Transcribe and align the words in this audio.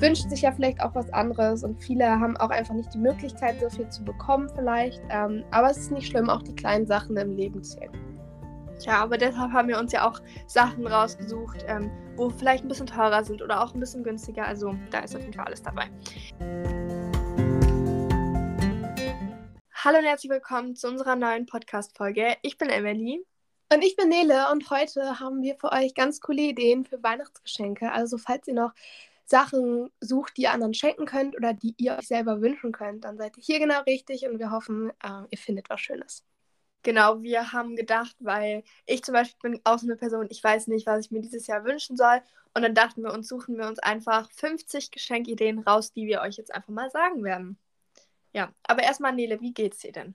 wünscht 0.00 0.30
sich 0.30 0.42
ja 0.42 0.52
vielleicht 0.52 0.80
auch 0.80 0.94
was 0.94 1.12
anderes 1.12 1.64
und 1.64 1.82
viele 1.82 2.08
haben 2.08 2.36
auch 2.36 2.50
einfach 2.50 2.74
nicht 2.74 2.94
die 2.94 2.98
Möglichkeit, 2.98 3.60
so 3.60 3.68
viel 3.68 3.88
zu 3.88 4.04
bekommen 4.04 4.48
vielleicht. 4.54 5.02
Ähm, 5.10 5.44
aber 5.50 5.70
es 5.70 5.78
ist 5.78 5.90
nicht 5.90 6.06
schlimm, 6.06 6.30
auch 6.30 6.42
die 6.42 6.54
kleinen 6.54 6.86
Sachen 6.86 7.16
im 7.16 7.36
Leben 7.36 7.64
zählen. 7.64 7.90
Ja, 8.80 9.02
aber 9.02 9.18
deshalb 9.18 9.50
haben 9.50 9.66
wir 9.66 9.76
uns 9.76 9.90
ja 9.90 10.08
auch 10.08 10.20
Sachen 10.46 10.86
rausgesucht, 10.86 11.64
ähm, 11.66 11.90
wo 12.14 12.30
vielleicht 12.30 12.64
ein 12.64 12.68
bisschen 12.68 12.86
teurer 12.86 13.24
sind 13.24 13.42
oder 13.42 13.60
auch 13.64 13.74
ein 13.74 13.80
bisschen 13.80 14.04
günstiger. 14.04 14.46
Also 14.46 14.76
da 14.90 15.00
ist 15.00 15.16
auf 15.16 15.22
jeden 15.22 15.34
Fall 15.34 15.46
alles 15.46 15.62
dabei. 15.62 15.90
Hallo 19.74 19.98
und 19.98 20.04
herzlich 20.04 20.30
willkommen 20.30 20.76
zu 20.76 20.86
unserer 20.86 21.16
neuen 21.16 21.46
Podcast-Folge. 21.46 22.36
Ich 22.42 22.56
bin 22.56 22.68
Emily. 22.68 23.24
Und 23.70 23.82
ich 23.82 23.96
bin 23.96 24.08
Nele 24.08 24.50
und 24.50 24.70
heute 24.70 25.20
haben 25.20 25.42
wir 25.42 25.56
für 25.56 25.72
euch 25.72 25.92
ganz 25.94 26.20
coole 26.20 26.40
Ideen 26.40 26.86
für 26.86 27.02
Weihnachtsgeschenke. 27.02 27.92
Also 27.92 28.16
falls 28.16 28.48
ihr 28.48 28.54
noch 28.54 28.72
Sachen 29.28 29.90
sucht, 30.00 30.36
die 30.36 30.42
ihr 30.42 30.52
anderen 30.52 30.72
schenken 30.72 31.04
könnt 31.04 31.36
oder 31.36 31.52
die 31.52 31.74
ihr 31.76 31.98
euch 31.98 32.08
selber 32.08 32.40
wünschen 32.40 32.72
könnt, 32.72 33.04
dann 33.04 33.18
seid 33.18 33.36
ihr 33.36 33.42
hier 33.42 33.58
genau 33.58 33.82
richtig 33.82 34.26
und 34.26 34.38
wir 34.38 34.50
hoffen, 34.50 34.90
äh, 35.02 35.22
ihr 35.30 35.38
findet 35.38 35.68
was 35.68 35.80
Schönes. 35.80 36.24
Genau, 36.82 37.20
wir 37.22 37.52
haben 37.52 37.76
gedacht, 37.76 38.16
weil 38.20 38.62
ich 38.86 39.02
zum 39.04 39.12
Beispiel 39.12 39.50
bin 39.50 39.60
auch 39.64 39.78
so 39.78 39.86
eine 39.86 39.96
Person, 39.96 40.28
ich 40.30 40.42
weiß 40.42 40.68
nicht, 40.68 40.86
was 40.86 41.04
ich 41.04 41.10
mir 41.10 41.20
dieses 41.20 41.46
Jahr 41.46 41.64
wünschen 41.64 41.96
soll. 41.96 42.22
Und 42.54 42.62
dann 42.62 42.74
dachten 42.74 43.02
wir 43.02 43.12
uns, 43.12 43.28
suchen 43.28 43.58
wir 43.58 43.66
uns 43.66 43.78
einfach 43.80 44.30
50 44.32 44.90
Geschenkideen 44.90 45.58
raus, 45.58 45.92
die 45.92 46.06
wir 46.06 46.22
euch 46.22 46.36
jetzt 46.36 46.54
einfach 46.54 46.72
mal 46.72 46.90
sagen 46.90 47.22
werden. 47.24 47.58
Ja, 48.32 48.54
aber 48.62 48.82
erstmal, 48.82 49.12
Nele, 49.12 49.40
wie 49.40 49.52
geht's 49.52 49.78
dir 49.80 49.92
denn? 49.92 50.14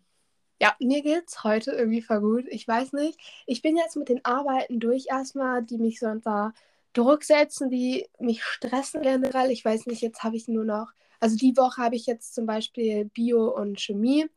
Ja, 0.60 0.76
mir 0.80 1.04
geht's 1.04 1.44
heute 1.44 1.72
irgendwie 1.72 2.02
voll 2.02 2.22
gut. 2.22 2.46
Ich 2.48 2.68
weiß 2.68 2.94
nicht. 2.94 3.20
Ich 3.46 3.62
bin 3.62 3.78
jetzt 3.78 3.96
mit 3.96 4.10
den 4.10 4.24
Arbeiten 4.26 4.80
durch 4.80 5.08
erstmal, 5.10 5.62
die 5.62 5.78
mich 5.78 6.00
so 6.00 6.08
unter 6.08 6.54
Druck 6.94 7.24
setzen, 7.24 7.70
die 7.70 8.08
mich 8.20 8.44
stressen 8.44 9.02
generell. 9.02 9.52
Ich 9.52 9.66
weiß 9.66 9.88
nicht, 9.88 10.02
jetzt 10.02 10.24
habe 10.24 10.36
ich 10.36 10.48
nur 10.48 10.64
noch, 10.64 10.92
also 11.20 11.36
die 11.36 11.58
Woche 11.58 11.82
habe 11.82 11.96
ich 11.96 12.06
jetzt 12.06 12.36
zum 12.36 12.46
Beispiel 12.46 13.06
Bio 13.06 13.48
und 13.50 13.80
Chemie. 13.80 14.28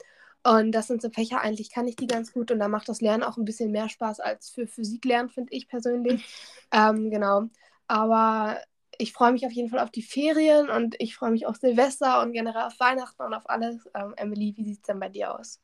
Und 0.42 0.72
das 0.72 0.86
sind 0.86 1.02
so 1.02 1.10
Fächer, 1.10 1.40
eigentlich 1.40 1.70
kann 1.72 1.88
ich 1.88 1.96
die 1.96 2.06
ganz 2.06 2.32
gut 2.32 2.52
und 2.52 2.60
da 2.60 2.68
macht 2.68 2.88
das 2.88 3.00
Lernen 3.00 3.24
auch 3.24 3.36
ein 3.36 3.44
bisschen 3.44 3.72
mehr 3.72 3.88
Spaß 3.88 4.20
als 4.20 4.48
für 4.48 4.68
Physik 4.68 5.04
lernen, 5.04 5.28
finde 5.28 5.52
ich 5.52 5.66
persönlich. 5.66 6.24
ähm, 6.72 7.10
genau. 7.10 7.48
Aber 7.88 8.60
ich 8.98 9.12
freue 9.12 9.32
mich 9.32 9.44
auf 9.44 9.52
jeden 9.52 9.70
Fall 9.70 9.80
auf 9.80 9.90
die 9.90 10.02
Ferien 10.02 10.70
und 10.70 10.94
ich 11.00 11.16
freue 11.16 11.32
mich 11.32 11.46
auf 11.46 11.56
Silvester 11.56 12.22
und 12.22 12.32
generell 12.32 12.62
auf 12.62 12.78
Weihnachten 12.78 13.22
und 13.22 13.34
auf 13.34 13.48
alles. 13.48 13.88
Ähm, 13.94 14.14
Emily, 14.16 14.54
wie 14.56 14.64
sieht 14.64 14.78
es 14.78 14.82
denn 14.82 15.00
bei 15.00 15.08
dir 15.08 15.36
aus? 15.38 15.60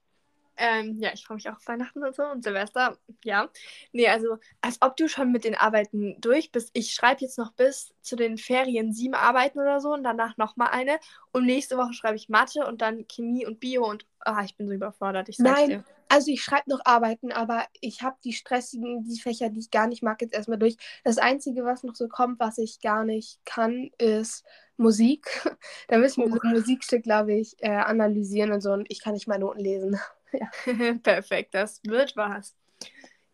Ähm, 0.64 0.96
ja, 1.00 1.10
ich 1.12 1.27
freue 1.27 1.34
mich 1.34 1.48
auch 1.48 1.56
auf 1.56 1.66
Weihnachten 1.66 2.05
und 2.05 2.14
so 2.14 2.22
und 2.22 2.44
Silvester. 2.44 2.96
Ja. 3.24 3.48
Nee, 3.91 4.06
also 4.06 4.38
als 4.60 4.80
ob 4.80 4.96
du 4.96 5.08
schon 5.08 5.32
mit 5.32 5.42
den 5.42 5.56
Arbeiten 5.56 6.20
durch 6.20 6.52
bist. 6.52 6.70
Ich 6.72 6.94
schreibe 6.94 7.22
jetzt 7.22 7.36
noch 7.36 7.50
bis 7.50 7.92
zu 8.00 8.14
den 8.14 8.38
Ferien 8.38 8.92
sieben 8.92 9.16
Arbeiten 9.16 9.58
oder 9.58 9.80
so 9.80 9.92
und 9.92 10.05
danach 10.05 10.36
nochmal 10.36 10.68
eine. 10.70 11.00
Und 11.33 11.46
nächste 11.46 11.77
Woche 11.77 11.94
schreibe 11.94 12.14
ich 12.14 12.28
Mathe 12.28 12.64
und 12.64 12.80
dann 12.80 13.08
Chemie 13.08 13.44
und 13.44 13.58
Bio 13.58 13.90
und 13.90 14.06
ah, 14.20 14.44
ich 14.44 14.55
bin 14.55 14.68
so 14.68 14.72
überfordert. 14.72 15.28
Ich 15.28 15.40
Nein, 15.40 15.68
dir. 15.68 15.84
also 16.08 16.30
ich 16.30 16.44
schreibe 16.44 16.70
noch 16.70 16.80
Arbeiten, 16.84 17.33
aber 17.33 17.66
ich 17.80 18.02
habe 18.02 18.18
die 18.22 18.33
stressigen, 18.33 19.02
die 19.02 19.18
Fächer, 19.18 19.50
die 19.50 19.58
ich 19.58 19.72
gar 19.72 19.88
nicht 19.88 20.05
mag, 20.05 20.22
jetzt 20.22 20.33
erstmal 20.33 20.58
durch. 20.58 20.77
Das 21.02 21.18
Einzige, 21.18 21.64
was 21.64 21.83
noch 21.83 21.96
so 21.96 22.06
kommt, 22.06 22.38
was 22.38 22.58
ich 22.58 22.80
gar 22.80 23.02
nicht 23.02 23.40
kann, 23.44 23.90
ist 23.98 24.44
Musik. 24.77 25.27
da 25.88 25.98
müssen 25.98 26.22
wir 26.22 26.30
so 26.30 26.38
ein 26.40 26.52
Musikstück, 26.52 27.02
glaube 27.02 27.34
ich, 27.34 27.56
äh, 27.58 27.70
analysieren 27.70 28.52
und 28.52 28.60
so 28.60 28.70
und 28.72 28.86
ich 28.90 29.02
kann 29.02 29.14
nicht 29.14 29.27
mal 29.27 29.40
Noten 29.40 29.58
lesen. 29.58 29.98
Ja. 30.66 30.94
Perfekt, 31.02 31.55
das 31.55 31.80
wird 31.84 32.16
was. 32.16 32.56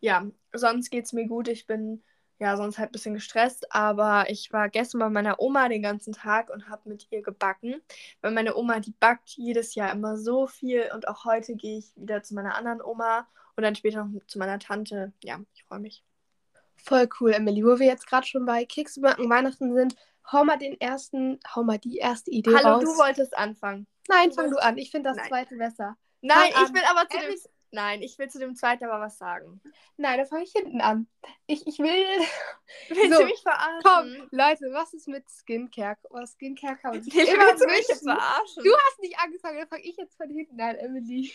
Ja, 0.01 0.25
sonst 0.53 0.89
geht 0.89 1.05
es 1.05 1.13
mir 1.13 1.27
gut. 1.27 1.47
Ich 1.47 1.65
bin 1.65 2.03
ja 2.39 2.55
sonst 2.55 2.77
halt 2.77 2.89
ein 2.89 2.91
bisschen 2.93 3.13
gestresst, 3.13 3.73
aber 3.73 4.29
ich 4.29 4.51
war 4.53 4.69
gestern 4.69 4.99
bei 4.99 5.09
meiner 5.09 5.39
Oma 5.39 5.67
den 5.67 5.81
ganzen 5.81 6.13
Tag 6.13 6.49
und 6.49 6.69
habe 6.69 6.89
mit 6.89 7.07
ihr 7.11 7.21
gebacken. 7.21 7.81
Weil 8.21 8.31
meine 8.31 8.55
Oma, 8.55 8.79
die 8.79 8.93
backt 8.99 9.29
jedes 9.29 9.75
Jahr 9.75 9.91
immer 9.91 10.17
so 10.17 10.47
viel 10.47 10.89
und 10.93 11.07
auch 11.07 11.25
heute 11.25 11.55
gehe 11.55 11.79
ich 11.79 11.91
wieder 11.95 12.23
zu 12.23 12.33
meiner 12.33 12.55
anderen 12.55 12.81
Oma 12.81 13.27
und 13.55 13.63
dann 13.63 13.75
später 13.75 14.05
noch 14.05 14.25
zu 14.25 14.39
meiner 14.39 14.59
Tante. 14.59 15.11
Ja, 15.23 15.39
ich 15.53 15.63
freue 15.65 15.79
mich. 15.79 16.03
Voll 16.77 17.09
cool, 17.19 17.33
Emily. 17.33 17.63
Wo 17.63 17.77
wir 17.77 17.87
jetzt 17.87 18.07
gerade 18.07 18.25
schon 18.25 18.45
bei 18.45 18.63
Keksbacken 18.63 19.29
Weihnachten 19.29 19.73
sind, 19.73 19.95
hau 20.31 20.45
mal 20.45 20.57
den 20.57 20.79
ersten, 20.79 21.39
hau 21.53 21.63
mal 21.63 21.77
die 21.77 21.97
erste 21.97 22.31
Idee 22.31 22.55
Hallo, 22.55 22.75
raus. 22.75 22.83
du 22.83 22.97
wolltest 22.97 23.37
anfangen. 23.37 23.85
Nein, 24.07 24.31
fang 24.31 24.49
du 24.49 24.57
an. 24.57 24.77
Ich 24.77 24.91
finde 24.91 25.09
das 25.09 25.17
Nein. 25.17 25.27
zweite 25.27 25.57
besser. 25.57 25.97
Nein, 26.21 26.51
ich 26.51 26.73
will 26.73 26.83
aber 26.89 27.07
zu 27.09 27.17
dem. 27.17 27.35
Nein, 27.71 28.01
ich 28.01 28.17
will 28.17 28.27
zu 28.29 28.39
dem 28.39 28.55
zweiten 28.55 28.85
aber 28.85 28.99
was 28.99 29.19
sagen. 29.19 29.61
Nein, 29.95 30.17
da 30.17 30.25
fange 30.25 30.43
ich 30.43 30.51
hinten 30.51 30.81
an. 30.81 31.07
Ich, 31.45 31.67
ich 31.67 31.77
will. 31.77 32.05
Willst 32.89 33.13
so, 33.13 33.19
du 33.19 33.25
mich 33.25 33.41
verarschen? 33.41 33.81
Komm, 33.83 34.29
Leute, 34.31 34.65
was 34.71 34.93
ist 34.93 35.07
mit 35.07 35.29
Skincare? 35.29 35.97
Oh, 36.09 36.25
Skincare 36.25 36.77
kann 36.77 36.91
man 36.91 37.03
sich 37.03 37.13
nee, 37.13 37.23
immer 37.23 37.45
willst 37.45 37.63
du 37.63 37.67
mich 37.67 37.85
verarschen? 37.85 38.63
Du 38.63 38.71
hast 38.73 38.99
nicht 39.01 39.19
angefangen, 39.19 39.59
dann 39.59 39.67
fange 39.67 39.83
ich 39.83 39.97
jetzt 39.97 40.17
von 40.17 40.29
hinten 40.29 40.59
an, 40.59 40.75
Emily. 40.77 41.31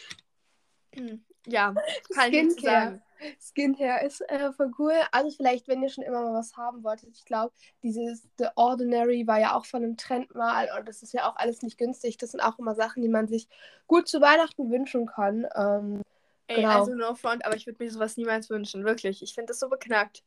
Hm, 0.96 1.24
ja, 1.46 1.74
kann 2.14 2.28
Skincare. 2.32 2.54
ich 2.56 2.62
sagen. 2.62 3.02
Skincare 3.40 4.04
ist 4.04 4.20
äh, 4.28 4.52
voll 4.52 4.70
cool. 4.78 4.94
Also 5.12 5.30
vielleicht, 5.36 5.68
wenn 5.68 5.82
ihr 5.82 5.88
schon 5.88 6.04
immer 6.04 6.22
mal 6.22 6.34
was 6.34 6.56
haben 6.56 6.84
wolltet. 6.84 7.10
Ich 7.16 7.24
glaube, 7.24 7.54
dieses 7.82 8.28
The 8.38 8.48
Ordinary 8.56 9.26
war 9.26 9.40
ja 9.40 9.54
auch 9.54 9.64
von 9.64 9.82
einem 9.82 9.96
Trend 9.96 10.34
mal 10.34 10.68
und 10.78 10.88
das 10.88 11.02
ist 11.02 11.12
ja 11.12 11.28
auch 11.28 11.36
alles 11.36 11.62
nicht 11.62 11.78
günstig. 11.78 12.18
Das 12.18 12.32
sind 12.32 12.40
auch 12.40 12.58
immer 12.58 12.74
Sachen, 12.74 13.02
die 13.02 13.08
man 13.08 13.28
sich 13.28 13.48
gut 13.86 14.08
zu 14.08 14.20
Weihnachten 14.20 14.70
wünschen 14.70 15.06
kann. 15.06 15.46
Ähm, 15.54 16.02
Ey, 16.46 16.56
genau. 16.56 16.80
also 16.80 16.94
no 16.94 17.14
front, 17.14 17.44
aber 17.46 17.56
ich 17.56 17.66
würde 17.66 17.82
mir 17.82 17.90
sowas 17.90 18.16
niemals 18.16 18.50
wünschen, 18.50 18.84
wirklich. 18.84 19.22
Ich 19.22 19.34
finde 19.34 19.48
das 19.48 19.60
so 19.60 19.68
beknackt. 19.68 20.22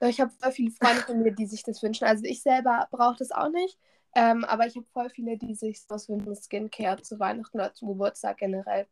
Ich 0.00 0.20
habe 0.20 0.30
voll 0.30 0.52
viele 0.52 0.70
Freunde 0.70 1.02
von 1.02 1.22
mir, 1.22 1.32
die 1.32 1.46
sich 1.46 1.62
das 1.62 1.82
wünschen. 1.82 2.06
Also 2.06 2.24
ich 2.24 2.42
selber 2.42 2.86
brauche 2.90 3.16
das 3.18 3.32
auch 3.32 3.48
nicht. 3.48 3.78
Ähm, 4.14 4.44
aber 4.44 4.66
ich 4.66 4.76
habe 4.76 4.86
voll 4.92 5.10
viele, 5.10 5.36
die 5.36 5.54
sich 5.54 5.86
das 5.86 6.08
wünschen, 6.08 6.34
Skincare 6.34 7.02
zu 7.02 7.18
Weihnachten 7.18 7.58
oder 7.58 7.74
zum 7.74 7.88
Geburtstag 7.88 8.38
generell. 8.38 8.86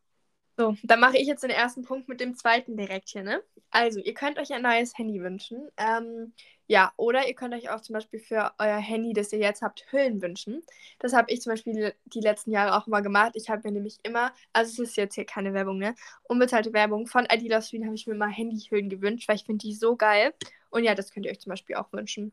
So, 0.57 0.77
dann 0.85 1.01
mache 1.01 1.19
ich 1.19 1.27
jetzt 1.27 1.43
den 1.43 1.51
ersten 1.51 1.83
Punkt 1.83 2.09
mit 2.09 2.21
dem 2.21 2.37
zweiten 2.37 2.77
direkt 2.77 3.09
hier, 3.09 3.25
ne? 3.25 3.43
Also, 3.71 3.99
ihr 3.99 4.15
könnt 4.15 4.39
euch 4.39 4.53
ein 4.53 4.63
neues 4.63 4.97
Handy 4.97 5.21
wünschen. 5.21 5.69
Ähm, 5.77 6.33
ja, 6.69 6.93
oder 6.97 7.27
ihr 7.27 7.35
könnt 7.35 7.55
euch 7.55 7.71
auch 7.71 7.81
zum 7.81 7.95
Beispiel 7.95 8.21
für 8.21 8.53
euer 8.59 8.77
Handy, 8.77 9.13
das 9.13 9.33
ihr 9.33 9.41
jetzt 9.41 9.63
habt, 9.63 9.85
Hüllen 9.91 10.23
wünschen. 10.23 10.63
Das 11.01 11.13
habe 11.13 11.33
ich 11.33 11.43
zum 11.43 11.53
Beispiel 11.53 11.95
die 12.05 12.21
letzten 12.21 12.53
Jahre 12.53 12.77
auch 12.77 12.87
immer 12.87 13.03
gemacht. 13.03 13.33
Ich 13.35 13.51
habe 13.51 13.63
mir 13.65 13.73
nämlich 13.73 13.99
immer, 14.05 14.33
also 14.53 14.83
es 14.83 14.91
ist 14.91 14.97
jetzt 14.97 15.17
hier 15.17 15.27
keine 15.27 15.53
Werbung, 15.55 15.79
ne? 15.79 15.97
Unbezahlte 16.23 16.73
Werbung 16.73 17.07
von 17.09 17.27
Adidas 17.27 17.73
Wien 17.73 17.85
habe 17.85 17.97
ich 17.97 18.07
mir 18.07 18.15
mal 18.15 18.31
Handyhüllen 18.31 18.89
gewünscht, 18.89 19.29
weil 19.29 19.37
ich 19.37 19.45
finde 19.45 19.67
die 19.67 19.75
so 19.75 19.97
geil. 19.97 20.35
Und 20.71 20.85
ja, 20.85 20.95
das 20.95 21.11
könnt 21.11 21.27
ihr 21.27 21.33
euch 21.33 21.41
zum 21.41 21.51
Beispiel 21.51 21.77
auch 21.77 21.93
wünschen. 21.93 22.33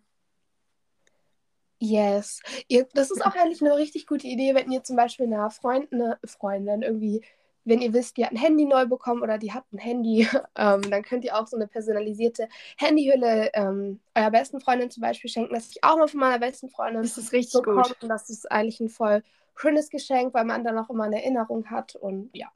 Yes. 1.80 2.42
Ihr, 2.68 2.88
das 2.94 3.10
ist 3.10 3.26
auch 3.26 3.36
eigentlich 3.36 3.62
eine 3.62 3.76
richtig 3.76 4.06
gute 4.06 4.28
Idee, 4.28 4.54
wenn 4.54 4.72
ihr 4.72 4.84
zum 4.84 4.96
Beispiel 4.96 5.26
einer 5.26 5.50
Freundin, 5.50 6.14
Freundin 6.24 6.84
irgendwie 6.84 7.24
wenn 7.64 7.82
ihr 7.82 7.94
wisst, 7.94 8.18
die 8.18 8.26
hat 8.26 8.32
ein 8.32 8.38
Handy 8.38 8.66
neu 8.66 8.86
bekommen 8.86 9.22
oder 9.22 9.38
die 9.38 9.52
hat 9.52 9.66
ein 9.72 9.78
Handy, 9.78 10.28
ähm, 10.56 10.82
dann 10.90 11.04
könnt 11.04 11.24
ihr 11.24 11.38
auch 11.38 11.48
so 11.48 11.56
eine 11.56 11.68
personalisierte 11.68 12.48
Handyhülle 12.78 13.52
ähm, 13.54 14.00
eurer 14.16 14.32
besten 14.32 14.60
Freundin 14.60 14.90
zum 14.90 15.02
Beispiel 15.02 15.30
schenken. 15.30 15.54
Das 15.54 15.70
ich 15.70 15.84
auch 15.84 15.98
mal 15.98 16.08
von 16.08 16.20
meiner 16.20 16.40
besten 16.40 16.70
Freundin. 16.70 17.02
Das 17.02 17.18
ist 17.18 17.32
richtig 17.32 17.62
bekommen. 17.62 17.84
gut. 17.84 17.98
Und 18.02 18.10
das 18.10 18.30
ist 18.30 18.52
eigentlich 18.52 18.80
ein 18.80 18.90
voll 18.90 19.24
schönes 19.56 19.90
Geschenk, 19.90 20.34
weil 20.34 20.46
man 20.46 20.64
dann 20.64 20.78
auch 20.78 20.90
immer 20.90 21.04
eine 21.04 21.22
Erinnerung 21.22 21.70
hat 21.70 21.96
und 21.96 22.30
ja. 22.34 22.52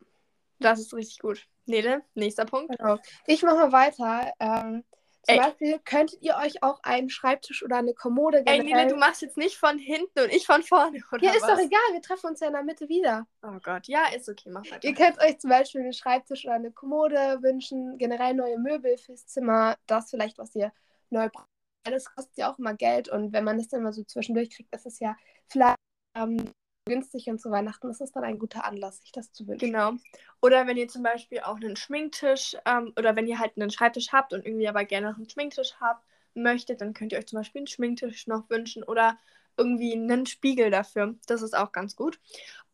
Das 0.59 0.79
ist 0.79 0.93
richtig 0.93 1.19
gut. 1.19 1.47
Nele, 1.65 2.01
nächster 2.13 2.45
Punkt. 2.45 2.77
Genau. 2.77 2.97
Ich 3.27 3.43
mache 3.43 3.55
mal 3.55 3.71
weiter. 3.71 4.31
Ähm, 4.39 4.83
zum 5.25 5.35
Ey. 5.35 5.41
Beispiel 5.41 5.79
könntet 5.79 6.21
ihr 6.21 6.35
euch 6.37 6.63
auch 6.63 6.79
einen 6.83 7.09
Schreibtisch 7.09 7.63
oder 7.63 7.77
eine 7.77 7.93
Kommode 7.93 8.43
generell... 8.43 8.59
Ey, 8.59 8.65
Nina, 8.65 8.85
du 8.85 8.95
machst 8.95 9.21
jetzt 9.21 9.37
nicht 9.37 9.57
von 9.57 9.77
hinten 9.77 10.19
und 10.19 10.31
ich 10.31 10.45
von 10.45 10.63
vorne, 10.63 11.01
oder 11.11 11.23
Ja, 11.23 11.31
ist 11.31 11.41
was? 11.43 11.49
doch 11.49 11.59
egal, 11.59 11.81
wir 11.91 12.01
treffen 12.01 12.27
uns 12.27 12.39
ja 12.39 12.47
in 12.47 12.53
der 12.53 12.63
Mitte 12.63 12.87
wieder. 12.87 13.27
Oh 13.43 13.57
Gott, 13.63 13.87
ja, 13.87 14.07
ist 14.15 14.29
okay, 14.29 14.49
mach 14.49 14.63
weiter. 14.69 14.87
Ihr 14.87 14.93
könnt 14.93 15.19
euch 15.19 15.39
zum 15.39 15.49
Beispiel 15.49 15.81
einen 15.81 15.93
Schreibtisch 15.93 16.45
oder 16.45 16.55
eine 16.55 16.71
Kommode 16.71 17.39
wünschen, 17.41 17.97
generell 17.97 18.33
neue 18.33 18.57
Möbel 18.57 18.97
fürs 18.97 19.25
Zimmer, 19.27 19.75
das 19.87 20.09
vielleicht, 20.09 20.37
was 20.37 20.55
ihr 20.55 20.71
neu 21.09 21.29
braucht. 21.29 21.49
Das 21.83 22.13
kostet 22.13 22.37
ja 22.37 22.51
auch 22.51 22.59
immer 22.59 22.73
Geld 22.73 23.09
und 23.09 23.33
wenn 23.33 23.43
man 23.43 23.57
das 23.57 23.67
dann 23.67 23.83
mal 23.83 23.93
so 23.93 24.03
zwischendurch 24.03 24.49
kriegt, 24.49 24.73
ist 24.73 24.85
es 24.85 24.99
ja 24.99 25.15
vielleicht... 25.47 25.77
Ähm, 26.15 26.51
günstig 26.85 27.27
und 27.27 27.41
zu 27.41 27.51
Weihnachten 27.51 27.89
ist 27.89 28.01
es 28.01 28.11
dann 28.11 28.23
ein 28.23 28.39
guter 28.39 28.63
Anlass, 28.63 29.01
sich 29.01 29.11
das 29.11 29.31
zu 29.31 29.47
wünschen. 29.47 29.71
Genau. 29.71 29.93
Oder 30.41 30.67
wenn 30.67 30.77
ihr 30.77 30.87
zum 30.87 31.03
Beispiel 31.03 31.39
auch 31.39 31.55
einen 31.55 31.75
Schminktisch 31.75 32.55
ähm, 32.65 32.93
oder 32.97 33.15
wenn 33.15 33.27
ihr 33.27 33.39
halt 33.39 33.53
einen 33.57 33.71
Schreibtisch 33.71 34.11
habt 34.11 34.33
und 34.33 34.45
irgendwie 34.45 34.67
aber 34.67 34.85
gerne 34.85 35.09
noch 35.09 35.17
einen 35.17 35.29
Schminktisch 35.29 35.73
habt 35.79 36.05
möchtet, 36.35 36.81
dann 36.81 36.93
könnt 36.93 37.11
ihr 37.11 37.17
euch 37.17 37.27
zum 37.27 37.39
Beispiel 37.39 37.61
einen 37.61 37.67
Schminktisch 37.67 38.27
noch 38.27 38.49
wünschen 38.49 38.83
oder 38.83 39.17
irgendwie 39.57 39.93
einen 39.93 40.25
Spiegel 40.25 40.69
dafür. 40.69 41.15
Das 41.27 41.41
ist 41.41 41.57
auch 41.57 41.71
ganz 41.71 41.95
gut. 41.95 42.19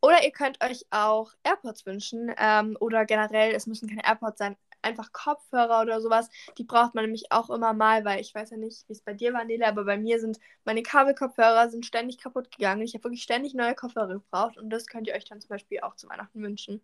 Oder 0.01 0.23
ihr 0.23 0.31
könnt 0.31 0.63
euch 0.63 0.85
auch 0.89 1.31
AirPods 1.43 1.85
wünschen 1.85 2.33
ähm, 2.37 2.75
oder 2.79 3.05
generell, 3.05 3.53
es 3.53 3.67
müssen 3.67 3.87
keine 3.87 4.03
AirPods 4.03 4.39
sein, 4.39 4.57
einfach 4.81 5.11
Kopfhörer 5.13 5.81
oder 5.81 6.01
sowas. 6.01 6.29
Die 6.57 6.63
braucht 6.63 6.95
man 6.95 7.05
nämlich 7.05 7.31
auch 7.31 7.49
immer 7.49 7.73
mal, 7.73 8.05
weil 8.05 8.21
ich 8.21 8.33
weiß 8.33 8.51
ja 8.51 8.57
nicht, 8.57 8.87
wie 8.87 8.93
es 8.93 9.01
bei 9.01 9.13
dir 9.13 9.33
war, 9.33 9.45
Nele, 9.45 9.67
aber 9.67 9.85
bei 9.85 9.97
mir 9.97 10.19
sind 10.19 10.39
meine 10.65 10.83
Kabelkopfhörer 10.83 11.69
sind 11.69 11.85
ständig 11.85 12.17
kaputt 12.17 12.51
gegangen. 12.51 12.81
Ich 12.81 12.93
habe 12.93 13.03
wirklich 13.05 13.23
ständig 13.23 13.53
neue 13.53 13.75
Kopfhörer 13.75 14.07
gebraucht 14.07 14.57
und 14.57 14.69
das 14.69 14.87
könnt 14.87 15.07
ihr 15.07 15.15
euch 15.15 15.25
dann 15.25 15.41
zum 15.41 15.49
Beispiel 15.49 15.81
auch 15.81 15.95
zu 15.95 16.09
Weihnachten 16.09 16.41
wünschen. 16.41 16.81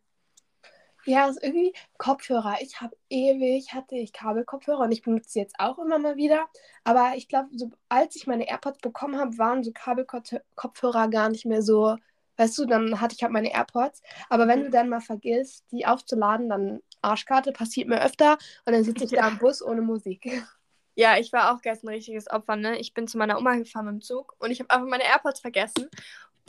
Ja, 1.07 1.25
also 1.25 1.39
irgendwie 1.41 1.73
Kopfhörer. 1.97 2.57
Ich 2.59 2.81
habe 2.81 2.97
ewig, 3.09 3.73
hatte 3.73 3.95
ich 3.95 4.11
Kabelkopfhörer 4.11 4.81
und 4.81 4.91
ich 4.91 5.01
benutze 5.03 5.29
sie 5.29 5.39
jetzt 5.39 5.55
auch 5.57 5.79
immer 5.79 5.99
mal 5.99 6.17
wieder. 6.17 6.47
Aber 6.83 7.13
ich 7.15 7.29
glaube, 7.29 7.47
so, 7.53 7.69
als 7.87 8.17
ich 8.17 8.27
meine 8.27 8.47
AirPods 8.49 8.79
bekommen 8.79 9.17
habe, 9.17 9.37
waren 9.37 9.63
so 9.63 9.71
Kabelkopfhörer 9.71 11.07
gar 11.07 11.29
nicht 11.29 11.45
mehr 11.45 11.61
so, 11.61 11.95
weißt 12.35 12.57
du, 12.57 12.65
dann 12.65 12.99
hatte 12.99 13.15
ich 13.15 13.23
halt 13.23 13.31
meine 13.31 13.53
AirPods. 13.53 14.01
Aber 14.29 14.47
wenn 14.49 14.63
du 14.63 14.69
dann 14.69 14.89
mal 14.89 14.99
vergisst, 14.99 15.63
die 15.71 15.85
aufzuladen, 15.85 16.49
dann 16.49 16.81
Arschkarte, 17.07 17.51
passiert 17.51 17.87
mir 17.87 18.01
öfter 18.03 18.37
und 18.65 18.73
dann 18.73 18.83
sitze 18.83 19.05
ich 19.05 19.11
ja. 19.11 19.21
da 19.21 19.27
im 19.29 19.37
Bus 19.37 19.61
ohne 19.61 19.81
Musik. 19.81 20.25
Ja, 20.99 21.15
ich 21.15 21.31
war 21.31 21.53
auch 21.53 21.61
gestern 21.61 21.89
ein 21.89 21.93
richtiges 21.93 22.27
Opfer, 22.27 22.55
ne? 22.55 22.79
Ich 22.79 22.95
bin 22.95 23.07
zu 23.07 23.19
meiner 23.19 23.37
Oma 23.37 23.53
gefahren 23.55 23.85
mit 23.85 23.93
dem 23.93 24.01
Zug 24.01 24.35
und 24.39 24.49
ich 24.49 24.59
habe 24.59 24.71
einfach 24.71 24.87
meine 24.87 25.03
AirPods 25.03 25.41
vergessen. 25.41 25.91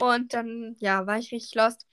Und 0.01 0.33
dann, 0.33 0.75
ja, 0.79 1.05
war 1.05 1.19
ich 1.19 1.31
richtig 1.31 1.53
lost. 1.53 1.85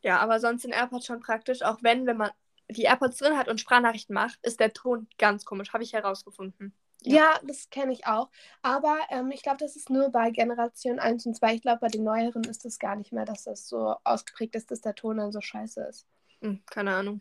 Ja, 0.00 0.20
aber 0.20 0.38
sonst 0.38 0.62
sind 0.62 0.72
AirPods 0.72 1.06
schon 1.06 1.18
praktisch, 1.18 1.62
auch 1.62 1.78
wenn, 1.82 2.06
wenn 2.06 2.16
man 2.16 2.30
die 2.68 2.82
AirPods 2.82 3.18
drin 3.18 3.36
hat 3.36 3.48
und 3.48 3.60
Sprachnachrichten 3.60 4.14
macht, 4.14 4.38
ist 4.42 4.60
der 4.60 4.72
Ton 4.72 5.08
ganz 5.18 5.44
komisch, 5.44 5.72
habe 5.72 5.82
ich 5.82 5.92
herausgefunden. 5.92 6.74
Ja, 7.02 7.16
ja 7.16 7.40
das 7.42 7.70
kenne 7.70 7.92
ich 7.92 8.06
auch. 8.06 8.30
Aber 8.62 8.98
ähm, 9.10 9.30
ich 9.30 9.42
glaube, 9.42 9.58
das 9.58 9.76
ist 9.76 9.90
nur 9.90 10.10
bei 10.10 10.30
Generation 10.30 10.98
1 10.98 11.26
und 11.26 11.34
2. 11.34 11.54
Ich 11.54 11.62
glaube, 11.62 11.80
bei 11.80 11.88
den 11.88 12.04
neueren 12.04 12.44
ist 12.44 12.64
es 12.64 12.78
gar 12.78 12.96
nicht 12.96 13.12
mehr, 13.12 13.24
dass 13.24 13.44
das 13.44 13.68
so 13.68 13.96
ausgeprägt 14.04 14.54
ist, 14.54 14.70
dass 14.70 14.80
der 14.80 14.94
Ton 14.94 15.16
dann 15.16 15.32
so 15.32 15.40
scheiße 15.40 15.82
ist. 15.82 16.06
Hm, 16.40 16.62
keine 16.66 16.94
Ahnung. 16.94 17.20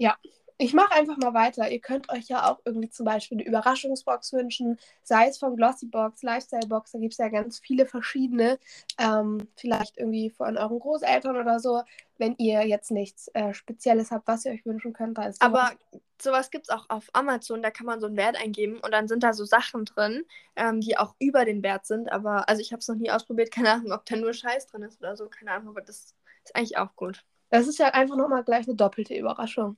Ja, 0.00 0.16
ich 0.56 0.72
mache 0.72 0.92
einfach 0.94 1.18
mal 1.18 1.34
weiter. 1.34 1.70
Ihr 1.70 1.78
könnt 1.78 2.10
euch 2.10 2.28
ja 2.28 2.50
auch 2.50 2.58
irgendwie 2.64 2.88
zum 2.88 3.04
Beispiel 3.04 3.38
eine 3.38 3.46
Überraschungsbox 3.46 4.32
wünschen, 4.32 4.78
sei 5.02 5.28
es 5.28 5.36
von 5.36 5.56
Glossybox, 5.56 6.22
Lifestyle-Box, 6.22 6.92
da 6.92 6.98
gibt 6.98 7.12
es 7.12 7.18
ja 7.18 7.28
ganz 7.28 7.60
viele 7.60 7.84
verschiedene. 7.84 8.58
Ähm, 8.98 9.46
vielleicht 9.56 9.98
irgendwie 9.98 10.30
von 10.30 10.56
euren 10.56 10.78
Großeltern 10.78 11.36
oder 11.36 11.60
so, 11.60 11.82
wenn 12.16 12.34
ihr 12.38 12.66
jetzt 12.66 12.90
nichts 12.90 13.28
äh, 13.34 13.52
Spezielles 13.52 14.10
habt, 14.10 14.26
was 14.26 14.46
ihr 14.46 14.52
euch 14.52 14.64
wünschen 14.64 14.94
könnt. 14.94 15.18
Da 15.18 15.24
ist 15.24 15.42
Aber 15.42 15.70
sowas 16.20 16.50
gibt 16.50 16.70
es 16.70 16.74
auch 16.74 16.86
auf 16.88 17.10
Amazon, 17.12 17.60
da 17.60 17.70
kann 17.70 17.86
man 17.86 18.00
so 18.00 18.06
einen 18.06 18.16
Wert 18.16 18.42
eingeben 18.42 18.80
und 18.80 18.92
dann 18.92 19.06
sind 19.06 19.22
da 19.22 19.34
so 19.34 19.44
Sachen 19.44 19.84
drin, 19.84 20.24
ähm, 20.56 20.80
die 20.80 20.96
auch 20.96 21.14
über 21.18 21.44
den 21.44 21.62
Wert 21.62 21.84
sind. 21.84 22.10
Aber 22.10 22.48
also 22.48 22.62
ich 22.62 22.72
habe 22.72 22.80
es 22.80 22.88
noch 22.88 22.96
nie 22.96 23.10
ausprobiert, 23.10 23.50
keine 23.50 23.72
Ahnung, 23.72 23.92
ob 23.92 24.06
da 24.06 24.16
nur 24.16 24.32
Scheiß 24.32 24.66
drin 24.66 24.82
ist 24.82 24.98
oder 25.00 25.16
so, 25.18 25.28
keine 25.28 25.52
Ahnung, 25.52 25.68
aber 25.68 25.82
das 25.82 26.14
ist 26.44 26.56
eigentlich 26.56 26.78
auch 26.78 26.96
gut. 26.96 27.22
Das 27.50 27.66
ist 27.66 27.78
ja 27.78 27.88
einfach 27.88 28.16
nochmal 28.16 28.44
gleich 28.44 28.66
eine 28.66 28.76
doppelte 28.76 29.14
Überraschung. 29.14 29.76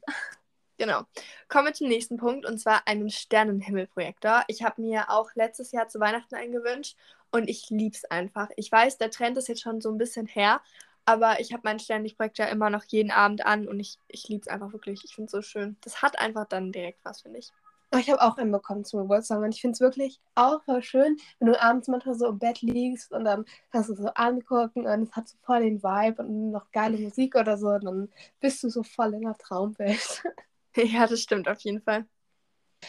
Genau. 0.79 1.03
Kommen 1.49 1.67
wir 1.67 1.75
zum 1.75 1.89
nächsten 1.89 2.17
Punkt 2.17 2.45
und 2.45 2.59
zwar 2.59 2.89
einem 2.89 3.09
Sternenhimmelprojektor. 3.09 4.43
Ich 4.49 4.65
habe 4.65 4.83
mir 4.83 5.11
auch 5.11 5.31
letztes 5.35 5.71
Jahr 5.71 5.89
zu 5.89 6.01
Weihnachten 6.01 6.35
einen 6.35 6.53
gewünscht 6.53 6.97
und 7.31 7.49
ich 7.49 7.71
liebe 7.71 7.95
es 7.95 8.05
einfach. 8.07 8.49
Ich 8.57 8.73
weiß, 8.73 8.99
der 8.99 9.11
Trend 9.11 9.37
ist 9.39 9.49
jetzt 9.49 9.63
schon 9.63 9.81
so 9.81 9.91
ein 9.91 9.99
bisschen 9.99 10.27
her, 10.27 10.61
aber 11.05 11.41
ich 11.41 11.53
habe 11.53 11.63
meinen 11.65 11.79
Sternenlichtprojektor 11.79 12.47
immer 12.47 12.69
noch 12.71 12.85
jeden 12.85 13.11
Abend 13.13 13.47
an 13.47 13.69
und 13.69 13.79
ich, 13.81 13.99
ich 14.09 14.29
liebe 14.29 14.43
es 14.43 14.49
einfach 14.49 14.73
wirklich. 14.73 15.05
Ich 15.05 15.15
finde 15.15 15.27
es 15.27 15.33
so 15.33 15.43
schön. 15.43 15.77
Das 15.83 16.03
hat 16.03 16.19
einfach 16.19 16.47
dann 16.49 16.73
direkt 16.73 17.05
was, 17.05 17.23
finde 17.23 17.39
ich. 17.39 17.53
Ich 17.99 18.11
habe 18.11 18.23
auch 18.23 18.39
einen 18.39 18.53
bekommen 18.53 18.85
zum 18.85 19.01
Geburtstag 19.01 19.41
und 19.41 19.55
ich 19.55 19.61
finde 19.61 19.75
es 19.75 19.81
wirklich 19.81 20.21
auch 20.35 20.63
voll 20.65 20.83
schön, 20.83 21.17
wenn 21.39 21.49
du 21.49 21.61
abends 21.63 21.89
manchmal 21.89 22.15
so 22.15 22.27
im 22.29 22.39
Bett 22.39 22.63
liegst 22.63 23.13
und 23.13 23.25
dann 23.25 23.45
kannst 23.71 23.91
du 23.91 23.95
so 23.95 24.09
angucken 24.15 24.87
und 24.87 25.03
es 25.03 25.13
hat 25.13 25.29
so 25.29 25.37
voll 25.43 25.61
den 25.61 25.83
Vibe 25.83 26.23
und 26.23 26.53
noch 26.53 26.71
geile 26.73 26.99
Musik 26.99 27.35
oder 27.35 27.59
so 27.59 27.69
und 27.69 27.85
dann 27.85 28.09
bist 28.41 28.63
du 28.63 28.71
so 28.71 28.83
voll 28.83 29.15
in 29.15 29.23
der 29.23 29.37
Traumwelt. 29.37 30.23
Ja, 30.75 31.07
das 31.07 31.21
stimmt 31.21 31.51
auf 31.51 31.61
jeden 31.61 31.83
Fall. 31.83 32.07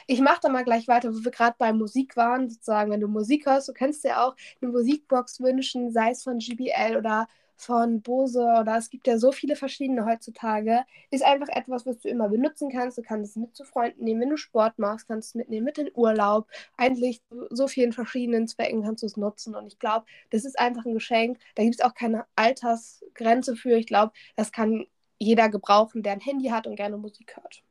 Ich 0.08 0.22
mache 0.22 0.40
da 0.42 0.48
mal 0.48 0.64
gleich 0.64 0.88
weiter, 0.88 1.14
wo 1.14 1.24
wir 1.24 1.32
gerade 1.32 1.56
bei 1.60 1.74
Musik 1.74 2.16
waren, 2.16 2.50
sozusagen, 2.50 2.92
wenn 2.92 3.02
du 3.02 3.10
Musik 3.10 3.46
hörst, 3.46 3.68
du 3.68 3.74
kannst 3.74 4.06
dir 4.06 4.22
auch 4.22 4.36
eine 4.62 4.72
Musikbox 4.72 5.42
wünschen, 5.42 5.92
sei 5.92 6.12
es 6.12 6.24
von 6.24 6.40
GBL 6.40 6.96
oder 6.98 7.28
von 7.56 8.02
Bose 8.02 8.42
oder 8.42 8.78
es 8.78 8.90
gibt 8.90 9.08
ja 9.08 9.18
so 9.18 9.32
viele 9.32 9.56
verschiedene 9.56 10.06
heutzutage. 10.06 10.84
Ist 11.12 11.24
einfach 11.24 11.50
etwas, 11.50 11.86
was 11.86 12.00
du 12.00 12.10
immer 12.10 12.30
benutzen 12.30 12.70
kannst. 12.72 12.98
Du 12.98 13.02
kannst 13.02 13.32
es 13.32 13.36
mit 13.36 13.56
zu 13.56 13.64
Freunden 13.64 14.04
nehmen, 14.04 14.22
wenn 14.22 14.30
du 14.30 14.38
Sport 14.38 14.80
machst, 14.80 15.08
kannst 15.08 15.34
du 15.34 15.40
es 15.40 15.44
mitnehmen 15.44 15.66
mit 15.66 15.78
in 15.78 15.92
Urlaub. 15.94 16.48
Eigentlich 16.78 17.22
so 17.50 17.68
vielen 17.68 17.94
verschiedenen 17.94 18.48
Zwecken 18.48 18.84
kannst 18.84 19.04
du 19.04 19.08
es 19.08 19.18
nutzen 19.18 19.56
und 19.56 19.68
ich 19.68 19.80
glaube, 19.80 20.06
das 20.30 20.46
ist 20.46 20.60
einfach 20.60 20.86
ein 20.86 20.94
Geschenk. 20.94 21.40
Da 21.56 21.64
gibt 21.64 21.76
es 21.76 21.82
auch 21.82 21.94
keine 21.94 22.26
Altersgrenze 22.36 23.56
für. 23.56 23.78
Ich 23.78 23.88
glaube, 23.88 24.14
das 24.36 24.52
kann 24.52 24.86
jeder 25.20 25.50
gebrauchen, 25.50 26.04
der 26.04 26.14
ein 26.14 26.20
Handy 26.20 26.50
hat 26.50 26.68
und 26.68 26.76
gerne 26.76 26.98
Musik 26.98 27.38
hört. 27.38 27.64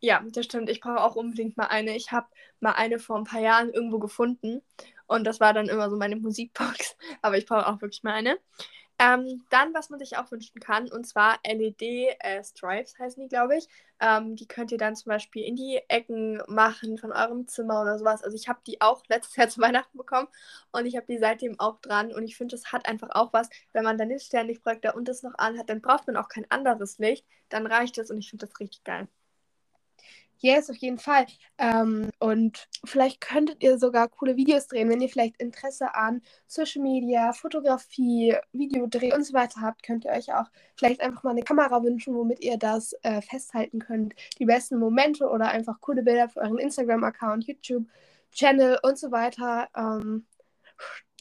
Ja, 0.00 0.22
das 0.32 0.44
stimmt. 0.44 0.70
Ich 0.70 0.80
brauche 0.80 1.02
auch 1.02 1.16
unbedingt 1.16 1.56
mal 1.56 1.66
eine. 1.66 1.96
Ich 1.96 2.12
habe 2.12 2.28
mal 2.60 2.72
eine 2.72 2.98
vor 3.00 3.16
ein 3.16 3.24
paar 3.24 3.40
Jahren 3.40 3.70
irgendwo 3.72 3.98
gefunden 3.98 4.62
und 5.06 5.24
das 5.24 5.40
war 5.40 5.52
dann 5.52 5.68
immer 5.68 5.90
so 5.90 5.96
meine 5.96 6.16
Musikbox. 6.16 6.96
Aber 7.22 7.36
ich 7.36 7.46
brauche 7.46 7.66
auch 7.66 7.80
wirklich 7.80 8.02
mal 8.04 8.14
eine. 8.14 8.38
Ähm, 9.00 9.44
dann, 9.50 9.72
was 9.74 9.90
man 9.90 10.00
sich 10.00 10.16
auch 10.16 10.30
wünschen 10.32 10.60
kann, 10.60 10.90
und 10.90 11.06
zwar 11.06 11.38
LED-Stripes 11.44 12.94
äh, 12.94 12.98
heißen 12.98 13.22
die, 13.22 13.28
glaube 13.28 13.56
ich. 13.56 13.68
Ähm, 14.00 14.34
die 14.36 14.46
könnt 14.48 14.72
ihr 14.72 14.78
dann 14.78 14.96
zum 14.96 15.10
Beispiel 15.10 15.44
in 15.44 15.54
die 15.56 15.80
Ecken 15.88 16.42
machen 16.48 16.98
von 16.98 17.12
eurem 17.12 17.46
Zimmer 17.46 17.80
oder 17.82 17.98
sowas. 17.98 18.22
Also 18.24 18.36
ich 18.36 18.48
habe 18.48 18.60
die 18.66 18.80
auch 18.80 19.02
letztes 19.08 19.36
Jahr 19.36 19.48
zu 19.48 19.60
Weihnachten 19.60 19.96
bekommen 19.98 20.28
und 20.72 20.86
ich 20.86 20.96
habe 20.96 21.06
die 21.06 21.18
seitdem 21.18 21.58
auch 21.60 21.80
dran. 21.80 22.12
Und 22.12 22.24
ich 22.24 22.36
finde, 22.36 22.56
das 22.56 22.72
hat 22.72 22.86
einfach 22.88 23.10
auch 23.12 23.32
was, 23.32 23.48
wenn 23.72 23.84
man 23.84 23.98
dann 23.98 24.08
den 24.08 24.18
Sternlichtprojektor 24.20 24.94
und 24.94 25.06
das 25.08 25.22
noch 25.22 25.34
anhat, 25.38 25.68
dann 25.70 25.80
braucht 25.80 26.06
man 26.06 26.16
auch 26.16 26.28
kein 26.28 26.50
anderes 26.50 26.98
Licht. 26.98 27.24
Dann 27.50 27.66
reicht 27.66 27.98
es 27.98 28.10
und 28.10 28.18
ich 28.18 28.30
finde 28.30 28.46
das 28.46 28.58
richtig 28.60 28.82
geil. 28.84 29.08
Yes, 30.40 30.70
auf 30.70 30.76
jeden 30.76 30.98
Fall. 30.98 31.26
Ähm, 31.58 32.10
und 32.20 32.68
vielleicht 32.84 33.20
könntet 33.20 33.62
ihr 33.62 33.78
sogar 33.78 34.08
coole 34.08 34.36
Videos 34.36 34.68
drehen, 34.68 34.88
wenn 34.88 35.00
ihr 35.00 35.08
vielleicht 35.08 35.40
Interesse 35.40 35.94
an 35.96 36.22
Social 36.46 36.82
Media, 36.82 37.32
Fotografie, 37.32 38.36
Videodreh 38.52 39.12
und 39.14 39.24
so 39.24 39.32
weiter 39.34 39.60
habt, 39.60 39.82
könnt 39.82 40.04
ihr 40.04 40.12
euch 40.12 40.32
auch 40.32 40.46
vielleicht 40.76 41.00
einfach 41.00 41.24
mal 41.24 41.30
eine 41.30 41.42
Kamera 41.42 41.82
wünschen, 41.82 42.14
womit 42.14 42.40
ihr 42.40 42.56
das 42.56 42.92
äh, 43.02 43.20
festhalten 43.20 43.80
könnt. 43.80 44.14
Die 44.38 44.44
besten 44.44 44.78
Momente 44.78 45.28
oder 45.28 45.48
einfach 45.48 45.80
coole 45.80 46.02
Bilder 46.04 46.28
für 46.28 46.40
euren 46.40 46.58
Instagram-Account, 46.58 47.46
YouTube-Channel 47.48 48.78
und 48.82 48.96
so 48.98 49.10
weiter. 49.10 49.68
Ähm, 49.76 50.24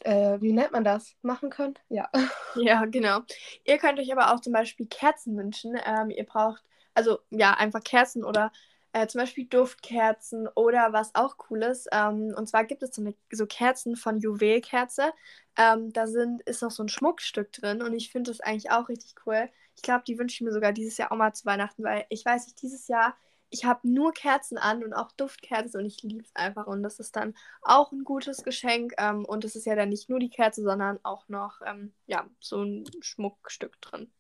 äh, 0.04 0.40
wie 0.42 0.54
nennt 0.54 0.72
man 0.72 0.84
das? 0.84 1.16
Machen 1.22 1.50
könnt? 1.50 1.82
Ja. 1.90 2.10
Ja, 2.56 2.86
genau. 2.86 3.20
Ihr 3.66 3.78
könnt 3.78 4.00
euch 4.00 4.12
aber 4.12 4.34
auch 4.34 4.40
zum 4.42 4.52
Beispiel 4.54 4.88
Kerzen 4.88 5.38
wünschen. 5.38 5.78
Ähm, 5.86 6.10
ihr 6.10 6.26
braucht, 6.26 6.64
also 6.96 7.20
ja, 7.30 7.54
einfach 7.54 7.84
Kerzen 7.84 8.24
oder 8.24 8.52
äh, 8.98 9.08
zum 9.08 9.20
Beispiel 9.20 9.46
Duftkerzen 9.46 10.48
oder 10.56 10.92
was 10.92 11.14
auch 11.14 11.36
cool 11.50 11.62
ist. 11.64 11.88
Ähm, 11.92 12.34
und 12.36 12.48
zwar 12.50 12.66
gibt 12.66 12.82
es 12.84 12.96
so, 12.96 13.02
eine, 13.02 13.14
so 13.32 13.46
Kerzen 13.46 13.96
von 13.96 14.20
Juwelkerze. 14.20 15.14
Ähm, 15.58 15.94
da 15.94 16.08
sind, 16.08 16.42
ist 16.44 16.62
noch 16.64 16.72
so 16.72 16.84
ein 16.84 16.90
Schmuckstück 16.90 17.52
drin 17.52 17.82
und 17.82 17.94
ich 17.94 18.12
finde 18.12 18.32
das 18.32 18.42
eigentlich 18.42 18.72
auch 18.72 18.90
richtig 18.90 19.16
cool. 19.26 19.50
Ich 19.76 19.84
glaube, 19.84 20.04
die 20.08 20.18
wünsche 20.18 20.36
ich 20.36 20.42
mir 20.42 20.52
sogar 20.52 20.74
dieses 20.74 20.98
Jahr 20.98 21.12
auch 21.12 21.18
mal 21.18 21.34
zu 21.34 21.46
Weihnachten, 21.46 21.84
weil 21.84 22.06
ich 22.10 22.26
weiß 22.26 22.46
nicht, 22.48 22.62
dieses 22.62 22.88
Jahr, 22.88 23.16
ich 23.50 23.66
habe 23.66 23.88
nur 23.88 24.14
Kerzen 24.14 24.58
an 24.58 24.84
und 24.84 24.94
auch 24.94 25.12
Duftkerzen 25.12 25.80
und 25.80 25.86
ich 25.86 26.02
liebe 26.02 26.24
es 26.24 26.36
einfach. 26.36 26.66
Und 26.68 26.82
das 26.84 27.00
ist 27.00 27.16
dann 27.16 27.36
auch 27.62 27.92
ein 27.92 28.04
gutes 28.04 28.44
Geschenk. 28.44 28.94
Ähm, 28.98 29.26
und 29.26 29.46
es 29.46 29.56
ist 29.56 29.66
ja 29.66 29.76
dann 29.76 29.90
nicht 29.90 30.10
nur 30.10 30.20
die 30.20 30.30
Kerze, 30.30 30.64
sondern 30.64 31.00
auch 31.04 31.30
noch 31.30 31.62
ähm, 31.66 31.94
ja, 32.08 32.28
so 32.40 32.64
ein 32.64 32.86
Schmuckstück 33.02 33.80
drin. 33.82 34.12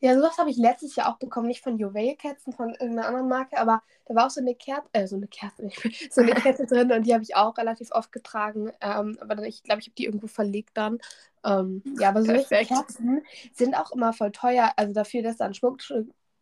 Ja, 0.00 0.14
sowas 0.14 0.36
habe 0.38 0.50
ich 0.50 0.58
letztes 0.58 0.94
Jahr 0.94 1.08
auch 1.08 1.18
bekommen, 1.18 1.48
nicht 1.48 1.62
von 1.62 1.78
Juwelkerzen, 1.78 2.52
von 2.52 2.70
irgendeiner 2.70 3.08
anderen 3.08 3.28
Marke, 3.28 3.56
aber 3.58 3.82
da 4.04 4.14
war 4.14 4.26
auch 4.26 4.30
so 4.30 4.40
eine 4.40 4.54
Kerze, 4.54 4.88
äh, 4.92 5.06
so 5.06 5.16
eine 5.16 5.26
Kerze, 5.26 5.70
so 6.10 6.20
eine 6.20 6.34
Kette 6.34 6.66
drin 6.66 6.92
und 6.92 7.06
die 7.06 7.14
habe 7.14 7.22
ich 7.22 7.34
auch 7.34 7.56
relativ 7.56 7.90
oft 7.92 8.12
getragen. 8.12 8.70
Ähm, 8.80 9.16
aber 9.20 9.34
dann, 9.36 9.44
ich 9.44 9.62
glaube, 9.62 9.80
ich 9.80 9.86
habe 9.86 9.94
die 9.96 10.04
irgendwo 10.04 10.26
verlegt 10.26 10.76
dann. 10.76 10.98
Ähm, 11.44 11.82
ja, 11.98 12.10
aber 12.10 12.22
solche 12.24 12.56
Kerzen 12.56 13.22
sind 13.54 13.74
auch 13.74 13.90
immer 13.92 14.12
voll 14.12 14.32
teuer. 14.32 14.72
Also 14.76 14.92
dafür, 14.92 15.22
dass 15.22 15.38
da 15.38 15.46
ein 15.46 15.54
Schmuck 15.54 15.78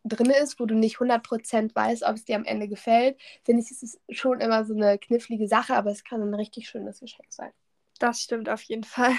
drin 0.03 0.29
ist, 0.29 0.59
wo 0.59 0.65
du 0.65 0.75
nicht 0.75 0.99
100% 0.99 1.75
weißt, 1.75 2.03
ob 2.03 2.15
es 2.15 2.25
dir 2.25 2.35
am 2.35 2.45
Ende 2.45 2.67
gefällt, 2.67 3.19
finde 3.43 3.61
ich, 3.61 3.71
ist 3.71 3.83
es 3.83 3.99
schon 4.09 4.39
immer 4.39 4.65
so 4.65 4.75
eine 4.75 4.97
knifflige 4.99 5.47
Sache, 5.47 5.75
aber 5.75 5.91
es 5.91 6.03
kann 6.03 6.21
ein 6.21 6.33
richtig 6.33 6.67
schönes 6.69 6.99
Geschenk 6.99 7.31
sein. 7.31 7.51
Das 7.99 8.21
stimmt 8.21 8.49
auf 8.49 8.61
jeden 8.63 8.83
Fall. 8.83 9.13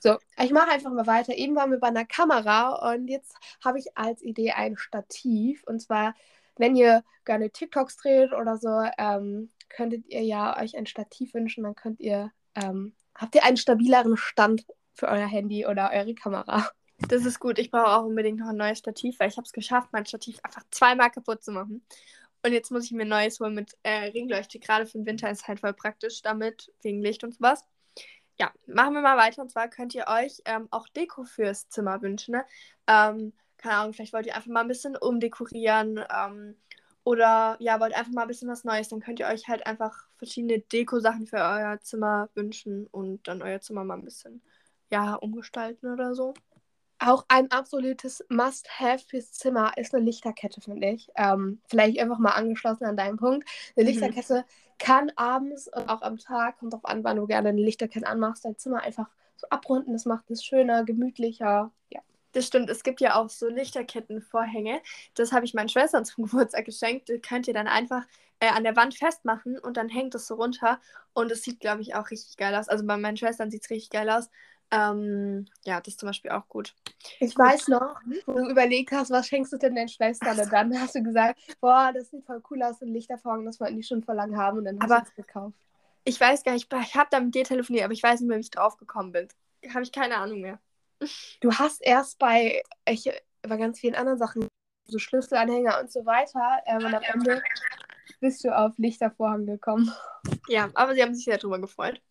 So, 0.00 0.18
ich 0.42 0.50
mache 0.50 0.70
einfach 0.70 0.90
mal 0.90 1.06
weiter. 1.06 1.34
Eben 1.34 1.56
waren 1.56 1.70
wir 1.70 1.78
bei 1.78 1.88
einer 1.88 2.04
Kamera 2.04 2.92
und 2.92 3.08
jetzt 3.08 3.34
habe 3.64 3.78
ich 3.78 3.96
als 3.96 4.22
Idee 4.22 4.52
ein 4.52 4.76
Stativ. 4.76 5.62
Und 5.64 5.80
zwar, 5.80 6.14
wenn 6.56 6.76
ihr 6.76 7.04
gerne 7.24 7.50
TikToks 7.50 7.96
dreht 7.96 8.32
oder 8.32 8.56
so, 8.56 8.84
ähm, 8.98 9.50
könntet 9.68 10.06
ihr 10.08 10.22
ja 10.22 10.58
euch 10.60 10.76
ein 10.76 10.86
Stativ 10.86 11.34
wünschen. 11.34 11.64
Dann 11.64 11.74
könnt 11.74 12.00
ihr, 12.00 12.32
ähm, 12.54 12.94
habt 13.14 13.34
ihr 13.34 13.44
einen 13.44 13.56
stabileren 13.56 14.16
Stand 14.16 14.66
für 14.94 15.08
euer 15.08 15.26
Handy 15.26 15.66
oder 15.66 15.90
eure 15.92 16.14
Kamera. 16.14 16.68
Das 17.08 17.24
ist 17.24 17.40
gut. 17.40 17.58
Ich 17.58 17.70
brauche 17.70 17.88
auch 17.88 18.04
unbedingt 18.04 18.40
noch 18.40 18.48
ein 18.48 18.56
neues 18.56 18.78
Stativ, 18.78 19.18
weil 19.18 19.28
ich 19.28 19.36
habe 19.36 19.46
es 19.46 19.52
geschafft, 19.52 19.88
mein 19.92 20.04
Stativ 20.04 20.38
einfach 20.42 20.64
zweimal 20.70 21.10
kaputt 21.10 21.42
zu 21.42 21.52
machen. 21.52 21.82
Und 22.42 22.52
jetzt 22.52 22.70
muss 22.70 22.84
ich 22.84 22.92
mir 22.92 23.02
ein 23.02 23.08
neues 23.08 23.40
holen 23.40 23.54
mit 23.54 23.76
äh, 23.82 24.10
Ringleuchte. 24.10 24.58
Gerade 24.58 24.86
für 24.86 24.98
den 24.98 25.06
Winter 25.06 25.30
ist 25.30 25.48
halt 25.48 25.60
voll 25.60 25.72
praktisch 25.72 26.22
damit, 26.22 26.72
wegen 26.82 27.00
Licht 27.00 27.24
und 27.24 27.34
sowas 27.34 27.64
ja, 28.40 28.50
machen 28.66 28.94
wir 28.94 29.02
mal 29.02 29.18
weiter. 29.18 29.42
Und 29.42 29.50
zwar 29.50 29.68
könnt 29.68 29.94
ihr 29.94 30.06
euch 30.08 30.40
ähm, 30.46 30.66
auch 30.70 30.88
Deko 30.88 31.24
fürs 31.24 31.68
Zimmer 31.68 32.00
wünschen. 32.00 32.32
Ne? 32.32 32.46
Ähm, 32.86 33.34
keine 33.58 33.76
Ahnung, 33.76 33.92
vielleicht 33.92 34.14
wollt 34.14 34.24
ihr 34.26 34.34
einfach 34.34 34.50
mal 34.50 34.62
ein 34.62 34.68
bisschen 34.68 34.96
umdekorieren. 34.96 36.02
Ähm, 36.10 36.56
oder 37.04 37.56
ja, 37.60 37.80
wollt 37.80 37.94
einfach 37.94 38.12
mal 38.12 38.22
ein 38.22 38.28
bisschen 38.28 38.48
was 38.48 38.64
Neues. 38.64 38.88
Dann 38.88 39.00
könnt 39.00 39.20
ihr 39.20 39.26
euch 39.26 39.46
halt 39.46 39.66
einfach 39.66 40.08
verschiedene 40.16 40.58
Deko-Sachen 40.58 41.26
für 41.26 41.36
euer 41.36 41.80
Zimmer 41.82 42.30
wünschen 42.34 42.86
und 42.86 43.28
dann 43.28 43.42
euer 43.42 43.60
Zimmer 43.60 43.84
mal 43.84 43.98
ein 43.98 44.04
bisschen 44.04 44.42
ja, 44.90 45.14
umgestalten 45.16 45.92
oder 45.92 46.14
so. 46.14 46.32
Auch 47.02 47.24
ein 47.28 47.50
absolutes 47.50 48.24
Must-Have 48.28 49.04
fürs 49.08 49.32
Zimmer 49.32 49.72
ist 49.76 49.94
eine 49.94 50.04
Lichterkette, 50.04 50.60
finde 50.60 50.88
ich. 50.90 51.08
Ähm, 51.16 51.60
vielleicht 51.66 51.98
einfach 51.98 52.18
mal 52.18 52.32
angeschlossen 52.32 52.84
an 52.84 52.96
deinen 52.96 53.16
Punkt. 53.16 53.48
Eine 53.76 53.86
Mhm. 53.86 53.88
Lichterkette 53.88 54.44
kann 54.78 55.10
abends 55.16 55.68
und 55.68 55.88
auch 55.88 56.02
am 56.02 56.18
Tag, 56.18 56.58
kommt 56.58 56.74
drauf 56.74 56.84
an, 56.84 57.02
wann 57.04 57.16
du 57.16 57.26
gerne 57.26 57.50
eine 57.50 57.62
Lichterkette 57.62 58.06
anmachst, 58.06 58.44
dein 58.44 58.58
Zimmer 58.58 58.82
einfach 58.82 59.08
so 59.36 59.48
abrunden. 59.48 59.94
Das 59.94 60.04
macht 60.06 60.30
es 60.30 60.44
schöner, 60.44 60.84
gemütlicher. 60.84 61.72
Ja. 61.90 62.00
Das 62.32 62.46
stimmt, 62.46 62.70
es 62.70 62.82
gibt 62.84 63.00
ja 63.00 63.16
auch 63.16 63.28
so 63.30 63.48
Lichterkettenvorhänge. 63.48 64.80
Das 65.14 65.32
habe 65.32 65.44
ich 65.46 65.54
meinen 65.54 65.68
Schwestern 65.70 66.04
zum 66.06 66.24
Geburtstag 66.26 66.64
geschenkt. 66.66 67.08
Die 67.08 67.18
könnt 67.20 67.48
ihr 67.48 67.54
dann 67.54 67.66
einfach 67.68 68.04
äh, 68.40 68.48
an 68.48 68.64
der 68.64 68.76
Wand 68.76 68.94
festmachen 68.96 69.58
und 69.58 69.76
dann 69.76 69.88
hängt 69.88 70.14
es 70.14 70.26
so 70.26 70.34
runter. 70.36 70.80
Und 71.14 71.30
es 71.32 71.42
sieht, 71.42 71.60
glaube 71.60 71.82
ich, 71.82 71.94
auch 71.94 72.10
richtig 72.10 72.36
geil 72.36 72.54
aus. 72.54 72.68
Also 72.68 72.86
bei 72.86 72.96
meinen 72.98 73.16
Schwestern 73.16 73.50
sieht 73.50 73.64
es 73.64 73.70
richtig 73.70 73.90
geil 73.90 74.10
aus. 74.10 74.30
Ähm, 74.70 75.46
ja, 75.64 75.80
das 75.80 75.94
ist 75.94 76.00
zum 76.00 76.08
Beispiel 76.08 76.30
auch 76.30 76.48
gut. 76.48 76.74
Ich 77.18 77.36
weiß 77.36 77.68
noch, 77.68 77.96
wo 78.26 78.32
du 78.32 78.50
überlegt 78.50 78.92
hast, 78.92 79.10
was 79.10 79.26
schenkst 79.26 79.52
du 79.52 79.56
denn 79.56 79.74
deinen 79.74 79.88
Schwestern? 79.88 80.38
Und 80.38 80.52
dann 80.52 80.78
hast 80.78 80.94
du 80.94 81.02
gesagt, 81.02 81.40
boah, 81.60 81.92
das 81.94 82.10
sieht 82.10 82.24
voll 82.24 82.42
cool 82.50 82.62
aus, 82.62 82.82
ein 82.82 82.88
Lichtervorhang, 82.88 83.44
das 83.44 83.60
wollten 83.60 83.76
die 83.76 83.82
schon 83.82 84.02
vor 84.02 84.14
lang 84.14 84.36
haben. 84.36 84.58
Und 84.58 84.64
dann 84.66 84.78
hast 84.80 84.90
du 84.90 84.96
es 85.08 85.14
gekauft. 85.14 85.56
Ich 86.04 86.20
weiß 86.20 86.42
gar 86.44 86.52
nicht, 86.52 86.72
ich 86.72 86.94
habe 86.94 87.08
da 87.10 87.20
mit 87.20 87.34
dir 87.34 87.44
telefoniert, 87.44 87.84
aber 87.84 87.92
ich 87.92 88.02
weiß 88.02 88.20
nicht 88.20 88.28
mehr, 88.28 88.38
wie 88.38 88.42
ich 88.42 88.50
drauf 88.50 88.76
gekommen 88.76 89.12
bin. 89.12 89.28
Habe 89.72 89.82
ich 89.82 89.92
keine 89.92 90.16
Ahnung 90.16 90.40
mehr. 90.40 90.58
Du 91.40 91.52
hast 91.52 91.80
erst 91.80 92.18
bei, 92.18 92.62
ich, 92.86 93.10
bei 93.42 93.56
ganz 93.56 93.80
vielen 93.80 93.94
anderen 93.94 94.18
Sachen, 94.18 94.48
so 94.86 94.98
Schlüsselanhänger 94.98 95.80
und 95.80 95.90
so 95.90 96.04
weiter, 96.04 96.62
ähm, 96.66 96.84
und 96.84 96.94
am 96.94 97.02
Ende 97.02 97.42
bist 98.20 98.44
du 98.44 98.56
auf 98.56 98.72
Lichtervorhang 98.76 99.46
gekommen. 99.46 99.90
Ja, 100.50 100.68
aber 100.74 100.94
sie 100.94 101.02
haben 101.02 101.14
sich 101.14 101.24
sehr 101.24 101.38
drüber 101.38 101.60
gefreut. 101.60 102.02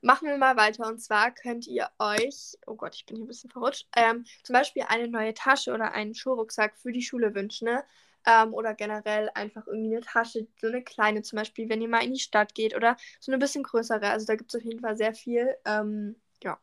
Machen 0.00 0.28
wir 0.28 0.38
mal 0.38 0.56
weiter. 0.56 0.86
Und 0.86 1.00
zwar 1.02 1.32
könnt 1.32 1.66
ihr 1.66 1.88
euch, 1.98 2.56
oh 2.68 2.76
Gott, 2.76 2.94
ich 2.94 3.04
bin 3.04 3.16
hier 3.16 3.24
ein 3.24 3.28
bisschen 3.28 3.50
verrutscht, 3.50 3.88
ähm, 3.96 4.24
zum 4.44 4.54
Beispiel 4.54 4.84
eine 4.86 5.08
neue 5.08 5.34
Tasche 5.34 5.74
oder 5.74 5.92
einen 5.92 6.14
Schulrucksack 6.14 6.78
für 6.78 6.92
die 6.92 7.02
Schule 7.02 7.34
wünschen. 7.34 7.66
Ne? 7.66 7.82
Ähm, 8.24 8.54
oder 8.54 8.74
generell 8.74 9.28
einfach 9.34 9.66
irgendwie 9.66 9.96
eine 9.96 10.06
Tasche, 10.06 10.46
so 10.60 10.68
eine 10.68 10.84
kleine 10.84 11.22
zum 11.22 11.38
Beispiel, 11.38 11.68
wenn 11.68 11.82
ihr 11.82 11.88
mal 11.88 12.04
in 12.04 12.14
die 12.14 12.20
Stadt 12.20 12.54
geht 12.54 12.76
oder 12.76 12.96
so 13.18 13.32
eine 13.32 13.40
bisschen 13.40 13.64
größere. 13.64 14.08
Also 14.08 14.24
da 14.24 14.36
gibt 14.36 14.54
es 14.54 14.60
auf 14.60 14.64
jeden 14.64 14.80
Fall 14.80 14.96
sehr 14.96 15.12
viel. 15.12 15.56
Ähm, 15.64 16.14
ja. 16.44 16.60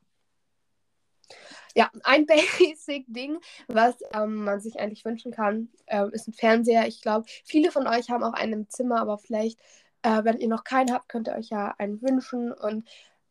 Ja, 1.76 1.92
ein 2.06 2.26
Basic-Ding, 2.26 3.40
was 3.68 3.96
ähm, 4.14 4.46
man 4.46 4.62
sich 4.62 4.80
eigentlich 4.80 5.04
wünschen 5.04 5.34
kann, 5.34 5.68
ähm, 5.88 6.10
ist 6.14 6.30
ein 6.30 6.34
Fernseher. 6.34 6.88
Ich 6.88 7.02
glaube, 7.02 7.26
viele 7.44 7.70
von 7.70 7.86
euch 7.86 8.10
haben 8.10 8.24
auch 8.24 8.34
einen 8.34 8.54
im 8.54 8.70
Zimmer, 8.70 9.02
aber 9.02 9.18
vielleicht, 9.18 9.60
äh, 10.08 10.24
wenn 10.24 10.40
ihr 10.40 10.48
noch 10.48 10.64
keinen 10.64 10.94
habt, 10.94 11.10
könnt 11.10 11.28
ihr 11.28 11.36
euch 11.36 11.50
ja 11.50 11.76
einen 11.78 12.02
wünschen. 12.02 12.54
Und 12.54 12.88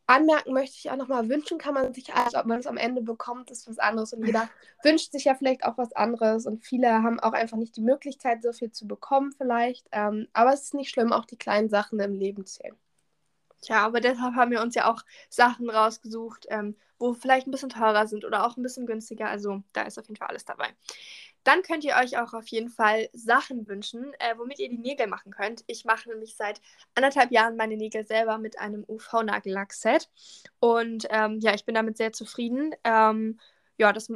anmerken 0.07 0.53
möchte 0.53 0.77
ich 0.79 0.91
auch 0.91 0.97
nochmal, 0.97 1.29
wünschen 1.29 1.59
kann 1.59 1.75
man 1.75 1.95
sich 1.95 2.15
alles, 2.15 2.35
ob 2.35 2.45
man 2.45 2.61
es 2.61 2.67
am 2.67 2.77
Ende 2.77 3.01
bekommt, 3.01 3.51
ist 3.51 3.69
was 3.69 3.79
anderes. 3.79 4.13
Und 4.13 4.27
jeder 4.27 4.49
wünscht 4.85 5.13
sich 5.13 5.25
ja 5.25 5.35
vielleicht 5.35 5.65
auch 5.65 5.79
was 5.79 5.93
anderes. 5.95 6.47
Und 6.47 6.65
viele 6.65 7.03
haben 7.03 7.19
auch 7.21 7.33
einfach 7.33 7.57
nicht 7.57 7.77
die 7.77 7.83
Möglichkeit, 7.83 8.43
so 8.43 8.53
viel 8.53 8.71
zu 8.73 8.87
bekommen 8.87 9.33
vielleicht. 9.39 9.87
Ähm, 9.93 10.29
aber 10.35 10.53
es 10.53 10.65
ist 10.65 10.75
nicht 10.75 10.91
schlimm, 10.91 11.13
auch 11.13 11.25
die 11.25 11.39
kleinen 11.39 11.71
Sachen 11.71 11.99
im 12.01 12.13
Leben 12.13 12.45
zählen. 12.45 12.77
Tja, 13.67 13.85
aber 13.85 14.01
deshalb 14.01 14.37
haben 14.37 14.53
wir 14.53 14.63
uns 14.63 14.77
ja 14.77 14.89
auch 14.89 15.03
Sachen 15.29 15.69
rausgesucht, 15.69 16.47
ähm, 16.51 16.77
wo 17.01 17.15
vielleicht 17.15 17.49
ein 17.49 17.51
bisschen 17.51 17.69
teurer 17.69 18.07
sind 18.07 18.25
oder 18.25 18.47
auch 18.47 18.57
ein 18.57 18.63
bisschen 18.63 18.87
günstiger. 18.87 19.29
Also 19.29 19.65
da 19.73 19.83
ist 19.83 19.99
auf 19.99 20.07
jeden 20.07 20.17
Fall 20.17 20.29
alles 20.29 20.45
dabei. 20.45 20.69
Dann 21.43 21.63
könnt 21.63 21.83
ihr 21.83 21.97
euch 21.97 22.17
auch 22.17 22.33
auf 22.33 22.47
jeden 22.47 22.69
Fall 22.69 23.09
Sachen 23.13 23.67
wünschen, 23.67 24.15
äh, 24.21 24.39
womit 24.39 24.61
ihr 24.61 24.69
die 24.69 24.79
Nägel 24.79 25.09
machen 25.09 25.33
könnt. 25.33 25.65
Ich 25.67 25.85
mache 25.85 26.09
nämlich 26.09 26.37
seit 26.37 26.61
anderthalb 26.95 27.33
Jahren 27.33 27.57
meine 27.57 27.77
Nägel 27.77 28.07
selber 28.07 28.39
mit 28.39 28.57
einem 28.61 28.85
UV-Nagellack-Set. 28.87 30.11
Und 30.61 31.09
ähm, 31.11 31.41
ja, 31.41 31.53
ich 31.53 31.65
bin 31.65 31.75
damit 31.75 31.97
sehr 31.97 32.13
zufrieden. 32.13 32.73
Ähm, 32.85 33.41
ja, 33.79 33.93
das 33.93 34.13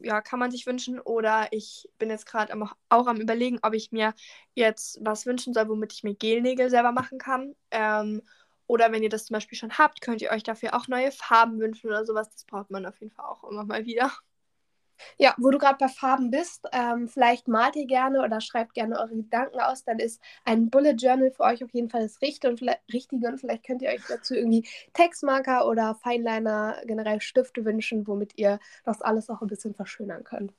ja, 0.00 0.20
kann 0.20 0.38
man 0.38 0.52
sich 0.52 0.64
wünschen. 0.66 1.00
Oder 1.00 1.48
ich 1.50 1.88
bin 1.98 2.08
jetzt 2.08 2.26
gerade 2.26 2.54
auch 2.88 3.06
am 3.08 3.20
Überlegen, 3.20 3.58
ob 3.62 3.74
ich 3.74 3.90
mir 3.90 4.14
jetzt 4.54 5.00
was 5.02 5.26
wünschen 5.26 5.54
soll, 5.54 5.68
womit 5.68 5.92
ich 5.92 6.04
mir 6.04 6.14
Gelnägel 6.14 6.70
selber 6.70 6.92
machen 6.92 7.18
kann. 7.18 7.56
Ähm, 7.72 8.22
oder 8.66 8.92
wenn 8.92 9.02
ihr 9.02 9.08
das 9.08 9.26
zum 9.26 9.34
Beispiel 9.34 9.58
schon 9.58 9.78
habt, 9.78 10.00
könnt 10.00 10.22
ihr 10.22 10.30
euch 10.30 10.42
dafür 10.42 10.74
auch 10.74 10.88
neue 10.88 11.12
Farben 11.12 11.60
wünschen 11.60 11.88
oder 11.88 12.04
sowas. 12.04 12.30
Das 12.30 12.44
braucht 12.44 12.70
man 12.70 12.86
auf 12.86 13.00
jeden 13.00 13.12
Fall 13.12 13.26
auch 13.26 13.44
immer 13.44 13.64
mal 13.64 13.84
wieder. 13.84 14.12
Ja, 15.18 15.34
wo 15.38 15.50
du 15.50 15.58
gerade 15.58 15.78
bei 15.78 15.88
Farben 15.88 16.30
bist, 16.30 16.66
ähm, 16.72 17.08
vielleicht 17.08 17.48
malt 17.48 17.76
ihr 17.76 17.86
gerne 17.86 18.22
oder 18.22 18.40
schreibt 18.40 18.74
gerne 18.74 18.98
eure 18.98 19.16
Gedanken 19.16 19.60
aus, 19.60 19.84
dann 19.84 19.98
ist 19.98 20.20
ein 20.44 20.70
Bullet 20.70 20.92
Journal 20.94 21.30
für 21.30 21.42
euch 21.42 21.64
auf 21.64 21.72
jeden 21.72 21.90
Fall 21.90 22.02
das 22.02 22.20
Richtige 22.22 22.48
und 22.48 22.58
vielleicht, 22.58 22.80
Richtige 22.92 23.26
und 23.28 23.38
vielleicht 23.38 23.66
könnt 23.66 23.82
ihr 23.82 23.90
euch 23.90 24.02
dazu 24.08 24.34
irgendwie 24.34 24.68
Textmarker 24.92 25.66
oder 25.68 25.94
Feinliner, 25.96 26.80
generell 26.86 27.20
Stifte 27.20 27.64
wünschen, 27.64 28.06
womit 28.06 28.38
ihr 28.38 28.58
das 28.84 29.02
alles 29.02 29.28
auch 29.30 29.42
ein 29.42 29.48
bisschen 29.48 29.74
verschönern 29.74 30.24
könnt. 30.24 30.52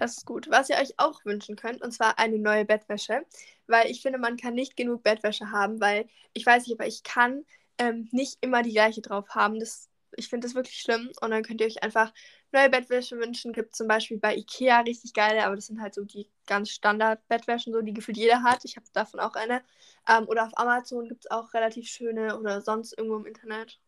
Das 0.00 0.16
ist 0.16 0.24
gut. 0.26 0.50
Was 0.50 0.70
ihr 0.70 0.76
euch 0.76 0.94
auch 0.98 1.22
wünschen 1.26 1.56
könnt, 1.56 1.82
und 1.82 1.92
zwar 1.92 2.18
eine 2.18 2.38
neue 2.38 2.64
Bettwäsche, 2.64 3.26
weil 3.66 3.90
ich 3.90 4.00
finde, 4.00 4.18
man 4.18 4.38
kann 4.38 4.54
nicht 4.54 4.74
genug 4.74 5.02
Bettwäsche 5.02 5.50
haben, 5.50 5.78
weil 5.78 6.08
ich 6.32 6.46
weiß 6.46 6.66
nicht, 6.66 6.80
aber 6.80 6.88
ich 6.88 7.02
kann 7.02 7.44
ähm, 7.76 8.08
nicht 8.10 8.38
immer 8.40 8.62
die 8.62 8.72
gleiche 8.72 9.02
drauf 9.02 9.28
haben. 9.34 9.60
Das, 9.60 9.90
ich 10.16 10.28
finde 10.28 10.46
das 10.46 10.54
wirklich 10.54 10.78
schlimm. 10.80 11.10
Und 11.20 11.30
dann 11.32 11.42
könnt 11.42 11.60
ihr 11.60 11.66
euch 11.66 11.82
einfach 11.82 12.14
neue 12.50 12.70
Bettwäsche 12.70 13.18
wünschen. 13.18 13.52
Gibt 13.52 13.76
zum 13.76 13.88
Beispiel 13.88 14.18
bei 14.18 14.34
Ikea 14.36 14.80
richtig 14.80 15.12
geile, 15.12 15.44
aber 15.44 15.56
das 15.56 15.66
sind 15.66 15.82
halt 15.82 15.94
so 15.94 16.04
die 16.04 16.30
ganz 16.46 16.70
Standard-Bettwäschen, 16.70 17.74
so 17.74 17.82
die 17.82 17.92
gefühlt 17.92 18.16
jeder 18.16 18.42
hat. 18.42 18.64
Ich 18.64 18.76
habe 18.76 18.86
davon 18.94 19.20
auch 19.20 19.34
eine. 19.34 19.62
Ähm, 20.08 20.26
oder 20.28 20.46
auf 20.46 20.56
Amazon 20.56 21.08
gibt 21.08 21.26
es 21.26 21.30
auch 21.30 21.52
relativ 21.52 21.88
schöne 21.88 22.38
oder 22.38 22.62
sonst 22.62 22.96
irgendwo 22.96 23.18
im 23.18 23.26
Internet. 23.26 23.78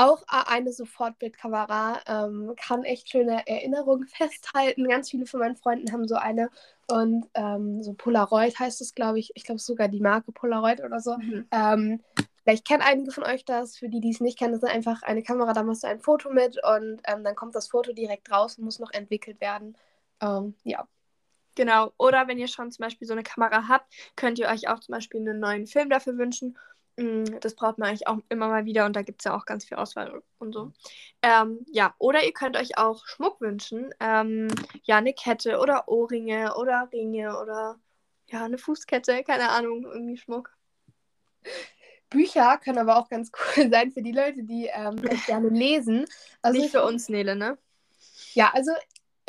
Auch 0.00 0.22
äh, 0.22 0.44
eine 0.46 0.72
Sofortbildkamera 0.72 2.00
ähm, 2.06 2.54
kann 2.56 2.84
echt 2.84 3.10
schöne 3.10 3.46
Erinnerungen 3.46 4.06
festhalten. 4.08 4.88
Ganz 4.88 5.10
viele 5.10 5.26
von 5.26 5.40
meinen 5.40 5.56
Freunden 5.56 5.92
haben 5.92 6.08
so 6.08 6.14
eine 6.14 6.48
und 6.90 7.26
ähm, 7.34 7.82
so 7.82 7.92
Polaroid 7.92 8.58
heißt 8.58 8.80
es, 8.80 8.94
glaube 8.94 9.18
ich. 9.18 9.30
Ich 9.34 9.44
glaube 9.44 9.60
sogar 9.60 9.88
die 9.88 10.00
Marke 10.00 10.32
Polaroid 10.32 10.82
oder 10.82 11.00
so. 11.00 11.18
Mhm. 11.18 11.46
Ähm, 11.50 12.00
vielleicht 12.42 12.66
kennen 12.66 12.82
einige 12.82 13.10
von 13.12 13.24
euch 13.24 13.44
das. 13.44 13.76
Für 13.76 13.90
die, 13.90 14.00
die 14.00 14.08
es 14.08 14.20
nicht 14.20 14.38
kennen, 14.38 14.54
das 14.54 14.62
ist 14.62 14.70
einfach 14.70 15.02
eine 15.02 15.22
Kamera, 15.22 15.52
da 15.52 15.62
machst 15.64 15.82
du 15.82 15.88
ein 15.88 16.00
Foto 16.00 16.30
mit 16.30 16.58
und 16.64 17.02
ähm, 17.06 17.22
dann 17.22 17.34
kommt 17.34 17.54
das 17.54 17.68
Foto 17.68 17.92
direkt 17.92 18.30
raus 18.32 18.56
und 18.56 18.64
muss 18.64 18.78
noch 18.78 18.92
entwickelt 18.92 19.38
werden. 19.42 19.76
Ähm, 20.22 20.54
ja. 20.64 20.88
Genau. 21.56 21.92
Oder 21.98 22.26
wenn 22.26 22.38
ihr 22.38 22.48
schon 22.48 22.70
zum 22.70 22.84
Beispiel 22.84 23.06
so 23.06 23.12
eine 23.12 23.22
Kamera 23.22 23.68
habt, 23.68 23.92
könnt 24.16 24.38
ihr 24.38 24.48
euch 24.48 24.68
auch 24.68 24.80
zum 24.80 24.94
Beispiel 24.94 25.20
einen 25.20 25.40
neuen 25.40 25.66
Film 25.66 25.90
dafür 25.90 26.16
wünschen. 26.16 26.56
Mm, 27.00 27.40
Das 27.40 27.54
braucht 27.54 27.78
man 27.78 27.88
eigentlich 27.88 28.06
auch 28.06 28.18
immer 28.28 28.48
mal 28.48 28.64
wieder 28.64 28.84
und 28.86 28.94
da 28.94 29.02
gibt 29.02 29.20
es 29.20 29.24
ja 29.24 29.34
auch 29.36 29.46
ganz 29.46 29.64
viel 29.64 29.76
Auswahl 29.78 30.22
und 30.38 30.52
so. 30.52 30.72
Ähm, 31.22 31.64
ja, 31.70 31.94
oder 31.98 32.24
ihr 32.24 32.32
könnt 32.32 32.56
euch 32.56 32.76
auch 32.78 33.06
Schmuck 33.06 33.40
wünschen. 33.40 33.90
Ähm, 34.00 34.48
ja, 34.82 34.98
eine 34.98 35.12
Kette 35.14 35.58
oder 35.58 35.88
Ohrringe 35.88 36.54
oder 36.56 36.88
Ringe 36.92 37.38
oder 37.40 37.78
ja, 38.28 38.44
eine 38.44 38.58
Fußkette, 38.58 39.24
keine 39.24 39.48
Ahnung, 39.48 39.84
irgendwie 39.84 40.16
Schmuck. 40.16 40.50
Bücher 42.10 42.58
können 42.58 42.78
aber 42.78 42.96
auch 42.96 43.08
ganz 43.08 43.30
cool 43.56 43.70
sein 43.70 43.92
für 43.92 44.02
die 44.02 44.12
Leute, 44.12 44.42
die 44.42 44.66
ähm, 44.72 44.96
gerne 45.26 45.48
lesen. 45.48 46.06
Also 46.42 46.58
Nicht 46.58 46.66
ich- 46.66 46.72
für 46.72 46.84
uns, 46.84 47.08
Nele, 47.08 47.36
ne? 47.36 47.56
Ja, 48.34 48.50
also 48.54 48.70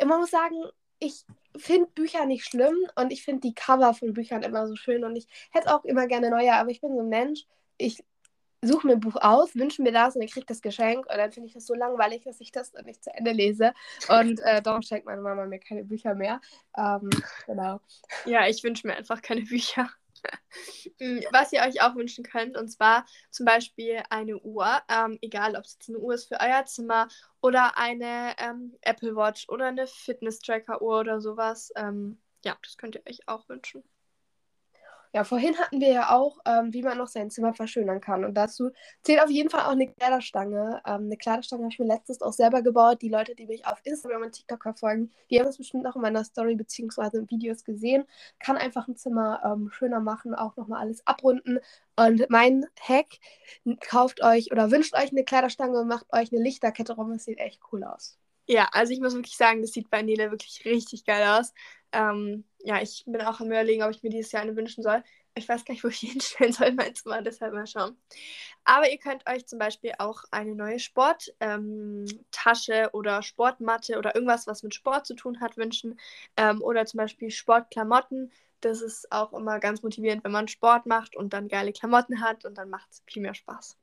man 0.04 0.20
muss 0.20 0.30
sagen, 0.30 0.56
ich 0.98 1.24
finde 1.56 1.88
Bücher 1.94 2.24
nicht 2.26 2.44
schlimm 2.44 2.76
und 2.96 3.12
ich 3.12 3.24
finde 3.24 3.40
die 3.40 3.54
Cover 3.54 3.94
von 3.94 4.12
Büchern 4.12 4.42
immer 4.42 4.66
so 4.68 4.76
schön 4.76 5.04
und 5.04 5.16
ich 5.16 5.26
hätte 5.50 5.74
auch 5.74 5.84
immer 5.84 6.06
gerne 6.06 6.30
neue, 6.30 6.52
aber 6.54 6.70
ich 6.70 6.80
bin 6.80 6.94
so 6.94 7.00
ein 7.00 7.08
Mensch, 7.08 7.44
ich 7.78 8.02
suche 8.62 8.86
mir 8.86 8.92
ein 8.94 9.00
Buch 9.00 9.16
aus, 9.20 9.54
wünsche 9.56 9.82
mir 9.82 9.92
das 9.92 10.14
und 10.14 10.22
ich 10.22 10.32
kriege 10.32 10.46
das 10.46 10.62
Geschenk 10.62 11.06
und 11.06 11.16
dann 11.16 11.32
finde 11.32 11.48
ich 11.48 11.54
das 11.54 11.66
so 11.66 11.74
langweilig, 11.74 12.22
dass 12.22 12.40
ich 12.40 12.52
das 12.52 12.70
dann 12.70 12.84
nicht 12.84 13.02
zu 13.02 13.12
Ende 13.12 13.32
lese 13.32 13.74
und 14.08 14.40
äh, 14.40 14.62
darum 14.62 14.82
schenkt 14.82 15.04
meine 15.04 15.20
Mama 15.20 15.46
mir 15.46 15.58
keine 15.58 15.84
Bücher 15.84 16.14
mehr. 16.14 16.40
Ähm, 16.76 17.10
genau. 17.46 17.80
Ja, 18.24 18.46
ich 18.46 18.62
wünsche 18.62 18.86
mir 18.86 18.94
einfach 18.94 19.20
keine 19.20 19.42
Bücher. 19.42 19.90
Mm, 21.00 21.18
Was 21.32 21.52
ihr 21.52 21.62
euch 21.62 21.82
auch 21.82 21.96
wünschen 21.96 22.24
könnt, 22.24 22.56
und 22.56 22.68
zwar 22.68 23.04
zum 23.30 23.46
Beispiel 23.46 24.02
eine 24.10 24.38
Uhr, 24.38 24.80
ähm, 24.88 25.18
egal 25.20 25.56
ob 25.56 25.64
es 25.64 25.74
jetzt 25.74 25.88
eine 25.88 25.98
Uhr 25.98 26.14
ist 26.14 26.28
für 26.28 26.38
euer 26.40 26.64
Zimmer 26.64 27.08
oder 27.40 27.76
eine 27.76 28.34
ähm, 28.38 28.76
Apple 28.82 29.16
Watch 29.16 29.48
oder 29.48 29.66
eine 29.66 29.86
Fitness-Tracker-Uhr 29.86 31.00
oder 31.00 31.20
sowas. 31.20 31.72
Ähm, 31.76 32.18
ja, 32.44 32.56
das 32.62 32.76
könnt 32.76 32.94
ihr 32.94 33.02
euch 33.08 33.26
auch 33.26 33.48
wünschen. 33.48 33.82
Ja, 35.14 35.24
vorhin 35.24 35.58
hatten 35.58 35.78
wir 35.80 35.88
ja 35.92 36.10
auch, 36.16 36.38
ähm, 36.46 36.72
wie 36.72 36.82
man 36.82 36.96
noch 36.96 37.06
sein 37.06 37.30
Zimmer 37.30 37.52
verschönern 37.52 38.00
kann. 38.00 38.24
Und 38.24 38.32
dazu 38.34 38.70
zählt 39.02 39.20
auf 39.22 39.28
jeden 39.30 39.50
Fall 39.50 39.62
auch 39.66 39.72
eine 39.72 39.92
Kleiderstange. 39.92 40.80
Ähm, 40.86 41.02
eine 41.04 41.18
Kleiderstange 41.18 41.64
habe 41.64 41.72
ich 41.72 41.78
mir 41.78 41.86
letztens 41.86 42.22
auch 42.22 42.32
selber 42.32 42.62
gebaut. 42.62 43.02
Die 43.02 43.10
Leute, 43.10 43.34
die 43.34 43.46
mich 43.46 43.66
auf 43.66 43.78
Instagram 43.84 44.22
und 44.22 44.32
TikTok 44.32 44.62
verfolgen, 44.62 45.10
die 45.30 45.38
haben 45.38 45.44
das 45.46 45.58
bestimmt 45.58 45.86
auch 45.86 45.96
in 45.96 46.02
meiner 46.02 46.24
Story 46.24 46.54
bzw. 46.56 47.18
in 47.18 47.30
Videos 47.30 47.62
gesehen. 47.62 48.04
Kann 48.38 48.56
einfach 48.56 48.88
ein 48.88 48.96
Zimmer 48.96 49.42
ähm, 49.44 49.70
schöner 49.70 50.00
machen, 50.00 50.34
auch 50.34 50.56
nochmal 50.56 50.80
alles 50.80 51.06
abrunden. 51.06 51.58
Und 51.96 52.30
mein 52.30 52.64
Hack, 52.80 53.18
kauft 53.80 54.22
euch 54.22 54.50
oder 54.50 54.70
wünscht 54.70 54.94
euch 54.94 55.10
eine 55.10 55.24
Kleiderstange 55.24 55.78
und 55.78 55.88
macht 55.88 56.06
euch 56.12 56.32
eine 56.32 56.42
Lichterkette 56.42 56.94
rum. 56.94 57.12
Das 57.12 57.24
sieht 57.24 57.38
echt 57.38 57.60
cool 57.70 57.84
aus. 57.84 58.18
Ja, 58.46 58.68
also 58.72 58.92
ich 58.92 59.00
muss 59.00 59.14
wirklich 59.14 59.36
sagen, 59.36 59.60
das 59.62 59.72
sieht 59.72 59.90
bei 59.90 60.02
Nele 60.02 60.30
wirklich 60.30 60.64
richtig 60.64 61.04
geil 61.04 61.22
aus. 61.38 61.52
Ähm, 61.92 62.44
ja, 62.60 62.80
ich 62.80 63.04
bin 63.06 63.20
auch 63.22 63.40
am 63.40 63.46
überlegen, 63.46 63.82
ob 63.82 63.90
ich 63.90 64.02
mir 64.02 64.10
dieses 64.10 64.32
Jahr 64.32 64.42
eine 64.42 64.56
wünschen 64.56 64.82
soll. 64.82 65.02
Ich 65.34 65.48
weiß 65.48 65.64
gar 65.64 65.72
nicht, 65.72 65.84
wo 65.84 65.88
ich 65.88 65.98
hinstellen 66.00 66.52
soll, 66.52 66.70
du 66.70 67.08
mal, 67.08 67.22
deshalb 67.22 67.54
mal 67.54 67.66
schauen. 67.66 67.96
Aber 68.64 68.90
ihr 68.90 68.98
könnt 68.98 69.28
euch 69.28 69.46
zum 69.46 69.58
Beispiel 69.58 69.92
auch 69.98 70.24
eine 70.30 70.54
neue 70.54 70.78
Sporttasche 70.78 71.34
ähm, 72.72 72.88
oder 72.92 73.22
Sportmatte 73.22 73.98
oder 73.98 74.14
irgendwas, 74.14 74.46
was 74.46 74.62
mit 74.62 74.74
Sport 74.74 75.06
zu 75.06 75.14
tun 75.14 75.40
hat, 75.40 75.56
wünschen. 75.56 75.98
Ähm, 76.36 76.62
oder 76.62 76.86
zum 76.86 76.98
Beispiel 76.98 77.30
Sportklamotten. 77.30 78.30
Das 78.60 78.80
ist 78.80 79.10
auch 79.10 79.32
immer 79.32 79.58
ganz 79.58 79.82
motivierend, 79.82 80.22
wenn 80.22 80.32
man 80.32 80.46
Sport 80.46 80.86
macht 80.86 81.16
und 81.16 81.32
dann 81.32 81.48
geile 81.48 81.72
Klamotten 81.72 82.20
hat 82.20 82.44
und 82.44 82.56
dann 82.58 82.70
macht 82.70 82.90
es 82.92 83.02
viel 83.06 83.22
mehr 83.22 83.34
Spaß. 83.34 83.76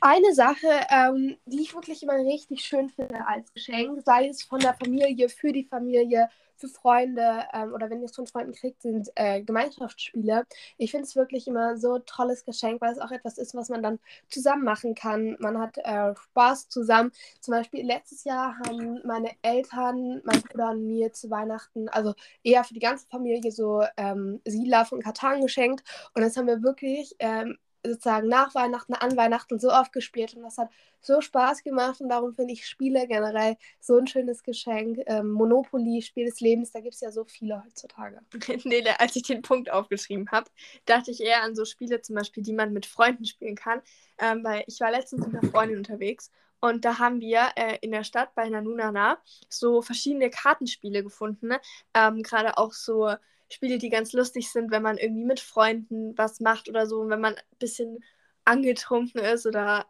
Eine 0.00 0.32
Sache, 0.34 0.68
ähm, 0.90 1.36
die 1.46 1.60
ich 1.60 1.74
wirklich 1.74 2.02
immer 2.02 2.14
richtig 2.14 2.60
schön 2.64 2.88
finde 2.88 3.26
als 3.26 3.52
Geschenk, 3.52 4.02
sei 4.04 4.28
es 4.28 4.42
von 4.42 4.60
der 4.60 4.74
Familie, 4.74 5.28
für 5.28 5.52
die 5.52 5.64
Familie, 5.64 6.28
für 6.56 6.68
Freunde 6.68 7.44
ähm, 7.52 7.72
oder 7.72 7.88
wenn 7.88 8.00
ihr 8.00 8.06
es 8.06 8.14
von 8.16 8.26
Freunden 8.26 8.52
kriegt, 8.52 8.82
sind 8.82 9.08
äh, 9.14 9.42
Gemeinschaftsspiele. 9.42 10.44
Ich 10.76 10.90
finde 10.90 11.04
es 11.04 11.16
wirklich 11.16 11.46
immer 11.46 11.76
so 11.78 11.98
tolles 12.00 12.44
Geschenk, 12.44 12.80
weil 12.80 12.92
es 12.92 12.98
auch 12.98 13.10
etwas 13.10 13.38
ist, 13.38 13.54
was 13.54 13.68
man 13.68 13.82
dann 13.82 13.98
zusammen 14.28 14.64
machen 14.64 14.94
kann. 14.94 15.36
Man 15.40 15.58
hat 15.58 15.78
äh, 15.78 16.14
Spaß 16.14 16.68
zusammen. 16.68 17.12
Zum 17.40 17.52
Beispiel 17.52 17.84
letztes 17.86 18.24
Jahr 18.24 18.56
haben 18.66 19.00
meine 19.04 19.30
Eltern, 19.42 20.20
mein 20.24 20.42
Bruder 20.42 20.70
und 20.70 20.86
mir 20.86 21.12
zu 21.12 21.30
Weihnachten, 21.30 21.88
also 21.88 22.14
eher 22.42 22.64
für 22.64 22.74
die 22.74 22.80
ganze 22.80 23.06
Familie, 23.08 23.52
so 23.52 23.82
ähm, 23.96 24.40
Siedler 24.44 24.84
von 24.84 25.00
Katan 25.00 25.40
geschenkt. 25.40 25.84
Und 26.14 26.22
das 26.22 26.36
haben 26.36 26.46
wir 26.46 26.62
wirklich 26.62 27.14
ähm, 27.20 27.56
sozusagen 27.84 28.28
nach 28.28 28.54
Weihnachten, 28.54 28.94
an 28.94 29.16
Weihnachten 29.16 29.58
so 29.58 29.70
oft 29.70 29.92
gespielt 29.92 30.34
und 30.34 30.42
das 30.42 30.58
hat 30.58 30.70
so 31.00 31.20
Spaß 31.20 31.62
gemacht 31.62 32.00
und 32.00 32.08
darum 32.08 32.34
finde 32.34 32.52
ich 32.52 32.66
Spiele 32.66 33.06
generell 33.06 33.56
so 33.80 33.96
ein 33.96 34.06
schönes 34.06 34.42
Geschenk. 34.42 35.00
Ähm, 35.06 35.30
Monopoly, 35.30 36.02
Spiel 36.02 36.26
des 36.26 36.40
Lebens, 36.40 36.72
da 36.72 36.80
gibt 36.80 36.94
es 36.94 37.00
ja 37.00 37.10
so 37.10 37.24
viele 37.24 37.62
heutzutage. 37.64 38.20
nee, 38.64 38.84
als 38.98 39.16
ich 39.16 39.22
den 39.22 39.42
Punkt 39.42 39.70
aufgeschrieben 39.70 40.30
habe, 40.30 40.50
dachte 40.86 41.10
ich 41.10 41.20
eher 41.20 41.42
an 41.42 41.54
so 41.54 41.64
Spiele 41.64 42.00
zum 42.02 42.16
Beispiel, 42.16 42.42
die 42.42 42.52
man 42.52 42.72
mit 42.72 42.86
Freunden 42.86 43.24
spielen 43.24 43.54
kann, 43.54 43.80
ähm, 44.18 44.42
weil 44.44 44.64
ich 44.66 44.80
war 44.80 44.90
letztens 44.90 45.26
mit 45.26 45.36
einer 45.36 45.50
Freundin 45.50 45.78
unterwegs 45.78 46.30
und 46.60 46.84
da 46.84 46.98
haben 46.98 47.20
wir 47.20 47.50
äh, 47.56 47.78
in 47.80 47.92
der 47.92 48.04
Stadt 48.04 48.34
bei 48.34 48.48
Nanunana 48.48 49.18
so 49.48 49.82
verschiedene 49.82 50.30
Kartenspiele 50.30 51.02
gefunden. 51.02 51.48
Ne? 51.48 51.60
Ähm, 51.94 52.22
Gerade 52.22 52.58
auch 52.58 52.72
so 52.72 53.14
Spiele, 53.50 53.78
die 53.78 53.88
ganz 53.88 54.12
lustig 54.12 54.50
sind, 54.50 54.70
wenn 54.70 54.82
man 54.82 54.98
irgendwie 54.98 55.24
mit 55.24 55.40
Freunden 55.40 56.16
was 56.16 56.40
macht 56.40 56.68
oder 56.68 56.86
so, 56.86 57.08
wenn 57.08 57.20
man 57.20 57.34
ein 57.34 57.58
bisschen 57.58 58.04
angetrunken 58.44 59.20
ist 59.20 59.46
oder, 59.46 59.86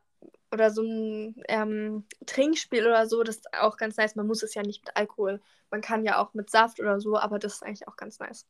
oder 0.53 0.71
so 0.71 0.83
ein 0.83 1.43
ähm, 1.49 2.05
Trinkspiel 2.27 2.87
oder 2.87 3.07
so, 3.07 3.23
das 3.23 3.37
ist 3.37 3.55
auch 3.55 3.77
ganz 3.77 3.97
nice. 3.97 4.17
Man 4.17 4.27
muss 4.27 4.43
es 4.43 4.55
ja 4.55 4.63
nicht 4.63 4.85
mit 4.85 4.97
Alkohol, 4.97 5.41
man 5.71 5.81
kann 5.81 6.05
ja 6.05 6.19
auch 6.19 6.35
mit 6.35 6.51
Saft 6.51 6.81
oder 6.81 7.01
so, 7.01 7.19
aber 7.19 7.39
das 7.39 7.55
ist 7.55 7.63
eigentlich 7.63 7.89
auch 7.89 7.97
ganz 7.97 8.19
nice. 8.19 8.47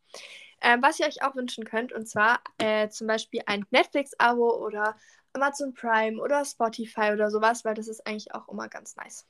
Ähm, 0.60 0.82
was 0.82 0.98
ihr 0.98 1.06
euch 1.06 1.22
auch 1.22 1.34
wünschen 1.36 1.64
könnt, 1.64 1.92
und 1.92 2.08
zwar 2.08 2.40
äh, 2.58 2.88
zum 2.88 3.06
Beispiel 3.06 3.42
ein 3.46 3.64
Netflix-Abo 3.70 4.64
oder 4.64 4.96
Amazon 5.32 5.72
Prime 5.72 6.20
oder 6.20 6.44
Spotify 6.44 7.12
oder 7.12 7.30
sowas, 7.30 7.64
weil 7.64 7.74
das 7.74 7.88
ist 7.88 8.06
eigentlich 8.06 8.34
auch 8.34 8.48
immer 8.48 8.68
ganz 8.68 8.96
nice. 8.96 9.26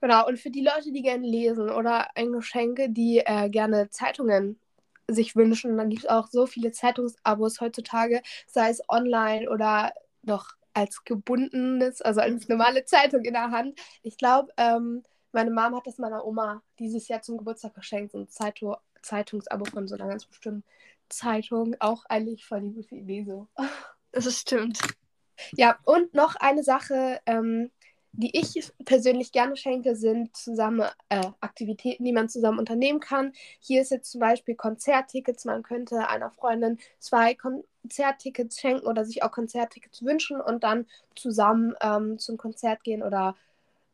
Genau, 0.00 0.26
und 0.26 0.38
für 0.38 0.50
die 0.50 0.62
Leute, 0.64 0.92
die 0.92 1.02
gerne 1.02 1.26
lesen 1.26 1.70
oder 1.70 2.14
ein 2.16 2.32
Geschenke, 2.32 2.90
die 2.90 3.22
äh, 3.24 3.48
gerne 3.48 3.88
Zeitungen 3.90 4.60
sich 5.08 5.36
wünschen. 5.36 5.72
Und 5.72 5.78
dann 5.78 5.90
gibt 5.90 6.04
es 6.04 6.08
auch 6.08 6.28
so 6.28 6.46
viele 6.46 6.72
Zeitungsabos 6.72 7.60
heutzutage, 7.60 8.22
sei 8.46 8.70
es 8.70 8.82
online 8.88 9.48
oder 9.50 9.92
noch 10.22 10.52
als 10.72 11.04
gebundenes, 11.04 12.02
also 12.02 12.20
als 12.20 12.48
normale 12.48 12.84
Zeitung 12.84 13.22
in 13.22 13.34
der 13.34 13.50
Hand. 13.50 13.78
Ich 14.02 14.16
glaube, 14.18 14.52
ähm, 14.56 15.02
meine 15.32 15.50
Mom 15.50 15.76
hat 15.76 15.86
das 15.86 15.98
meiner 15.98 16.24
Oma 16.24 16.62
dieses 16.78 17.08
Jahr 17.08 17.22
zum 17.22 17.38
Geburtstag 17.38 17.74
geschenkt, 17.74 18.12
so 18.12 18.18
ein 18.18 18.28
Zeitung 18.28 18.76
Zeitungsabo 19.02 19.66
von 19.66 19.86
so 19.86 19.94
einer 19.94 20.08
ganz 20.08 20.24
bestimmten 20.24 20.64
Zeitung. 21.08 21.76
Auch 21.78 22.04
eigentlich 22.06 22.44
voll 22.46 22.62
die 22.62 22.72
gute 22.72 22.94
Idee 22.94 23.24
so. 23.24 23.48
Das 24.12 24.32
stimmt. 24.40 24.78
Ja, 25.52 25.76
und 25.84 26.14
noch 26.14 26.36
eine 26.36 26.62
Sache, 26.62 27.20
ähm, 27.26 27.72
die 28.16 28.38
ich 28.38 28.72
persönlich 28.84 29.32
gerne 29.32 29.56
schenke, 29.56 29.96
sind 29.96 30.36
zusammen 30.36 30.88
äh, 31.08 31.26
Aktivitäten, 31.40 32.04
die 32.04 32.12
man 32.12 32.28
zusammen 32.28 32.58
unternehmen 32.58 33.00
kann. 33.00 33.32
Hier 33.60 33.82
ist 33.82 33.90
jetzt 33.90 34.12
zum 34.12 34.20
Beispiel 34.20 34.54
Konzerttickets. 34.54 35.44
Man 35.44 35.62
könnte 35.62 36.08
einer 36.08 36.30
Freundin 36.30 36.78
zwei 36.98 37.34
Konzerttickets 37.34 38.60
schenken 38.60 38.86
oder 38.86 39.04
sich 39.04 39.22
auch 39.22 39.32
Konzerttickets 39.32 40.04
wünschen 40.04 40.40
und 40.40 40.62
dann 40.62 40.86
zusammen 41.16 41.74
ähm, 41.80 42.18
zum 42.18 42.36
Konzert 42.36 42.84
gehen 42.84 43.02
oder 43.02 43.34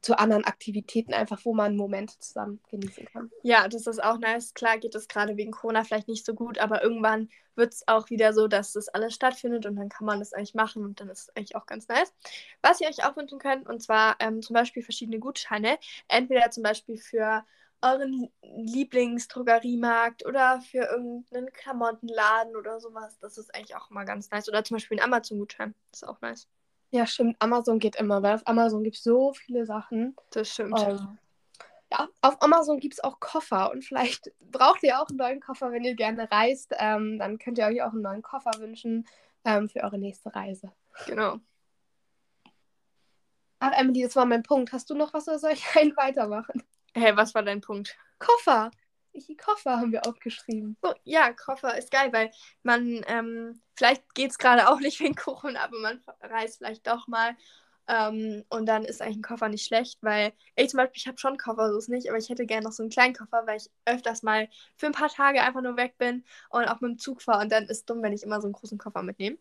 zu 0.00 0.18
anderen 0.18 0.44
Aktivitäten, 0.44 1.12
einfach 1.12 1.44
wo 1.44 1.54
man 1.54 1.76
Momente 1.76 2.18
zusammen 2.18 2.60
genießen 2.70 3.06
kann. 3.06 3.30
Ja, 3.42 3.68
das 3.68 3.86
ist 3.86 4.02
auch 4.02 4.18
nice. 4.18 4.54
Klar 4.54 4.78
geht 4.78 4.94
es 4.94 5.08
gerade 5.08 5.36
wegen 5.36 5.50
Corona 5.50 5.84
vielleicht 5.84 6.08
nicht 6.08 6.24
so 6.24 6.34
gut, 6.34 6.58
aber 6.58 6.82
irgendwann 6.82 7.28
wird 7.54 7.74
es 7.74 7.86
auch 7.86 8.08
wieder 8.08 8.32
so, 8.32 8.48
dass 8.48 8.72
das 8.72 8.88
alles 8.88 9.14
stattfindet 9.14 9.66
und 9.66 9.76
dann 9.76 9.90
kann 9.90 10.06
man 10.06 10.18
das 10.18 10.32
eigentlich 10.32 10.54
machen 10.54 10.84
und 10.84 11.00
dann 11.00 11.10
ist 11.10 11.22
es 11.28 11.36
eigentlich 11.36 11.56
auch 11.56 11.66
ganz 11.66 11.86
nice. 11.88 12.14
Was 12.62 12.80
ihr 12.80 12.88
euch 12.88 13.04
auch 13.04 13.16
wünschen 13.16 13.38
könnt, 13.38 13.68
und 13.68 13.82
zwar 13.82 14.16
ähm, 14.20 14.40
zum 14.40 14.54
Beispiel 14.54 14.82
verschiedene 14.82 15.18
Gutscheine, 15.18 15.78
entweder 16.08 16.50
zum 16.50 16.62
Beispiel 16.62 16.96
für 16.96 17.44
euren 17.82 18.30
Lieblingsdrogeriemarkt 18.42 20.26
oder 20.26 20.60
für 20.60 20.84
irgendeinen 20.84 21.52
Klamottenladen 21.52 22.56
oder 22.56 22.80
sowas. 22.80 23.18
Das 23.20 23.38
ist 23.38 23.54
eigentlich 23.54 23.74
auch 23.76 23.90
immer 23.90 24.04
ganz 24.04 24.30
nice. 24.30 24.48
Oder 24.48 24.64
zum 24.64 24.76
Beispiel 24.76 24.98
ein 24.98 25.04
Amazon-Gutschein. 25.04 25.74
Das 25.90 26.02
ist 26.02 26.08
auch 26.08 26.20
nice. 26.20 26.46
Ja, 26.90 27.06
stimmt. 27.06 27.36
Amazon 27.38 27.78
geht 27.78 27.96
immer, 27.96 28.22
weil 28.22 28.34
auf 28.34 28.46
Amazon 28.46 28.82
gibt 28.82 28.96
es 28.96 29.04
so 29.04 29.32
viele 29.32 29.64
Sachen. 29.64 30.16
Das 30.30 30.50
stimmt. 30.50 30.78
Ähm, 30.80 31.18
ja, 31.92 32.08
auf 32.20 32.42
Amazon 32.42 32.78
gibt 32.78 32.94
es 32.94 33.04
auch 33.04 33.20
Koffer 33.20 33.70
und 33.70 33.84
vielleicht 33.84 34.30
braucht 34.40 34.82
ihr 34.82 35.00
auch 35.00 35.08
einen 35.08 35.18
neuen 35.18 35.40
Koffer, 35.40 35.72
wenn 35.72 35.84
ihr 35.84 35.94
gerne 35.94 36.30
reist. 36.30 36.74
Ähm, 36.78 37.18
dann 37.18 37.38
könnt 37.38 37.58
ihr 37.58 37.66
euch 37.66 37.82
auch 37.82 37.92
einen 37.92 38.02
neuen 38.02 38.22
Koffer 38.22 38.50
wünschen 38.58 39.06
ähm, 39.44 39.68
für 39.68 39.82
eure 39.82 39.98
nächste 39.98 40.34
Reise. 40.34 40.72
Genau. 41.06 41.38
Ach, 43.60 43.72
Emily, 43.78 44.02
das 44.02 44.16
war 44.16 44.24
mein 44.24 44.42
Punkt. 44.42 44.72
Hast 44.72 44.88
du 44.90 44.94
noch 44.94 45.12
was 45.12 45.28
oder 45.28 45.38
soll 45.38 45.52
ich 45.52 45.64
einen 45.76 45.96
weitermachen? 45.96 46.62
Hey, 46.94 47.16
was 47.16 47.34
war 47.34 47.42
dein 47.42 47.60
Punkt? 47.60 47.96
Koffer. 48.18 48.70
Ich, 49.12 49.36
Koffer 49.38 49.78
haben 49.78 49.92
wir 49.92 50.06
aufgeschrieben. 50.06 50.76
Oh, 50.82 50.92
ja, 51.04 51.32
Koffer 51.32 51.76
ist 51.76 51.90
geil, 51.90 52.12
weil 52.12 52.30
man, 52.62 53.04
ähm, 53.08 53.60
vielleicht 53.74 54.14
geht 54.14 54.30
es 54.30 54.38
gerade 54.38 54.68
auch 54.68 54.80
nicht 54.80 55.00
wegen 55.00 55.14
Corona, 55.14 55.64
aber 55.64 55.78
man 55.78 56.00
reist 56.20 56.58
vielleicht 56.58 56.86
doch 56.86 57.08
mal. 57.08 57.36
Ähm, 57.88 58.44
und 58.50 58.66
dann 58.66 58.84
ist 58.84 59.02
eigentlich 59.02 59.16
ein 59.16 59.22
Koffer 59.22 59.48
nicht 59.48 59.66
schlecht, 59.66 59.98
weil 60.02 60.32
ich 60.54 60.68
zum 60.68 60.78
Beispiel, 60.78 61.00
ich 61.00 61.08
habe 61.08 61.18
schon 61.18 61.36
Koffer, 61.38 61.72
so 61.72 61.78
ist 61.78 61.88
nicht, 61.88 62.08
aber 62.08 62.18
ich 62.18 62.28
hätte 62.28 62.46
gerne 62.46 62.64
noch 62.64 62.72
so 62.72 62.84
einen 62.84 62.90
kleinen 62.90 63.14
Koffer, 63.14 63.46
weil 63.46 63.56
ich 63.56 63.68
öfters 63.84 64.22
mal 64.22 64.48
für 64.76 64.86
ein 64.86 64.92
paar 64.92 65.08
Tage 65.08 65.42
einfach 65.42 65.60
nur 65.60 65.76
weg 65.76 65.98
bin 65.98 66.24
und 66.50 66.66
auch 66.66 66.80
mit 66.80 66.92
dem 66.92 66.98
Zug 66.98 67.20
fahre. 67.20 67.42
Und 67.42 67.50
dann 67.50 67.64
ist 67.64 67.70
es 67.70 67.84
dumm, 67.86 68.02
wenn 68.02 68.12
ich 68.12 68.22
immer 68.22 68.40
so 68.40 68.46
einen 68.46 68.52
großen 68.52 68.78
Koffer 68.78 69.02
mitnehme. 69.02 69.38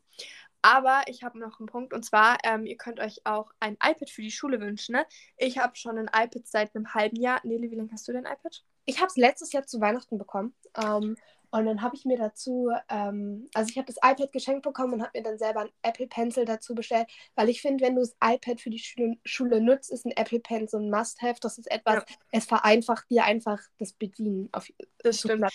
Aber 0.61 1.03
ich 1.07 1.23
habe 1.23 1.39
noch 1.39 1.59
einen 1.59 1.67
Punkt 1.67 1.93
und 1.93 2.03
zwar, 2.03 2.37
ähm, 2.43 2.65
ihr 2.65 2.77
könnt 2.77 2.99
euch 2.99 3.21
auch 3.25 3.53
ein 3.59 3.75
iPad 3.75 4.09
für 4.09 4.21
die 4.21 4.31
Schule 4.31 4.59
wünschen. 4.59 4.93
Ne? 4.93 5.05
Ich 5.37 5.57
habe 5.59 5.75
schon 5.75 5.97
ein 5.97 6.07
iPad 6.07 6.47
seit 6.47 6.75
einem 6.75 6.93
halben 6.93 7.17
Jahr. 7.17 7.39
Nele, 7.43 7.71
wie 7.71 7.75
lange 7.75 7.91
hast 7.91 8.07
du 8.07 8.13
denn 8.13 8.25
iPad? 8.25 8.63
Ich 8.89 8.97
habe 8.97 9.07
es 9.07 9.17
letztes 9.17 9.51
Jahr 9.51 9.67
zu 9.67 9.79
Weihnachten 9.79 10.17
bekommen. 10.17 10.55
Ähm, 10.75 11.15
und 11.51 11.65
dann 11.65 11.81
habe 11.81 11.95
ich 11.95 12.05
mir 12.05 12.17
dazu, 12.17 12.71
ähm, 12.89 13.47
also 13.53 13.69
ich 13.69 13.77
habe 13.77 13.87
das 13.87 13.97
iPad 13.97 14.31
geschenkt 14.31 14.63
bekommen 14.63 14.93
und 14.93 15.01
habe 15.01 15.17
mir 15.17 15.23
dann 15.23 15.37
selber 15.37 15.61
ein 15.61 15.69
Apple 15.81 16.07
Pencil 16.07 16.45
dazu 16.45 16.75
bestellt, 16.75 17.07
weil 17.35 17.49
ich 17.49 17.61
finde, 17.61 17.83
wenn 17.83 17.95
du 17.95 18.01
das 18.01 18.15
iPad 18.23 18.61
für 18.61 18.69
die 18.69 18.79
Schule, 18.79 19.17
Schule 19.25 19.61
nutzt, 19.61 19.91
ist 19.91 20.05
ein 20.05 20.11
Apple 20.11 20.39
Pencil 20.39 20.79
ein 20.79 20.89
Must-Have. 20.89 21.39
Das 21.39 21.57
ist 21.57 21.69
etwas, 21.71 21.95
ja. 21.95 22.15
es 22.31 22.45
vereinfacht 22.45 23.09
dir 23.09 23.25
einfach 23.25 23.59
das 23.79 23.93
Bedienen. 23.93 24.49
Auf, 24.51 24.67
das 24.99 25.19
stimmt. 25.19 25.45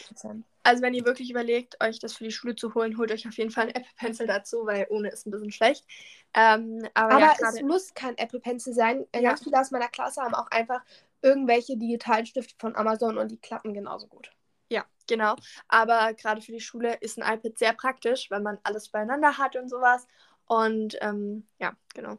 Also 0.64 0.82
wenn 0.82 0.94
ihr 0.94 1.04
wirklich 1.04 1.30
überlegt, 1.30 1.76
euch 1.82 1.98
das 1.98 2.14
für 2.14 2.24
die 2.24 2.32
Schule 2.32 2.56
zu 2.56 2.74
holen, 2.74 2.96
holt 2.98 3.12
euch 3.12 3.28
auf 3.28 3.36
jeden 3.36 3.50
Fall 3.50 3.64
ein 3.64 3.74
Apple 3.74 3.92
Pencil 3.96 4.26
dazu, 4.26 4.66
weil 4.66 4.86
ohne 4.90 5.10
ist 5.10 5.26
ein 5.26 5.30
bisschen 5.30 5.52
schlecht. 5.52 5.84
Ähm, 6.34 6.88
aber, 6.94 7.12
aber 7.12 7.20
ja, 7.20 7.34
es 7.48 7.62
muss 7.62 7.94
kein 7.94 8.16
Apple 8.16 8.40
Pencil 8.40 8.72
sein. 8.72 9.06
Ja. 9.14 9.20
Ganz 9.20 9.44
viele 9.44 9.60
aus 9.60 9.70
meiner 9.70 9.88
Klasse 9.88 10.22
haben 10.22 10.34
auch 10.34 10.50
einfach 10.50 10.82
irgendwelche 11.24 11.76
digitalen 11.76 12.26
Stifte 12.26 12.54
von 12.58 12.76
Amazon 12.76 13.18
und 13.18 13.30
die 13.30 13.38
klappen 13.38 13.72
genauso 13.72 14.06
gut. 14.06 14.30
Ja, 14.68 14.84
genau. 15.08 15.36
Aber 15.68 16.12
gerade 16.14 16.42
für 16.42 16.52
die 16.52 16.60
Schule 16.60 16.94
ist 17.00 17.18
ein 17.18 17.38
iPad 17.38 17.58
sehr 17.58 17.72
praktisch, 17.72 18.30
weil 18.30 18.40
man 18.40 18.58
alles 18.62 18.90
beieinander 18.90 19.38
hat 19.38 19.56
und 19.56 19.68
sowas. 19.70 20.06
Und 20.46 20.98
ähm, 21.00 21.48
ja, 21.58 21.74
genau. 21.94 22.18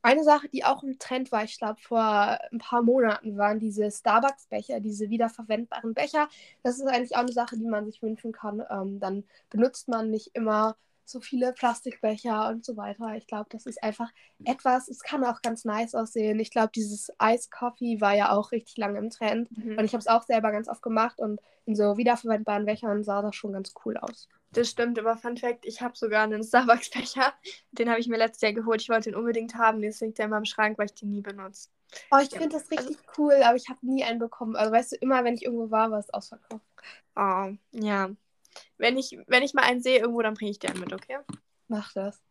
Eine 0.00 0.24
Sache, 0.24 0.48
die 0.48 0.64
auch 0.64 0.82
im 0.82 0.98
Trend 0.98 1.30
war, 1.32 1.44
ich 1.44 1.58
glaube 1.58 1.80
vor 1.80 2.00
ein 2.00 2.58
paar 2.58 2.82
Monaten, 2.82 3.36
waren 3.36 3.58
diese 3.58 3.90
Starbucks-Becher, 3.90 4.80
diese 4.80 5.10
wiederverwendbaren 5.10 5.92
Becher. 5.92 6.28
Das 6.62 6.78
ist 6.78 6.86
eigentlich 6.86 7.16
auch 7.16 7.20
eine 7.20 7.32
Sache, 7.32 7.58
die 7.58 7.66
man 7.66 7.84
sich 7.84 8.00
wünschen 8.00 8.32
kann. 8.32 8.64
Ähm, 8.70 9.00
dann 9.00 9.24
benutzt 9.50 9.88
man 9.88 10.10
nicht 10.10 10.30
immer 10.34 10.76
so 11.08 11.20
viele 11.20 11.52
Plastikbecher 11.52 12.48
und 12.48 12.64
so 12.64 12.76
weiter. 12.76 13.16
Ich 13.16 13.26
glaube, 13.26 13.46
das 13.50 13.66
ist 13.66 13.82
einfach 13.82 14.10
etwas, 14.44 14.88
es 14.88 15.00
kann 15.00 15.24
auch 15.24 15.40
ganz 15.40 15.64
nice 15.64 15.94
aussehen. 15.94 16.38
Ich 16.38 16.50
glaube, 16.50 16.70
dieses 16.74 17.10
Ice 17.22 17.48
Coffee 17.50 18.00
war 18.00 18.14
ja 18.14 18.30
auch 18.30 18.52
richtig 18.52 18.76
lange 18.76 18.98
im 18.98 19.10
Trend. 19.10 19.50
Mhm. 19.56 19.78
Und 19.78 19.84
ich 19.84 19.92
habe 19.92 20.00
es 20.00 20.06
auch 20.06 20.24
selber 20.24 20.52
ganz 20.52 20.68
oft 20.68 20.82
gemacht 20.82 21.18
und 21.18 21.40
in 21.64 21.74
so 21.74 21.96
wiederverwendbaren 21.96 22.66
Bechern 22.66 23.04
sah 23.04 23.22
das 23.22 23.34
schon 23.36 23.52
ganz 23.52 23.72
cool 23.84 23.96
aus. 23.96 24.28
Das 24.52 24.68
stimmt, 24.68 24.98
aber 24.98 25.16
Fun 25.16 25.36
Fact, 25.36 25.66
ich 25.66 25.80
habe 25.80 25.96
sogar 25.96 26.24
einen 26.24 26.42
Starbucks-Becher. 26.42 27.32
Den 27.72 27.90
habe 27.90 28.00
ich 28.00 28.08
mir 28.08 28.16
letztes 28.16 28.42
Jahr 28.42 28.52
geholt. 28.52 28.80
Ich 28.80 28.88
wollte 28.88 29.10
den 29.10 29.18
unbedingt 29.18 29.54
haben. 29.54 29.80
Den 29.80 29.92
liegt 30.00 30.18
der 30.18 30.26
immer 30.26 30.38
im 30.38 30.44
Schrank, 30.44 30.78
weil 30.78 30.86
ich 30.86 30.94
den 30.94 31.10
nie 31.10 31.20
benutze. 31.20 31.68
Oh, 32.10 32.18
ich 32.18 32.30
ja. 32.32 32.38
finde 32.38 32.56
das 32.56 32.70
richtig 32.70 32.98
also, 32.98 33.10
cool, 33.18 33.34
aber 33.42 33.56
ich 33.56 33.68
habe 33.68 33.78
nie 33.82 34.04
einen 34.04 34.18
bekommen. 34.18 34.56
Also 34.56 34.72
weißt 34.72 34.92
du, 34.92 34.96
immer 34.96 35.24
wenn 35.24 35.34
ich 35.34 35.44
irgendwo 35.44 35.70
war, 35.70 35.90
war 35.90 35.98
es 35.98 36.12
ausverkauft. 36.12 36.64
Oh, 37.16 37.52
ja. 37.72 38.10
Wenn 38.76 38.96
ich, 38.96 39.18
wenn 39.26 39.42
ich 39.42 39.54
mal 39.54 39.64
einen 39.64 39.82
sehe 39.82 39.98
irgendwo, 39.98 40.22
dann 40.22 40.34
bringe 40.34 40.50
ich 40.50 40.58
dir 40.58 40.70
einen 40.70 40.80
mit, 40.80 40.92
okay? 40.92 41.18
Mach 41.68 41.92
das. 41.92 42.22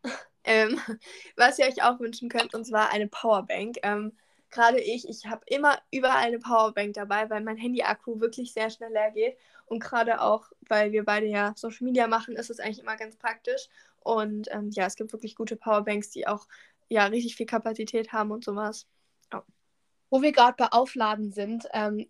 Ähm, 0.44 0.78
was 1.36 1.58
ihr 1.58 1.66
euch 1.66 1.82
auch 1.82 2.00
wünschen 2.00 2.28
könnt, 2.28 2.54
und 2.54 2.64
zwar 2.64 2.90
eine 2.90 3.08
Powerbank. 3.08 3.76
Ähm, 3.82 4.12
Gerade 4.50 4.80
ich, 4.80 5.06
ich 5.06 5.26
habe 5.26 5.42
immer 5.46 5.78
überall 5.90 6.26
eine 6.26 6.38
Powerbank 6.38 6.94
dabei, 6.94 7.28
weil 7.28 7.42
mein 7.42 7.58
Handy-Akku 7.58 8.20
wirklich 8.20 8.54
sehr 8.54 8.70
schnell 8.70 8.92
leer 8.92 9.10
geht. 9.10 9.36
Und 9.66 9.80
gerade 9.80 10.22
auch, 10.22 10.50
weil 10.68 10.92
wir 10.92 11.04
beide 11.04 11.26
ja 11.26 11.52
Social 11.54 11.84
Media 11.84 12.06
machen, 12.06 12.34
ist 12.34 12.48
es 12.48 12.58
eigentlich 12.58 12.78
immer 12.78 12.96
ganz 12.96 13.16
praktisch. 13.16 13.68
Und 14.00 14.48
ähm, 14.50 14.70
ja, 14.70 14.86
es 14.86 14.96
gibt 14.96 15.12
wirklich 15.12 15.34
gute 15.34 15.56
Powerbanks, 15.56 16.08
die 16.10 16.26
auch 16.26 16.48
ja 16.88 17.04
richtig 17.06 17.36
viel 17.36 17.44
Kapazität 17.44 18.12
haben 18.12 18.30
und 18.30 18.42
sowas. 18.42 18.86
Oh. 19.34 19.42
Wo 20.08 20.22
wir 20.22 20.32
gerade 20.32 20.56
bei 20.56 20.68
Aufladen 20.72 21.30
sind, 21.30 21.68
ähm, 21.74 22.08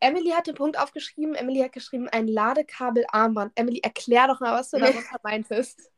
Emily 0.00 0.30
hat 0.30 0.46
den 0.46 0.54
Punkt 0.54 0.78
aufgeschrieben. 0.78 1.34
Emily 1.34 1.60
hat 1.60 1.72
geschrieben, 1.72 2.08
ein 2.08 2.26
Ladekabel-Armband. 2.26 3.52
Emily, 3.54 3.80
erklär 3.82 4.26
doch 4.26 4.40
mal, 4.40 4.58
was 4.58 4.70
du 4.70 4.78
darunter 4.78 5.18
meintest. 5.22 5.90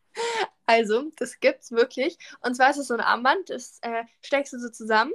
Also, 0.66 1.10
das 1.16 1.40
gibt's 1.40 1.72
wirklich. 1.72 2.18
Und 2.40 2.54
zwar 2.54 2.70
ist 2.70 2.78
es 2.78 2.88
so 2.88 2.94
ein 2.94 3.00
Armband, 3.00 3.50
das 3.50 3.78
äh, 3.82 4.04
steckst 4.20 4.52
du 4.52 4.58
so 4.58 4.68
zusammen. 4.68 5.12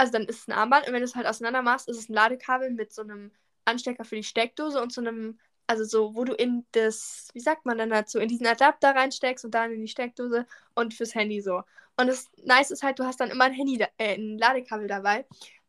Also 0.00 0.12
dann 0.12 0.24
ist 0.24 0.38
es 0.38 0.48
ein 0.48 0.52
Armband 0.52 0.86
und 0.86 0.94
wenn 0.94 1.00
du 1.00 1.04
es 1.04 1.14
halt 1.14 1.26
auseinander 1.26 1.60
machst, 1.60 1.86
ist 1.86 1.98
es 1.98 2.08
ein 2.08 2.14
Ladekabel 2.14 2.70
mit 2.70 2.90
so 2.90 3.02
einem 3.02 3.32
Anstecker 3.66 4.04
für 4.04 4.16
die 4.16 4.22
Steckdose 4.24 4.80
und 4.80 4.92
so 4.94 5.02
einem, 5.02 5.38
also 5.66 5.84
so, 5.84 6.14
wo 6.14 6.24
du 6.24 6.32
in 6.32 6.64
das, 6.72 7.28
wie 7.34 7.40
sagt 7.40 7.66
man 7.66 7.76
dann 7.76 7.90
dazu, 7.90 8.18
in 8.18 8.28
diesen 8.28 8.46
Adapter 8.46 8.94
reinsteckst 8.94 9.44
und 9.44 9.50
dann 9.50 9.72
in 9.72 9.82
die 9.82 9.88
Steckdose 9.88 10.46
und 10.74 10.94
fürs 10.94 11.14
Handy 11.14 11.42
so. 11.42 11.64
Und 11.98 12.06
das 12.06 12.30
Nice 12.44 12.70
ist 12.70 12.82
halt, 12.82 12.98
du 12.98 13.04
hast 13.04 13.20
dann 13.20 13.30
immer 13.30 13.44
ein 13.44 13.52
Handy, 13.52 13.84
äh, 13.98 14.14
ein 14.14 14.38
Ladekabel 14.38 14.86
dabei, 14.86 15.26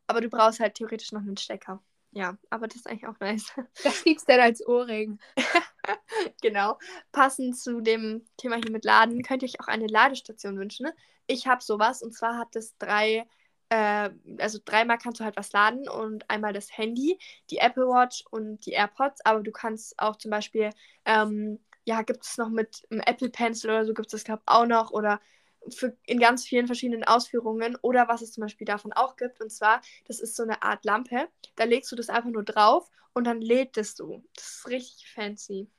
aber 0.07 0.21
du 0.21 0.29
brauchst 0.29 0.61
halt 0.61 0.75
theoretisch 0.75 1.11
noch 1.11 1.19
einen 1.19 1.35
Stecker. 1.35 1.81
Ja, 2.13 2.37
aber 2.49 2.67
das 2.67 2.77
ist 2.77 2.87
eigentlich 2.87 3.07
auch 3.07 3.19
nice. 3.19 3.53
Das 3.83 4.03
gibt's 4.03 4.25
denn 4.25 4.39
als 4.39 4.65
Ohrring. 4.65 5.19
genau. 6.41 6.77
Passend 7.11 7.57
zu 7.57 7.81
dem 7.81 8.25
Thema 8.37 8.57
hier 8.57 8.71
mit 8.71 8.83
Laden, 8.83 9.23
könnt 9.23 9.43
ihr 9.43 9.49
euch 9.49 9.59
auch 9.61 9.67
eine 9.67 9.87
Ladestation 9.87 10.57
wünschen. 10.57 10.87
Ne? 10.87 10.95
Ich 11.27 11.47
habe 11.47 11.63
sowas 11.63 12.01
und 12.01 12.13
zwar 12.13 12.37
hat 12.37 12.55
es 12.57 12.77
drei, 12.77 13.25
äh, 13.69 14.09
also 14.39 14.59
dreimal 14.63 14.97
kannst 14.97 15.21
du 15.21 15.23
halt 15.23 15.37
was 15.37 15.53
laden 15.53 15.87
und 15.87 16.29
einmal 16.29 16.51
das 16.51 16.77
Handy, 16.77 17.17
die 17.49 17.57
Apple 17.57 17.87
Watch 17.87 18.25
und 18.29 18.65
die 18.65 18.71
AirPods, 18.71 19.23
aber 19.23 19.41
du 19.41 19.51
kannst 19.51 19.97
auch 19.97 20.17
zum 20.17 20.31
Beispiel, 20.31 20.71
ähm, 21.05 21.59
ja, 21.85 22.01
gibt 22.01 22.25
es 22.25 22.37
noch 22.37 22.49
mit 22.49 22.85
einem 22.91 23.01
Apple 23.05 23.29
Pencil 23.29 23.69
oder 23.69 23.85
so, 23.85 23.93
gibt 23.93 24.07
es 24.07 24.11
das, 24.11 24.23
glaube 24.25 24.41
ich, 24.45 24.53
auch 24.53 24.65
noch 24.65 24.91
oder 24.91 25.21
für, 25.69 25.95
in 26.05 26.19
ganz 26.19 26.45
vielen 26.45 26.67
verschiedenen 26.67 27.03
Ausführungen 27.03 27.77
oder 27.81 28.07
was 28.07 28.21
es 28.21 28.31
zum 28.31 28.41
Beispiel 28.41 28.65
davon 28.65 28.93
auch 28.93 29.15
gibt. 29.15 29.41
Und 29.41 29.51
zwar, 29.51 29.81
das 30.07 30.19
ist 30.19 30.35
so 30.35 30.43
eine 30.43 30.61
Art 30.63 30.85
Lampe. 30.85 31.27
Da 31.55 31.65
legst 31.65 31.91
du 31.91 31.95
das 31.95 32.09
einfach 32.09 32.29
nur 32.29 32.43
drauf 32.43 32.89
und 33.13 33.25
dann 33.25 33.41
lädt 33.41 33.77
es 33.77 33.95
du. 33.95 34.23
Das 34.35 34.45
ist 34.45 34.67
richtig 34.67 35.09
fancy. 35.13 35.69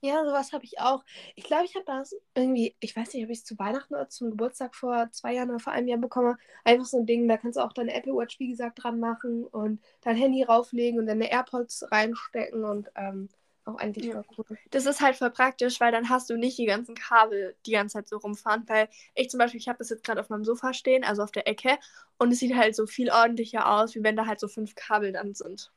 Ja, 0.00 0.24
sowas 0.24 0.52
habe 0.52 0.64
ich 0.64 0.78
auch. 0.78 1.04
Ich 1.34 1.42
glaube, 1.44 1.64
ich 1.64 1.74
habe 1.74 1.84
das 1.84 2.14
irgendwie, 2.34 2.76
ich 2.78 2.94
weiß 2.94 3.12
nicht, 3.14 3.24
ob 3.24 3.30
ich 3.30 3.38
es 3.38 3.44
zu 3.44 3.58
Weihnachten 3.58 3.94
oder 3.94 4.08
zum 4.08 4.30
Geburtstag 4.30 4.76
vor 4.76 5.10
zwei 5.10 5.34
Jahren 5.34 5.50
oder 5.50 5.58
vor 5.58 5.72
einem 5.72 5.88
Jahr 5.88 5.98
bekomme. 5.98 6.36
Einfach 6.62 6.84
so 6.86 6.98
ein 6.98 7.06
Ding, 7.06 7.26
da 7.26 7.36
kannst 7.36 7.56
du 7.56 7.64
auch 7.64 7.72
deine 7.72 7.92
Apple 7.92 8.14
Watch, 8.14 8.38
wie 8.38 8.48
gesagt, 8.48 8.82
dran 8.82 9.00
machen 9.00 9.44
und 9.44 9.82
dein 10.02 10.14
Handy 10.14 10.44
rauflegen 10.44 11.00
und 11.00 11.06
deine 11.06 11.30
AirPods 11.32 11.90
reinstecken 11.90 12.64
und 12.64 12.88
ähm, 12.94 13.28
auch 13.68 13.76
eigentlich 13.76 14.06
ja. 14.06 14.22
cool. 14.36 14.44
Das 14.70 14.86
ist 14.86 15.00
halt 15.00 15.16
voll 15.16 15.30
praktisch, 15.30 15.80
weil 15.80 15.92
dann 15.92 16.08
hast 16.08 16.30
du 16.30 16.36
nicht 16.36 16.58
die 16.58 16.66
ganzen 16.66 16.94
Kabel 16.94 17.56
die 17.66 17.72
ganze 17.72 17.94
Zeit 17.94 18.08
so 18.08 18.16
rumfahren. 18.16 18.64
Weil 18.66 18.88
ich 19.14 19.30
zum 19.30 19.38
Beispiel, 19.38 19.60
ich 19.60 19.68
habe 19.68 19.78
das 19.78 19.90
jetzt 19.90 20.04
gerade 20.04 20.20
auf 20.20 20.30
meinem 20.30 20.44
Sofa 20.44 20.72
stehen, 20.72 21.04
also 21.04 21.22
auf 21.22 21.30
der 21.30 21.46
Ecke, 21.46 21.78
und 22.18 22.32
es 22.32 22.38
sieht 22.38 22.56
halt 22.56 22.74
so 22.74 22.86
viel 22.86 23.10
ordentlicher 23.10 23.70
aus, 23.70 23.94
wie 23.94 24.02
wenn 24.02 24.16
da 24.16 24.26
halt 24.26 24.40
so 24.40 24.48
fünf 24.48 24.74
Kabel 24.74 25.12
dann 25.12 25.34
sind. 25.34 25.72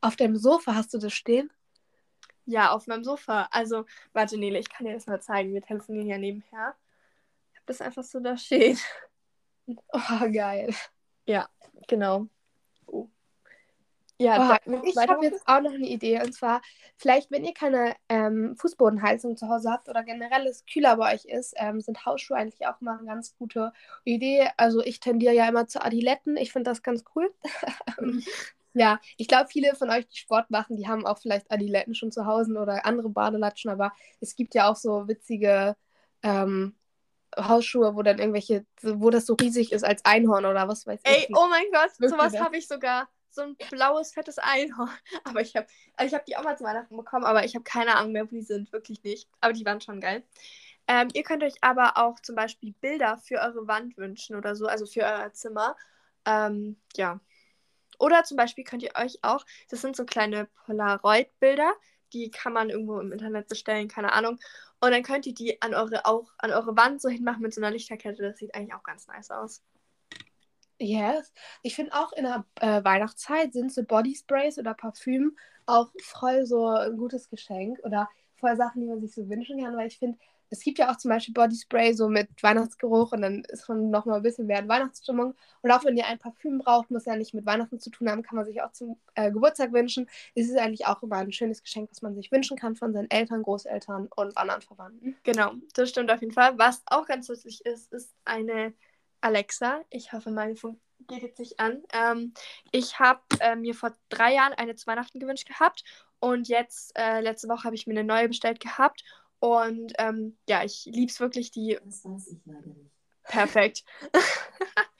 Auf 0.00 0.16
deinem 0.16 0.36
Sofa 0.36 0.74
hast 0.74 0.94
du 0.94 0.98
das 0.98 1.12
stehen? 1.12 1.50
Ja, 2.44 2.70
auf 2.70 2.86
meinem 2.86 3.02
Sofa. 3.02 3.48
Also, 3.50 3.86
warte, 4.12 4.38
Nele, 4.38 4.58
ich 4.58 4.68
kann 4.68 4.86
dir 4.86 4.92
das 4.92 5.06
mal 5.06 5.20
zeigen. 5.20 5.52
Wir 5.52 5.62
telefonieren 5.62 6.06
ja 6.06 6.18
nebenher. 6.18 6.76
Ich 7.52 7.56
habe 7.56 7.66
das 7.66 7.80
einfach 7.80 8.04
so 8.04 8.20
da 8.20 8.36
stehen. 8.36 8.78
Oh, 9.66 10.30
geil. 10.32 10.72
Ja, 11.26 11.48
genau. 11.88 12.28
Ja, 14.18 14.58
oh, 14.64 14.80
ich 14.82 14.96
habe 14.96 15.24
jetzt 15.26 15.46
auch 15.46 15.60
noch 15.60 15.72
eine 15.72 15.86
Idee. 15.86 16.22
Und 16.22 16.32
zwar, 16.32 16.62
vielleicht, 16.96 17.30
wenn 17.30 17.44
ihr 17.44 17.52
keine 17.52 17.94
ähm, 18.08 18.56
Fußbodenheizung 18.56 19.36
zu 19.36 19.48
Hause 19.48 19.70
habt 19.70 19.90
oder 19.90 20.02
generell 20.04 20.46
es 20.46 20.64
kühler 20.64 20.96
bei 20.96 21.14
euch 21.14 21.26
ist, 21.26 21.52
ähm, 21.56 21.80
sind 21.80 22.06
Hausschuhe 22.06 22.38
eigentlich 22.38 22.66
auch 22.66 22.80
mal 22.80 22.98
eine 22.98 23.06
ganz 23.06 23.36
gute 23.36 23.72
Idee. 24.04 24.48
Also 24.56 24.82
ich 24.82 25.00
tendiere 25.00 25.34
ja 25.34 25.46
immer 25.46 25.66
zu 25.66 25.84
Adiletten. 25.84 26.38
Ich 26.38 26.52
finde 26.52 26.70
das 26.70 26.82
ganz 26.82 27.04
cool. 27.14 27.30
ja, 28.72 29.00
ich 29.18 29.28
glaube, 29.28 29.50
viele 29.50 29.74
von 29.74 29.90
euch, 29.90 30.06
die 30.06 30.16
Sport 30.16 30.50
machen, 30.50 30.76
die 30.76 30.88
haben 30.88 31.06
auch 31.06 31.18
vielleicht 31.18 31.50
Adiletten 31.52 31.94
schon 31.94 32.10
zu 32.10 32.24
Hause 32.24 32.54
oder 32.54 32.86
andere 32.86 33.10
Badelatschen. 33.10 33.70
Aber 33.70 33.92
es 34.20 34.34
gibt 34.34 34.54
ja 34.54 34.70
auch 34.70 34.76
so 34.76 35.08
witzige 35.08 35.76
ähm, 36.22 36.74
Hausschuhe, 37.38 37.94
wo 37.94 38.02
dann 38.02 38.18
irgendwelche, 38.18 38.64
wo 38.80 39.10
das 39.10 39.26
so 39.26 39.34
riesig 39.34 39.72
ist 39.72 39.84
als 39.84 40.02
Einhorn 40.06 40.46
oder 40.46 40.68
was 40.68 40.86
weiß 40.86 41.00
ich. 41.04 41.10
Ey, 41.10 41.28
oh 41.36 41.48
mein 41.50 41.66
Gott, 41.70 41.90
sowas 41.98 42.40
habe 42.40 42.56
ich 42.56 42.66
sogar 42.66 43.10
so 43.36 43.42
ein 43.42 43.56
blaues, 43.70 44.12
fettes 44.12 44.38
Einhorn. 44.38 44.90
Aber 45.24 45.40
ich 45.40 45.54
habe 45.54 45.66
also 45.96 46.16
hab 46.16 46.26
die 46.26 46.36
auch 46.36 46.44
mal 46.44 46.56
zu 46.58 46.64
Weihnachten 46.64 46.96
bekommen, 46.96 47.24
aber 47.24 47.44
ich 47.44 47.54
habe 47.54 47.64
keine 47.64 47.96
Ahnung 47.96 48.12
mehr, 48.12 48.24
wo 48.26 48.34
die 48.34 48.42
sind. 48.42 48.72
Wirklich 48.72 49.02
nicht. 49.04 49.28
Aber 49.40 49.52
die 49.52 49.64
waren 49.64 49.80
schon 49.80 50.00
geil. 50.00 50.24
Ähm, 50.88 51.08
ihr 51.14 51.22
könnt 51.22 51.42
euch 51.42 51.54
aber 51.62 51.96
auch 51.96 52.20
zum 52.20 52.36
Beispiel 52.36 52.72
Bilder 52.80 53.18
für 53.18 53.40
eure 53.40 53.66
Wand 53.66 53.96
wünschen 53.96 54.36
oder 54.36 54.54
so, 54.56 54.66
also 54.66 54.86
für 54.86 55.02
euer 55.02 55.32
Zimmer. 55.32 55.76
Ähm, 56.24 56.76
ja. 56.96 57.20
Oder 57.98 58.24
zum 58.24 58.36
Beispiel 58.36 58.64
könnt 58.64 58.82
ihr 58.82 58.92
euch 58.94 59.18
auch, 59.22 59.44
das 59.70 59.80
sind 59.80 59.96
so 59.96 60.04
kleine 60.04 60.46
Polaroid-Bilder, 60.66 61.72
die 62.12 62.30
kann 62.30 62.52
man 62.52 62.70
irgendwo 62.70 63.00
im 63.00 63.12
Internet 63.12 63.48
bestellen, 63.48 63.88
keine 63.88 64.12
Ahnung. 64.12 64.38
Und 64.80 64.90
dann 64.92 65.02
könnt 65.02 65.26
ihr 65.26 65.34
die 65.34 65.60
an 65.62 65.74
eure, 65.74 66.04
auch 66.04 66.32
an 66.38 66.52
eure 66.52 66.76
Wand 66.76 67.00
so 67.00 67.08
hinmachen 67.08 67.42
mit 67.42 67.54
so 67.54 67.60
einer 67.60 67.70
Lichterkette. 67.70 68.22
Das 68.22 68.38
sieht 68.38 68.54
eigentlich 68.54 68.74
auch 68.74 68.82
ganz 68.82 69.06
nice 69.06 69.30
aus. 69.30 69.62
Yes. 70.78 71.32
Ich 71.62 71.74
finde 71.74 71.94
auch 71.94 72.12
in 72.12 72.24
der 72.24 72.44
äh, 72.60 72.84
Weihnachtszeit 72.84 73.52
sind 73.52 73.72
so 73.72 73.82
Bodysprays 73.82 74.58
oder 74.58 74.74
Parfüm 74.74 75.36
auch 75.64 75.90
voll 76.02 76.46
so 76.46 76.66
ein 76.68 76.96
gutes 76.96 77.28
Geschenk 77.28 77.78
oder 77.82 78.08
voll 78.36 78.56
Sachen, 78.56 78.82
die 78.82 78.86
man 78.88 79.00
sich 79.00 79.14
so 79.14 79.28
wünschen 79.28 79.62
kann, 79.62 79.76
weil 79.76 79.88
ich 79.88 79.98
finde, 79.98 80.18
es 80.50 80.60
gibt 80.60 80.78
ja 80.78 80.90
auch 80.90 80.96
zum 80.96 81.08
Beispiel 81.08 81.34
Bodyspray 81.34 81.92
so 81.92 82.08
mit 82.08 82.28
Weihnachtsgeruch 82.40 83.12
und 83.12 83.22
dann 83.22 83.42
ist 83.48 83.68
man 83.68 83.90
noch 83.90 84.06
mal 84.06 84.16
ein 84.16 84.22
bisschen 84.22 84.46
mehr 84.46 84.60
in 84.60 84.68
Weihnachtsstimmung. 84.68 85.34
Und 85.62 85.70
auch 85.72 85.84
wenn 85.84 85.96
ihr 85.96 86.06
ein 86.06 86.18
Parfüm 86.18 86.58
braucht, 86.58 86.90
muss 86.90 87.04
ja 87.04 87.16
nicht 87.16 87.34
mit 87.34 87.46
Weihnachten 87.46 87.80
zu 87.80 87.90
tun 87.90 88.08
haben, 88.08 88.22
kann 88.22 88.36
man 88.36 88.44
sich 88.44 88.62
auch 88.62 88.70
zum 88.70 88.96
äh, 89.14 89.32
Geburtstag 89.32 89.72
wünschen. 89.72 90.08
Es 90.34 90.48
ist 90.48 90.56
eigentlich 90.56 90.86
auch 90.86 91.02
immer 91.02 91.16
ein 91.16 91.32
schönes 91.32 91.62
Geschenk, 91.62 91.90
was 91.90 92.02
man 92.02 92.14
sich 92.14 92.30
wünschen 92.30 92.56
kann 92.56 92.76
von 92.76 92.92
seinen 92.92 93.10
Eltern, 93.10 93.42
Großeltern 93.42 94.08
und 94.14 94.38
anderen 94.38 94.62
Verwandten. 94.62 95.16
Genau, 95.24 95.52
das 95.74 95.88
stimmt 95.88 96.12
auf 96.12 96.20
jeden 96.20 96.32
Fall. 96.32 96.56
Was 96.58 96.82
auch 96.86 97.06
ganz 97.06 97.28
lustig 97.28 97.64
ist, 97.64 97.92
ist 97.92 98.14
eine 98.24 98.72
Alexa. 99.20 99.82
Ich 99.90 100.12
hoffe, 100.12 100.30
meine 100.30 100.56
Funk 100.56 100.78
geht 101.08 101.22
jetzt 101.22 101.38
nicht 101.38 101.60
an. 101.60 101.82
Ähm, 101.92 102.34
ich 102.72 102.98
habe 102.98 103.22
äh, 103.40 103.56
mir 103.56 103.74
vor 103.74 103.92
drei 104.08 104.34
Jahren 104.34 104.54
eine 104.54 104.74
zu 104.74 104.86
Weihnachten 104.86 105.20
gewünscht 105.20 105.46
gehabt 105.46 105.84
und 106.18 106.48
jetzt, 106.48 106.96
äh, 106.98 107.20
letzte 107.20 107.48
Woche, 107.48 107.64
habe 107.64 107.74
ich 107.74 107.86
mir 107.86 107.92
eine 107.92 108.04
neue 108.04 108.28
bestellt 108.28 108.60
gehabt. 108.60 109.04
Und 109.38 109.92
ähm, 109.98 110.36
ja, 110.48 110.64
ich 110.64 110.86
liebe 110.86 111.10
es 111.10 111.20
wirklich. 111.20 111.50
Die. 111.50 111.78
Das 111.84 112.04
weiß 112.04 112.28
ich 112.28 112.38
leider 112.46 112.66
nicht. 112.68 112.90
Perfekt. 113.24 113.84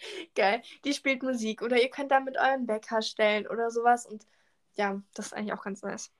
Geil. 0.35 0.62
Die 0.85 0.92
spielt 0.92 1.22
Musik 1.22 1.62
oder 1.62 1.81
ihr 1.81 1.90
könnt 1.90 2.11
damit 2.11 2.37
euren 2.37 2.66
Bäcker 2.66 3.02
stellen 3.02 3.46
oder 3.46 3.70
sowas. 3.70 4.07
Und 4.07 4.26
ja, 4.74 5.00
das 5.14 5.26
ist 5.26 5.33
eigentlich 5.33 5.52
auch 5.52 5.62
ganz 5.62 5.83
nice. 5.83 6.12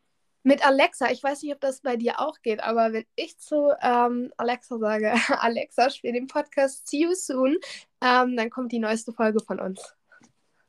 Mit 0.47 0.65
Alexa, 0.65 1.11
ich 1.11 1.25
weiß 1.25 1.43
nicht, 1.43 1.53
ob 1.53 1.61
das 1.61 1.81
bei 1.81 1.97
dir 1.97 2.21
auch 2.21 2.41
geht, 2.41 2.63
aber 2.63 2.93
wenn 2.93 3.05
ich 3.17 3.37
zu 3.37 3.73
ähm, 3.83 4.33
Alexa 4.37 4.79
sage, 4.79 5.13
Alexa, 5.41 5.91
spiel 5.91 6.13
den 6.13 6.29
Podcast 6.29 6.87
See 6.87 7.03
You 7.03 7.15
Soon, 7.15 7.59
ähm, 8.01 8.37
dann 8.37 8.49
kommt 8.49 8.71
die 8.71 8.79
neueste 8.79 9.13
Folge 9.13 9.41
von 9.41 9.59
uns. 9.59 9.97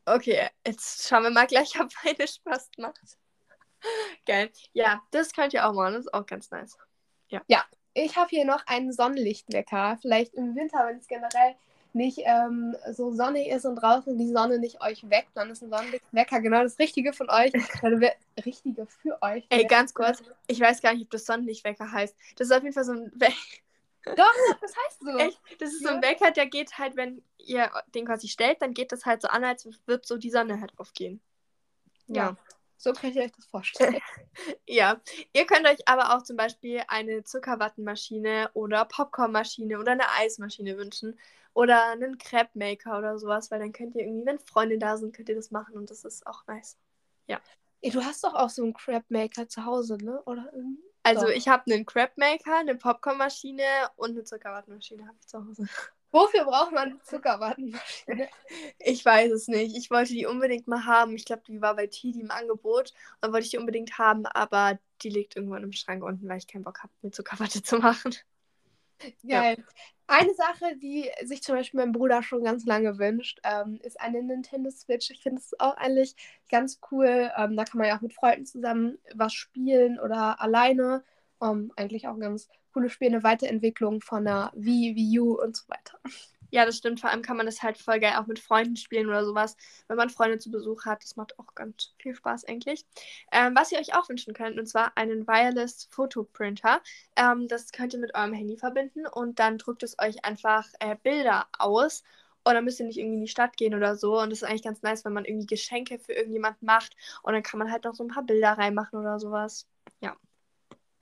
Okay, 0.08 0.50
jetzt 0.66 1.08
schauen 1.08 1.22
wir 1.22 1.30
mal 1.30 1.46
gleich, 1.46 1.76
ob 1.80 1.92
meine 2.04 2.28
Spaß 2.28 2.72
macht. 2.80 3.20
Geil. 4.26 4.50
Ja, 4.74 5.04
das 5.12 5.32
könnt 5.32 5.54
ihr 5.54 5.70
auch 5.70 5.74
machen, 5.74 5.94
das 5.94 6.06
ist 6.06 6.14
auch 6.16 6.26
ganz 6.26 6.50
nice. 6.50 6.76
Ja. 7.28 7.44
Ja, 7.46 7.64
ich 7.94 8.18
habe 8.18 8.32
hier 8.32 8.46
noch 8.46 8.66
einen 8.66 8.92
Sonnenlichtwecker. 8.92 10.00
Vielleicht 10.02 10.34
im 10.34 10.56
Winter, 10.56 10.88
wenn 10.88 10.98
es 10.98 11.06
generell 11.06 11.56
nicht 11.94 12.20
ähm, 12.24 12.76
so 12.92 13.12
sonnig 13.12 13.48
ist 13.48 13.66
und 13.66 13.76
draußen 13.76 14.18
die 14.18 14.32
Sonne 14.32 14.60
nicht 14.60 14.82
euch 14.82 15.10
weckt, 15.10 15.30
dann 15.36 15.50
ist 15.50 15.62
ein 15.62 15.70
Sonnenlichtwecker 15.70 16.42
genau 16.42 16.64
das 16.64 16.80
Richtige 16.80 17.14
von 17.14 17.30
euch. 17.30 17.52
Richtige 18.46 18.86
für 18.86 19.22
euch. 19.22 19.46
Ey, 19.50 19.66
ganz 19.66 19.94
kurz, 19.94 20.24
ich 20.48 20.60
weiß 20.60 20.82
gar 20.82 20.94
nicht, 20.94 21.04
ob 21.04 21.10
das 21.12 21.26
Sonnenlichtwecker 21.26 21.92
heißt. 21.92 22.16
Das 22.36 22.48
ist 22.48 22.56
auf 22.56 22.64
jeden 22.64 22.74
Fall 22.74 22.86
so 22.86 22.94
ein 22.94 23.12
Wecker. 23.16 23.36
Doch, 24.16 24.34
das 24.62 24.74
heißt 24.86 25.02
so. 25.02 25.18
Echt? 25.18 25.40
Das 25.60 25.74
ist 25.74 25.82
ja. 25.82 25.90
so 25.90 25.96
ein 25.96 26.02
Wecker, 26.02 26.32
der 26.32 26.46
geht 26.46 26.78
halt, 26.78 26.96
wenn 26.96 27.22
ihr 27.38 27.70
den 27.94 28.06
quasi 28.06 28.28
stellt, 28.28 28.62
dann 28.62 28.74
geht 28.74 28.92
das 28.92 29.06
halt 29.06 29.22
so 29.22 29.28
an, 29.28 29.44
als 29.44 29.68
würde 29.86 30.04
so 30.06 30.18
die 30.18 30.30
Sonne 30.30 30.62
halt 30.62 30.72
aufgehen. 30.78 31.20
Ja. 32.08 32.16
ja. 32.16 32.38
So 32.78 32.94
könnt 32.94 33.16
ihr 33.16 33.24
euch 33.24 33.32
das 33.32 33.46
vorstellen. 33.48 34.00
ja, 34.68 35.02
ihr 35.34 35.46
könnt 35.46 35.68
euch 35.68 35.88
aber 35.88 36.16
auch 36.16 36.24
zum 36.24 36.38
Beispiel 36.38 36.84
eine 36.88 37.24
Zuckerwattenmaschine 37.24 38.52
oder 38.54 38.86
Popcornmaschine 38.86 39.80
oder 39.80 39.94
eine 39.94 40.10
Eismaschine 40.12 40.78
wünschen 40.78 41.20
oder 41.54 41.92
einen 41.92 42.18
Crepe 42.20 42.52
Maker 42.54 43.00
oder 43.00 43.18
sowas, 43.18 43.50
weil 43.50 43.60
dann 43.60 43.74
könnt 43.74 43.96
ihr 43.96 44.02
irgendwie, 44.04 44.28
wenn 44.28 44.40
Freunde 44.40 44.78
da 44.78 44.98
sind, 44.98 45.16
könnt 45.16 45.30
ihr 45.30 45.36
das 45.36 45.52
machen 45.52 45.76
und 45.76 45.90
das 45.90 46.06
ist 46.06 46.26
auch 46.28 46.46
nice. 46.46 46.78
Ja. 47.28 47.42
Du 47.82 48.04
hast 48.04 48.24
doch 48.24 48.36
auch 48.36 48.50
so 48.50 48.64
einen 48.64 48.74
Crepe 48.74 49.06
Maker 49.10 49.48
zu 49.48 49.66
Hause, 49.66 49.98
ne? 49.98 50.22
Oder 50.24 50.52
irgendwie? 50.54 50.84
Also 51.04 51.28
So. 51.28 51.32
ich 51.32 51.48
habe 51.48 51.72
einen 51.72 51.86
Crab-Maker, 51.86 52.58
eine 52.60 52.76
Popcornmaschine 52.76 53.64
und 53.96 54.12
eine 54.12 54.24
Zuckerwattenmaschine 54.26 55.08
habe 55.08 55.18
ich 55.20 55.28
zu 55.28 55.46
Hause. 55.46 55.68
Wofür 56.12 56.46
braucht 56.46 56.72
man 56.72 56.92
eine 56.92 57.02
Zuckerwattenmaschine? 57.02 58.30
Ich 58.80 59.04
weiß 59.04 59.32
es 59.32 59.48
nicht. 59.48 59.76
Ich 59.76 59.92
wollte 59.92 60.14
die 60.14 60.26
unbedingt 60.26 60.68
mal 60.68 60.86
haben. 60.86 61.16
Ich 61.16 61.26
glaube, 61.26 61.44
die 61.48 61.62
war 61.62 61.76
bei 61.76 61.88
Tidi 61.88 62.22
im 62.22 62.32
Angebot. 62.32 62.94
Und 63.22 63.34
wollte 63.34 63.46
ich 63.46 63.52
die 63.52 63.58
unbedingt 63.58 63.98
haben, 63.98 64.26
aber 64.26 64.80
die 65.02 65.10
liegt 65.10 65.36
irgendwann 65.36 65.64
im 65.64 65.74
Schrank 65.74 66.04
unten, 66.04 66.28
weil 66.28 66.38
ich 66.38 66.48
keinen 66.48 66.64
Bock 66.64 66.82
habe, 66.82 66.94
mir 67.02 67.12
Zuckerwatte 67.12 67.62
zu 67.62 67.78
machen. 67.80 68.16
Geil. 69.28 69.64
Eine 70.08 70.34
Sache, 70.34 70.78
die 70.78 71.10
sich 71.26 71.44
zum 71.44 71.56
Beispiel 71.56 71.82
mein 71.82 71.92
Bruder 71.92 72.24
schon 72.24 72.44
ganz 72.44 72.66
lange 72.66 72.98
wünscht, 72.98 73.40
ähm, 73.44 73.80
ist 73.84 74.00
eine 74.00 74.24
Nintendo 74.24 74.72
Switch. 74.72 75.10
Ich 75.12 75.22
finde 75.22 75.42
es 75.42 75.60
auch 75.60 75.76
eigentlich 75.76 76.16
ganz 76.50 76.80
cool. 76.92 77.30
Ähm, 77.38 77.58
da 77.58 77.66
kann 77.66 77.80
man 77.80 77.88
ja 77.88 77.98
auch 77.98 78.02
mit 78.02 78.14
Freunden 78.14 78.46
zusammen 78.46 78.98
was 79.14 79.34
spielen 79.34 80.00
oder 80.00 80.40
alleine. 80.40 81.04
Ähm, 81.42 81.72
eigentlich 81.76 82.08
auch 82.08 82.18
ganz 82.20 82.48
coole 82.74 82.90
Spiele, 82.90 83.16
eine 83.16 83.24
Weiterentwicklung 83.24 84.02
von 84.02 84.26
der 84.26 84.52
Wii, 84.56 84.96
Wii 84.96 85.20
U 85.20 85.42
und 85.42 85.56
so 85.56 85.64
weiter. 85.68 86.00
Ja, 86.50 86.66
das 86.66 86.78
stimmt. 86.78 87.02
Vor 87.02 87.10
allem 87.10 87.22
kann 87.22 87.38
man 87.38 87.46
das 87.46 87.62
halt 87.62 87.78
voll 87.78 88.00
geil 88.00 88.14
auch 88.18 88.28
mit 88.28 88.40
Freunden 88.40 88.78
spielen 88.78 89.08
oder 89.08 89.26
sowas, 89.26 89.58
wenn 89.88 89.98
man 89.98 90.10
Freunde 90.10 90.38
zu 90.40 90.50
Besuch 90.50 90.86
hat. 90.86 91.04
Das 91.04 91.16
macht 91.18 91.38
auch 91.40 91.56
ganz 91.56 91.94
viel 92.00 92.16
Spaß 92.16 92.46
eigentlich. 92.46 92.86
Ähm, 93.32 93.54
was 93.56 93.72
ihr 93.72 93.80
euch 93.80 93.96
auch 93.96 94.08
wünschen 94.10 94.34
könnt, 94.34 94.58
und 94.58 94.66
zwar 94.68 94.96
einen 94.96 95.28
Wireless 95.28 95.90
Photoprinter. 95.92 96.82
Ähm, 97.16 97.48
das 97.48 97.72
könnt 97.72 97.94
ihr 97.94 98.00
mit 98.00 98.16
eurem 98.16 98.34
Handy 98.34 98.58
verbinden 98.58 99.06
und 99.08 99.40
dann 99.40 99.58
drückt 99.58 99.84
es 99.84 99.98
euch 100.00 100.24
einfach 100.24 100.66
äh, 100.80 100.96
Bilder 101.04 101.48
aus. 101.60 102.04
Und 102.46 102.54
dann 102.54 102.64
müsst 102.64 102.80
ihr 102.80 102.86
nicht 102.86 102.98
irgendwie 102.98 103.18
in 103.18 103.22
die 103.22 103.28
Stadt 103.28 103.58
gehen 103.58 103.76
oder 103.76 103.98
so. 103.98 104.22
Und 104.22 104.30
das 104.30 104.42
ist 104.42 104.48
eigentlich 104.48 104.64
ganz 104.64 104.82
nice, 104.82 105.04
wenn 105.04 105.12
man 105.14 105.26
irgendwie 105.26 105.48
Geschenke 105.48 106.00
für 106.00 106.14
irgendjemanden 106.14 106.66
macht. 106.66 106.96
Und 107.24 107.34
dann 107.34 107.44
kann 107.44 107.60
man 107.60 107.72
halt 107.72 107.84
noch 107.84 107.94
so 107.94 108.04
ein 108.06 108.10
paar 108.10 108.24
Bilder 108.24 108.54
reinmachen 108.54 108.98
oder 109.00 109.20
sowas. 109.20 109.68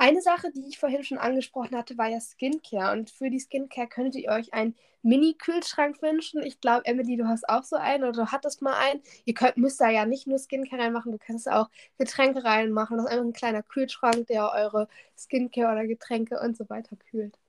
Eine 0.05 0.21
Sache, 0.21 0.51
die 0.51 0.67
ich 0.69 0.77
vorhin 0.77 1.03
schon 1.03 1.17
angesprochen 1.17 1.75
hatte, 1.75 1.97
war 1.97 2.07
ja 2.07 2.19
Skincare. 2.19 2.91
Und 2.93 3.09
für 3.09 3.31
die 3.31 3.39
Skincare 3.39 3.87
könntet 3.87 4.21
ihr 4.21 4.29
euch 4.29 4.53
einen 4.53 4.75
Mini-Kühlschrank 5.01 5.99
wünschen. 6.03 6.43
Ich 6.43 6.61
glaube, 6.61 6.85
Emily, 6.85 7.17
du 7.17 7.27
hast 7.27 7.49
auch 7.49 7.63
so 7.63 7.75
einen 7.75 8.03
oder 8.03 8.11
du 8.11 8.31
hattest 8.31 8.61
mal 8.61 8.75
einen. 8.75 9.01
Ihr 9.25 9.33
könnt, 9.33 9.57
müsst 9.57 9.81
da 9.81 9.89
ja 9.89 10.05
nicht 10.05 10.27
nur 10.27 10.37
Skincare 10.37 10.83
reinmachen, 10.83 11.11
du 11.11 11.17
kannst 11.17 11.49
auch 11.49 11.71
Getränke 11.97 12.43
reinmachen. 12.43 12.97
Das 12.97 13.07
ist 13.07 13.11
einfach 13.13 13.25
ein 13.25 13.33
kleiner 13.33 13.63
Kühlschrank, 13.63 14.27
der 14.27 14.51
eure 14.51 14.87
Skincare 15.17 15.71
oder 15.71 15.87
Getränke 15.87 16.39
und 16.39 16.55
so 16.55 16.69
weiter 16.69 16.95
kühlt. 16.97 17.39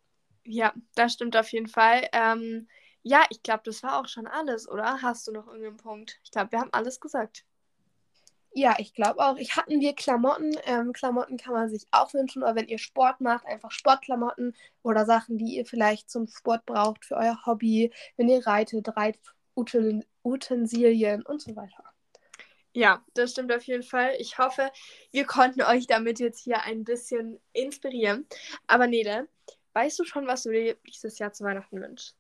Ja, 0.44 0.72
das 0.94 1.12
stimmt 1.12 1.36
auf 1.36 1.52
jeden 1.52 1.68
Fall. 1.68 2.08
Ähm, 2.14 2.68
ja, 3.02 3.26
ich 3.28 3.42
glaube, 3.42 3.64
das 3.66 3.82
war 3.82 4.00
auch 4.00 4.08
schon 4.08 4.26
alles, 4.26 4.66
oder? 4.66 5.02
Hast 5.02 5.28
du 5.28 5.32
noch 5.32 5.46
irgendeinen 5.46 5.76
Punkt? 5.76 6.20
Ich 6.24 6.30
glaube, 6.30 6.52
wir 6.52 6.60
haben 6.60 6.72
alles 6.72 7.00
gesagt. 7.00 7.44
Ja, 8.58 8.74
ich 8.78 8.94
glaube 8.94 9.20
auch. 9.20 9.36
Ich 9.36 9.54
hatten 9.54 9.80
wir 9.80 9.94
Klamotten. 9.94 10.56
Ähm, 10.64 10.94
Klamotten 10.94 11.36
kann 11.36 11.52
man 11.52 11.68
sich 11.68 11.86
auch 11.90 12.14
wünschen, 12.14 12.42
oder 12.42 12.54
wenn 12.54 12.68
ihr 12.68 12.78
Sport 12.78 13.20
macht, 13.20 13.44
einfach 13.44 13.70
Sportklamotten 13.70 14.56
oder 14.82 15.04
Sachen, 15.04 15.36
die 15.36 15.56
ihr 15.56 15.66
vielleicht 15.66 16.08
zum 16.08 16.26
Sport 16.26 16.64
braucht 16.64 17.04
für 17.04 17.16
euer 17.16 17.38
Hobby, 17.44 17.92
wenn 18.16 18.30
ihr 18.30 18.46
reitet, 18.46 18.88
Reitutensilien 18.96 21.22
und 21.26 21.42
so 21.42 21.54
weiter. 21.54 21.84
Ja, 22.72 23.04
das 23.12 23.32
stimmt 23.32 23.52
auf 23.52 23.64
jeden 23.64 23.82
Fall. 23.82 24.14
Ich 24.20 24.38
hoffe, 24.38 24.72
wir 25.12 25.26
konnten 25.26 25.60
euch 25.60 25.86
damit 25.86 26.18
jetzt 26.18 26.42
hier 26.42 26.62
ein 26.62 26.84
bisschen 26.84 27.38
inspirieren. 27.52 28.26
Aber 28.66 28.86
Nele, 28.86 29.28
weißt 29.74 29.98
du 29.98 30.04
schon, 30.04 30.26
was 30.26 30.44
du 30.44 30.52
dir 30.52 30.76
dieses 30.86 31.18
Jahr 31.18 31.34
zu 31.34 31.44
Weihnachten 31.44 31.78
wünschst? 31.78 32.16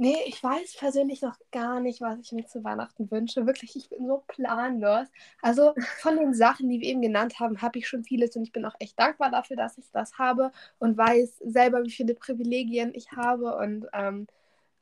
Nee, 0.00 0.16
ich 0.26 0.40
weiß 0.40 0.76
persönlich 0.76 1.22
noch 1.22 1.36
gar 1.50 1.80
nicht, 1.80 2.00
was 2.00 2.20
ich 2.20 2.30
mir 2.30 2.46
zu 2.46 2.62
Weihnachten 2.62 3.10
wünsche. 3.10 3.46
Wirklich, 3.46 3.74
ich 3.74 3.88
bin 3.88 4.06
so 4.06 4.22
planlos. 4.28 5.08
Also 5.42 5.74
von 5.98 6.16
den 6.16 6.34
Sachen, 6.34 6.68
die 6.68 6.80
wir 6.80 6.88
eben 6.88 7.02
genannt 7.02 7.40
haben, 7.40 7.60
habe 7.62 7.80
ich 7.80 7.88
schon 7.88 8.04
vieles 8.04 8.36
und 8.36 8.44
ich 8.44 8.52
bin 8.52 8.64
auch 8.64 8.76
echt 8.78 8.98
dankbar 8.98 9.30
dafür, 9.32 9.56
dass 9.56 9.76
ich 9.76 9.90
das 9.90 10.16
habe 10.16 10.52
und 10.78 10.96
weiß 10.96 11.38
selber, 11.44 11.82
wie 11.82 11.90
viele 11.90 12.14
Privilegien 12.14 12.94
ich 12.94 13.10
habe. 13.12 13.56
Und 13.56 13.86
ähm, 13.92 14.28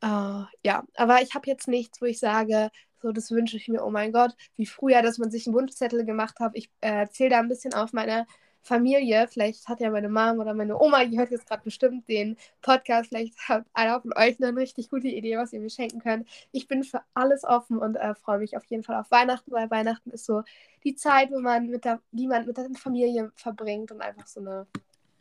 äh, 0.03 0.45
ja, 0.65 0.85
aber 0.97 1.23
ich 1.23 1.35
habe 1.35 1.47
jetzt 1.49 1.69
nichts, 1.69 2.01
wo 2.03 2.07
ich 2.07 2.19
sage, 2.19 2.71
so, 3.01 3.13
das 3.13 3.31
wünsche 3.31 3.57
ich 3.57 3.69
mir, 3.69 3.85
oh 3.85 3.91
mein 3.91 4.13
Gott, 4.13 4.37
wie 4.57 4.67
früher, 4.67 5.01
dass 5.03 5.19
man 5.19 5.31
sich 5.31 5.47
einen 5.47 5.57
Wunschzettel 5.57 6.05
gemacht 6.05 6.41
hat. 6.41 6.53
Ich 6.55 6.71
äh, 6.83 7.07
zähle 7.09 7.31
da 7.31 7.39
ein 7.41 7.49
bisschen 7.49 7.75
auf 7.75 7.93
meine 7.95 8.27
Familie, 8.67 9.29
vielleicht 9.29 9.69
hat 9.69 9.81
ja 9.81 9.91
meine 9.91 10.09
Mom 10.09 10.41
oder 10.41 10.53
meine 10.53 10.79
Oma, 10.79 11.05
die 11.05 11.19
hört 11.19 11.31
jetzt 11.31 11.47
gerade 11.47 11.63
bestimmt 11.63 12.09
den 12.09 12.37
Podcast, 12.63 13.09
vielleicht 13.09 13.39
hat 13.49 13.65
einer 13.73 14.01
von 14.01 14.13
euch 14.17 14.43
eine 14.43 14.57
richtig 14.57 14.91
gute 14.91 15.09
Idee, 15.09 15.37
was 15.39 15.53
ihr 15.53 15.61
mir 15.61 15.71
schenken 15.71 16.01
könnt. 16.01 16.29
Ich 16.53 16.67
bin 16.67 16.83
für 16.83 17.01
alles 17.15 17.45
offen 17.45 17.79
und 17.79 17.95
äh, 17.95 18.15
freue 18.15 18.39
mich 18.39 18.57
auf 18.57 18.65
jeden 18.65 18.83
Fall 18.83 18.97
auf 18.97 19.11
Weihnachten, 19.11 19.53
weil 19.53 19.71
Weihnachten 19.71 20.11
ist 20.11 20.27
so 20.27 20.43
die 20.85 20.97
Zeit, 20.97 21.31
wo 21.31 21.39
man 21.39 21.69
mit 21.69 21.85
der, 21.85 22.01
die 22.11 22.27
man 22.27 22.47
mit 22.47 22.57
der 22.57 22.69
Familie 22.75 23.31
verbringt 23.37 23.93
und 23.93 24.03
einfach 24.03 24.27
so 24.27 24.41
ein 24.41 24.67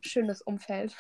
schönes 0.02 0.42
Umfeld. 0.42 0.96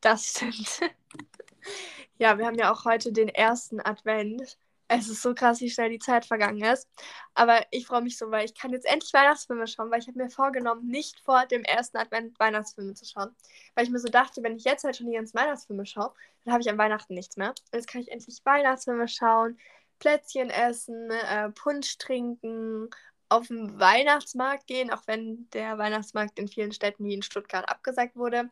Das 0.00 0.26
stimmt. 0.26 0.80
ja, 2.18 2.38
wir 2.38 2.46
haben 2.46 2.58
ja 2.58 2.72
auch 2.72 2.84
heute 2.84 3.12
den 3.12 3.28
ersten 3.28 3.80
Advent. 3.80 4.58
Es 4.90 5.08
ist 5.08 5.20
so 5.20 5.34
krass, 5.34 5.60
wie 5.60 5.70
schnell 5.70 5.90
die 5.90 5.98
Zeit 5.98 6.24
vergangen 6.24 6.62
ist. 6.62 6.88
Aber 7.34 7.60
ich 7.70 7.86
freue 7.86 8.00
mich 8.00 8.16
so, 8.16 8.30
weil 8.30 8.46
ich 8.46 8.54
kann 8.54 8.72
jetzt 8.72 8.86
endlich 8.86 9.12
Weihnachtsfilme 9.12 9.66
schauen, 9.66 9.90
weil 9.90 10.00
ich 10.00 10.08
habe 10.08 10.18
mir 10.18 10.30
vorgenommen, 10.30 10.88
nicht 10.88 11.20
vor 11.20 11.44
dem 11.46 11.62
ersten 11.62 11.98
Advent 11.98 12.38
Weihnachtsfilme 12.40 12.94
zu 12.94 13.04
schauen. 13.04 13.36
Weil 13.74 13.84
ich 13.84 13.90
mir 13.90 13.98
so 13.98 14.08
dachte, 14.08 14.42
wenn 14.42 14.56
ich 14.56 14.64
jetzt 14.64 14.84
halt 14.84 14.96
schon 14.96 15.06
die 15.06 15.14
ganzen 15.14 15.38
Weihnachtsfilme 15.38 15.84
schaue, 15.84 16.14
dann 16.44 16.54
habe 16.54 16.62
ich 16.62 16.70
an 16.70 16.78
Weihnachten 16.78 17.14
nichts 17.14 17.36
mehr. 17.36 17.50
Und 17.50 17.74
jetzt 17.74 17.88
kann 17.88 18.00
ich 18.00 18.10
endlich 18.10 18.40
Weihnachtsfilme 18.44 19.08
schauen, 19.08 19.58
Plätzchen 19.98 20.48
essen, 20.48 21.10
äh, 21.10 21.50
Punsch 21.50 21.98
trinken, 21.98 22.88
auf 23.28 23.48
den 23.48 23.78
Weihnachtsmarkt 23.78 24.66
gehen, 24.66 24.90
auch 24.90 25.02
wenn 25.06 25.48
der 25.50 25.76
Weihnachtsmarkt 25.78 26.38
in 26.38 26.48
vielen 26.48 26.72
Städten 26.72 27.04
wie 27.04 27.14
in 27.14 27.22
Stuttgart 27.22 27.68
abgesagt 27.68 28.16
wurde. 28.16 28.50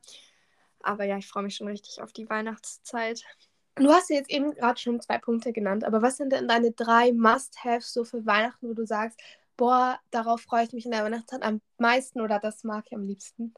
Aber 0.81 1.05
ja, 1.05 1.17
ich 1.19 1.27
freue 1.29 1.45
mich 1.45 1.57
schon 1.57 1.69
richtig 1.69 2.03
auf 2.03 2.13
die 2.13 2.29
Weihnachtszeit. 2.29 3.23
Du 3.77 3.91
hast 3.93 4.09
ja 4.09 4.17
jetzt 4.17 4.31
eben 4.31 4.55
gerade 4.55 4.81
schon 4.81 5.01
zwei 5.03 5.19
Punkte 5.19 5.53
genannt, 5.53 5.85
aber 5.85 6.01
was 6.01 6.17
sind 6.17 6.33
denn 6.33 6.49
deine 6.49 6.73
drei 6.73 7.13
Must-Haves 7.13 7.93
so 7.93 8.05
für 8.05 8.25
Weihnachten, 8.25 8.69
wo 8.69 8.73
du 8.73 8.87
sagst, 8.87 9.21
boah, 9.57 9.99
darauf 10.11 10.41
freue 10.41 10.65
ich 10.65 10.73
mich 10.73 10.87
in 10.87 10.93
der 10.93 11.05
Weihnachtszeit 11.05 11.43
am 11.43 11.61
meisten 11.79 12.23
oder 12.23 12.39
das 12.39 12.65
mag 12.65 12.85
ich 12.87 12.95
am 12.95 13.03
liebsten? 13.03 13.55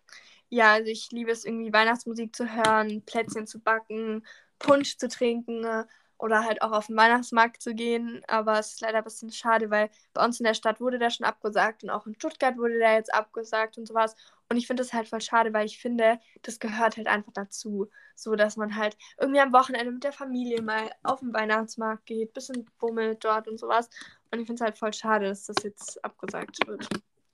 Ja, 0.49 0.73
also 0.73 0.91
ich 0.91 1.11
liebe 1.13 1.31
es 1.31 1.45
irgendwie 1.45 1.73
Weihnachtsmusik 1.73 2.35
zu 2.35 2.53
hören, 2.53 3.03
Plätzchen 3.03 3.47
zu 3.47 3.61
backen, 3.61 4.27
Punsch 4.59 4.97
zu 4.97 5.09
trinken 5.09 5.65
äh, 5.65 5.85
oder 6.19 6.45
halt 6.45 6.63
auch 6.63 6.73
auf 6.73 6.87
den 6.87 6.97
Weihnachtsmarkt 6.97 7.63
zu 7.63 7.75
gehen. 7.75 8.23
Aber 8.29 8.59
es 8.59 8.73
ist 8.73 8.81
leider 8.81 8.99
ein 8.99 9.05
bisschen 9.05 9.31
schade, 9.31 9.71
weil 9.71 9.91
bei 10.13 10.25
uns 10.25 10.41
in 10.41 10.45
der 10.45 10.55
Stadt 10.55 10.81
wurde 10.81 10.99
der 10.99 11.11
schon 11.11 11.27
abgesagt 11.27 11.85
und 11.85 11.91
auch 11.91 12.07
in 12.07 12.15
Stuttgart 12.15 12.57
wurde 12.59 12.79
der 12.79 12.95
jetzt 12.95 13.13
abgesagt 13.13 13.79
und 13.79 13.87
sowas. 13.87 14.17
Und 14.51 14.57
ich 14.57 14.67
finde 14.67 14.83
das 14.83 14.93
halt 14.93 15.09
voll 15.09 15.21
schade, 15.21 15.53
weil 15.53 15.67
ich 15.67 15.79
finde, 15.79 16.19
das 16.43 16.59
gehört 16.59 16.97
halt 16.97 17.07
einfach 17.07 17.33
dazu. 17.33 17.89
So, 18.15 18.35
dass 18.35 18.57
man 18.57 18.77
halt 18.77 18.97
irgendwie 19.19 19.41
am 19.41 19.53
Wochenende 19.53 19.93
mit 19.93 20.05
der 20.05 20.13
Familie 20.13 20.63
mal 20.63 20.91
auf 21.03 21.21
den 21.21 21.33
Weihnachtsmarkt 21.33 22.07
geht, 22.07 22.33
bisschen 22.33 22.69
bummelt 22.79 23.25
dort 23.25 23.47
und 23.47 23.59
sowas. 23.59 23.89
Und 24.31 24.41
ich 24.41 24.47
finde 24.47 24.63
es 24.63 24.65
halt 24.65 24.79
voll 24.79 24.93
schade, 24.93 25.29
dass 25.29 25.45
das 25.45 25.57
jetzt 25.63 26.05
abgesagt 26.05 26.67
wird. 26.67 26.89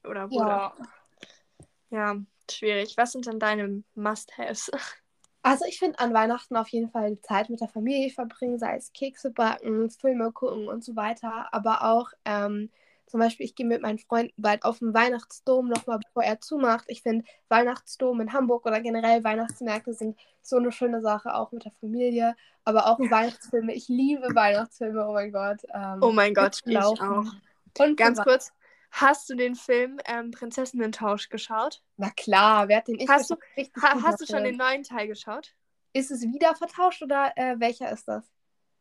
Oder 0.04 0.30
wurde. 0.30 0.48
Ja. 0.50 0.74
Ja, 1.90 2.16
schwierig. 2.50 2.96
Was 2.96 3.12
sind 3.12 3.26
denn 3.26 3.38
deine 3.38 3.84
Must-Haves? 3.94 4.70
Also 5.44 5.66
ich 5.68 5.78
finde 5.78 5.98
an 5.98 6.14
Weihnachten 6.14 6.56
auf 6.56 6.68
jeden 6.68 6.88
Fall 6.90 7.10
die 7.10 7.20
Zeit 7.20 7.50
mit 7.50 7.60
der 7.60 7.68
Familie 7.68 8.10
verbringen, 8.10 8.58
sei 8.58 8.76
es 8.76 8.92
Kekse 8.94 9.30
backen, 9.30 9.90
Filme 9.90 10.32
gucken 10.32 10.68
und 10.68 10.82
so 10.82 10.96
weiter. 10.96 11.52
Aber 11.52 11.84
auch 11.84 12.10
ähm, 12.24 12.70
zum 13.06 13.20
Beispiel, 13.20 13.44
ich 13.44 13.54
gehe 13.54 13.66
mit 13.66 13.82
meinen 13.82 13.98
Freunden 13.98 14.32
bald 14.38 14.64
auf 14.64 14.78
den 14.78 14.94
Weihnachtsdom 14.94 15.68
nochmal, 15.68 15.98
bevor 15.98 16.24
er 16.24 16.40
zumacht. 16.40 16.86
Ich 16.88 17.02
finde 17.02 17.26
Weihnachtsdom 17.50 18.22
in 18.22 18.32
Hamburg 18.32 18.64
oder 18.64 18.80
generell 18.80 19.22
Weihnachtsmärkte 19.22 19.92
sind 19.92 20.18
so 20.40 20.56
eine 20.56 20.72
schöne 20.72 21.02
Sache, 21.02 21.34
auch 21.34 21.52
mit 21.52 21.66
der 21.66 21.72
Familie. 21.72 22.34
Aber 22.64 22.86
auch 22.86 22.98
Weihnachtsfilme. 22.98 23.74
Ich 23.74 23.88
liebe 23.88 24.34
Weihnachtsfilme, 24.34 25.06
oh 25.06 25.12
mein 25.12 25.30
Gott. 25.30 25.60
Ähm, 25.74 25.98
Oh 26.00 26.12
mein 26.12 26.32
Gott, 26.32 26.60
ich 26.64 26.78
auch. 26.78 26.98
Und 27.78 27.96
Ganz 27.98 28.22
kurz, 28.22 28.52
hast 28.94 29.28
du 29.28 29.34
den 29.34 29.56
Film 29.56 29.98
ähm, 30.06 30.30
Prinzessinnen-Tausch 30.30 31.28
geschaut? 31.28 31.82
Na 31.96 32.10
klar, 32.10 32.68
wer 32.68 32.78
hat 32.78 32.88
den 32.88 32.98
ich 32.98 33.08
Hast 33.08 33.30
richtig 33.56 33.82
Ha 33.82 34.00
hast 34.02 34.20
du 34.20 34.26
schon 34.26 34.44
den 34.44 34.56
neuen 34.56 34.84
Teil 34.84 35.08
geschaut? 35.08 35.54
Ist 35.92 36.10
es 36.10 36.22
wieder 36.22 36.54
vertauscht 36.54 37.02
oder 37.02 37.32
äh, 37.36 37.58
welcher 37.58 37.90
ist 37.90 38.06
das? 38.06 38.24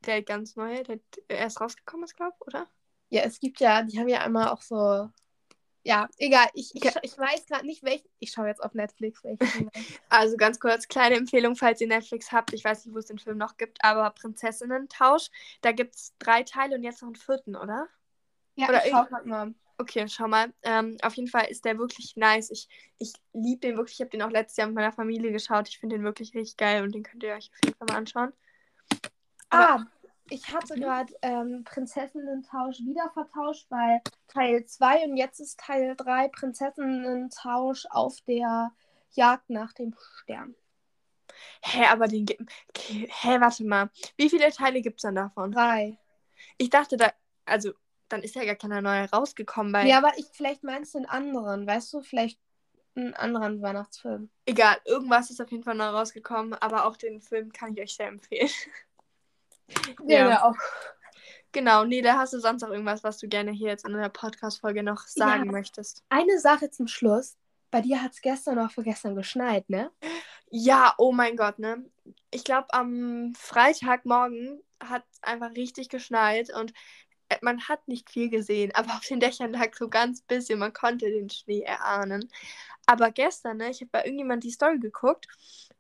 Der 0.06 0.22
ganz 0.22 0.56
neue, 0.56 0.84
der 0.84 1.00
erst 1.28 1.62
rausgekommen 1.62 2.06
ist, 2.06 2.16
glaube 2.16 2.34
ich, 2.40 2.48
oder? 2.48 2.68
Ja, 3.10 3.22
es 3.24 3.40
gibt 3.40 3.60
ja, 3.60 3.84
die 3.84 4.00
haben 4.00 4.08
ja 4.08 4.22
einmal 4.22 4.50
auch 4.50 4.62
so. 4.62 5.10
Ja, 5.86 6.08
egal. 6.18 6.48
Ich, 6.54 6.74
ich, 6.76 6.84
ich 7.02 7.18
weiß 7.18 7.46
gerade 7.48 7.66
nicht, 7.66 7.84
welchen. 7.84 8.08
Ich 8.20 8.32
schaue 8.32 8.48
jetzt 8.48 8.64
auf 8.64 8.74
Netflix, 8.74 9.24
welchen. 9.24 9.70
Also 10.10 10.38
ganz 10.38 10.60
kurz, 10.60 10.88
kleine 10.88 11.16
Empfehlung, 11.16 11.56
falls 11.56 11.82
ihr 11.82 11.88
Netflix 11.88 12.32
habt. 12.32 12.54
Ich 12.54 12.64
weiß 12.64 12.86
nicht, 12.86 12.94
wo 12.94 13.00
es 13.00 13.08
den 13.08 13.20
Film 13.20 13.38
noch 13.38 13.58
gibt, 13.58 13.84
aber 13.84 14.10
Prinzessinnen-Tausch. 14.12 15.30
Da 15.62 15.72
gibt 15.72 15.96
es 15.96 16.14
drei 16.20 16.44
Teile 16.44 16.76
und 16.76 16.84
jetzt 16.84 17.02
noch 17.02 17.10
einen 17.10 17.16
vierten, 17.16 17.56
oder? 17.56 17.88
ja, 18.56 18.70
Oder 18.70 18.86
ich 18.86 18.92
schau 18.92 19.06
grad 19.06 19.26
mal. 19.26 19.54
Okay, 19.84 20.08
schau 20.08 20.30
mal. 20.30 20.54
Ähm, 20.62 20.98
auf 21.02 21.16
jeden 21.16 21.28
Fall 21.28 21.48
ist 21.50 21.66
der 21.66 21.78
wirklich 21.78 22.16
nice. 22.16 22.50
Ich, 22.52 22.70
ich 23.00 23.12
liebe 23.34 23.60
den 23.60 23.76
wirklich. 23.76 23.96
Ich 23.96 24.00
habe 24.00 24.12
den 24.12 24.22
auch 24.22 24.30
letztes 24.30 24.56
Jahr 24.56 24.68
mit 24.68 24.76
meiner 24.76 24.94
Familie 24.94 25.34
geschaut. 25.34 25.68
Ich 25.68 25.78
finde 25.78 25.98
den 25.98 26.06
wirklich 26.06 26.34
richtig 26.34 26.56
geil 26.56 26.84
und 26.84 26.96
den 26.96 27.04
könnt 27.04 27.22
ihr 27.22 27.34
euch 27.34 27.52
auf 27.52 27.60
jeden 27.66 27.78
Fall 27.78 27.88
mal 27.90 27.98
anschauen. 27.98 28.32
Ah, 29.50 29.84
ich 30.30 30.54
hatte 30.54 30.76
gerade 30.76 31.14
ähm, 31.22 31.66
Prinzessinnen-Tausch 31.66 32.80
wieder 32.80 33.12
vertauscht, 33.14 33.66
weil 33.70 34.00
Teil 34.30 34.64
2 34.66 35.04
und 35.04 35.18
jetzt 35.18 35.42
ist 35.42 35.60
Teil 35.60 35.98
3 35.98 36.30
Prinzessinnen-Tausch 36.30 37.86
auf 37.90 38.22
der 38.22 38.72
Jagd 39.12 39.50
nach 39.50 39.74
dem 39.74 39.94
Stern. 40.22 40.56
Hä, 41.62 41.88
aber 41.88 42.08
den 42.08 42.26
gibt. 42.26 42.50
Hä, 42.78 43.42
warte 43.42 43.66
mal. 43.66 43.90
Wie 44.16 44.30
viele 44.30 44.50
Teile 44.50 44.82
gibt 44.82 45.00
es 45.00 45.02
dann 45.02 45.16
davon? 45.16 45.52
Drei. 45.52 45.98
Ich 46.58 46.70
dachte, 46.70 46.96
da. 46.96 47.12
Also, 47.46 47.74
dann 48.10 48.22
ist 48.22 48.36
ja 48.36 48.46
gar 48.46 48.56
keiner 48.56 48.82
neue 48.82 49.10
rausgekommen, 49.10 49.74
weil. 49.74 49.88
Ja, 49.88 49.98
aber 49.98 50.18
ich, 50.18 50.26
vielleicht 50.32 50.64
meinst 50.64 50.94
du 50.94 51.00
einen 51.00 51.08
anderen, 51.08 51.66
weißt 51.68 51.94
du? 51.94 52.02
Vielleicht 52.02 52.40
einen 52.96 53.14
anderen 53.16 53.62
Weihnachtsfilm. 53.62 54.30
Egal, 54.46 54.78
irgendwas 54.86 55.30
ist 55.32 55.42
auf 55.42 55.52
jeden 55.52 55.64
Fall 55.64 55.76
neu 55.76 55.86
rausgekommen, 55.88 56.54
aber 56.54 56.86
auch 56.86 56.96
den 56.96 57.22
Film 57.22 57.52
kann 57.52 57.74
ich 57.74 57.82
euch 57.82 57.96
sehr 57.96 58.08
empfehlen. 58.08 58.50
Ja, 60.06 60.30
ja. 60.30 60.44
auch. 60.44 60.56
Genau, 61.52 61.84
nee, 61.86 62.02
da 62.02 62.18
hast 62.18 62.34
du 62.34 62.40
sonst 62.40 62.64
auch 62.64 62.70
irgendwas, 62.70 63.04
was 63.04 63.18
du 63.18 63.28
gerne 63.28 63.52
hier 63.52 63.70
jetzt 63.70 63.88
in 63.88 63.94
der 63.94 64.10
Podcast-Folge 64.10 64.84
noch 64.84 65.08
sagen 65.08 65.46
Ja. 65.46 65.52
möchtest. 65.52 66.04
Eine 66.10 66.40
Sache 66.40 66.70
zum 66.70 66.88
Schluss. 66.88 67.38
Bei 67.72 67.82
dir 67.82 68.02
hat 68.04 68.12
es 68.12 68.22
gestern 68.22 68.60
auch 68.60 68.72
vorgestern 68.72 69.16
geschneit, 69.16 69.70
ne? 69.70 69.92
Ja, 70.50 70.94
oh 70.98 71.12
mein 71.12 71.38
Gott, 71.38 71.60
ne? 71.60 71.90
Ich 72.30 72.44
glaube, 72.44 72.68
am 72.74 73.34
Freitagmorgen 73.36 74.62
hat 74.84 75.06
es 75.12 75.24
einfach 75.24 75.52
richtig 75.52 75.90
geschneit 75.90 76.54
und 76.54 76.74
man 77.42 77.68
hat 77.68 77.88
nicht 77.88 78.10
viel 78.10 78.30
gesehen, 78.30 78.72
aber 78.76 78.92
auf 78.94 79.06
den 79.08 79.20
Dächern 79.20 79.54
lag 79.54 79.76
so 79.76 79.90
ganz 79.90 80.22
bisschen, 80.22 80.60
man 80.60 80.74
konnte 80.74 81.10
den 81.10 81.30
Schnee 81.30 81.62
erahnen. 81.62 82.30
Aber 82.86 83.12
gestern, 83.12 83.58
ne, 83.58 83.70
ich 83.70 83.82
habe 83.82 83.90
bei 83.92 84.04
irgendjemand 84.04 84.44
die 84.44 84.52
Story 84.52 84.80
geguckt 84.80 85.28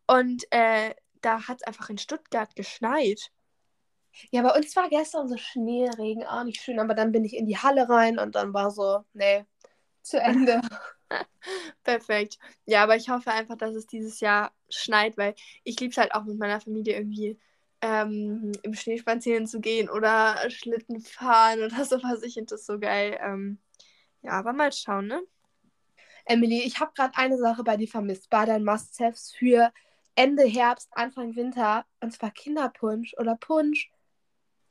und 0.07 0.43
äh, 0.51 0.95
da 1.21 1.47
hat 1.47 1.57
es 1.61 1.67
einfach 1.67 1.89
in 1.89 1.97
Stuttgart 1.97 2.55
geschneit. 2.55 3.31
Ja, 4.31 4.41
bei 4.43 4.55
uns 4.55 4.75
war 4.75 4.89
gestern 4.89 5.27
so 5.27 5.37
Schneeregen 5.37 6.25
auch 6.25 6.43
nicht 6.43 6.61
schön, 6.61 6.79
aber 6.79 6.93
dann 6.93 7.11
bin 7.11 7.25
ich 7.25 7.35
in 7.35 7.47
die 7.47 7.57
Halle 7.57 7.89
rein 7.89 8.19
und 8.19 8.35
dann 8.35 8.53
war 8.53 8.71
so, 8.71 9.03
nee, 9.13 9.45
zu 10.01 10.19
Ende. 10.19 10.61
Perfekt. 11.83 12.37
Ja, 12.65 12.83
aber 12.83 12.95
ich 12.95 13.09
hoffe 13.09 13.31
einfach, 13.31 13.57
dass 13.57 13.75
es 13.75 13.87
dieses 13.87 14.19
Jahr 14.19 14.51
schneit, 14.69 15.17
weil 15.17 15.35
ich 15.63 15.79
liebe 15.79 15.91
es 15.91 15.97
halt 15.97 16.13
auch 16.13 16.23
mit 16.23 16.37
meiner 16.37 16.61
Familie 16.61 16.95
irgendwie 16.95 17.37
ähm, 17.83 18.53
im 18.63 18.73
Schnee 18.73 18.97
spazieren 18.97 19.45
zu 19.45 19.59
gehen 19.59 19.89
oder 19.89 20.37
Schlitten 20.49 21.01
fahren 21.01 21.61
oder 21.63 21.83
sowas. 21.85 22.23
Ich 22.23 22.35
finde 22.35 22.55
das 22.55 22.65
so 22.65 22.79
geil. 22.79 23.19
Ähm, 23.21 23.59
ja, 24.21 24.31
aber 24.31 24.53
mal 24.53 24.71
schauen, 24.71 25.07
ne? 25.07 25.21
Emily, 26.25 26.61
ich 26.61 26.79
habe 26.79 26.93
gerade 26.95 27.17
eine 27.17 27.37
Sache 27.37 27.65
bei 27.65 27.75
dir 27.75 27.89
vermisst, 27.89 28.29
bei 28.29 28.45
deinen 28.45 28.63
Must-Haves 28.63 29.33
für 29.37 29.73
Ende 30.15 30.43
Herbst, 30.43 30.89
Anfang 30.93 31.35
Winter, 31.35 31.85
und 31.99 32.13
zwar 32.13 32.31
Kinderpunsch 32.31 33.13
oder 33.17 33.35
Punsch. 33.35 33.91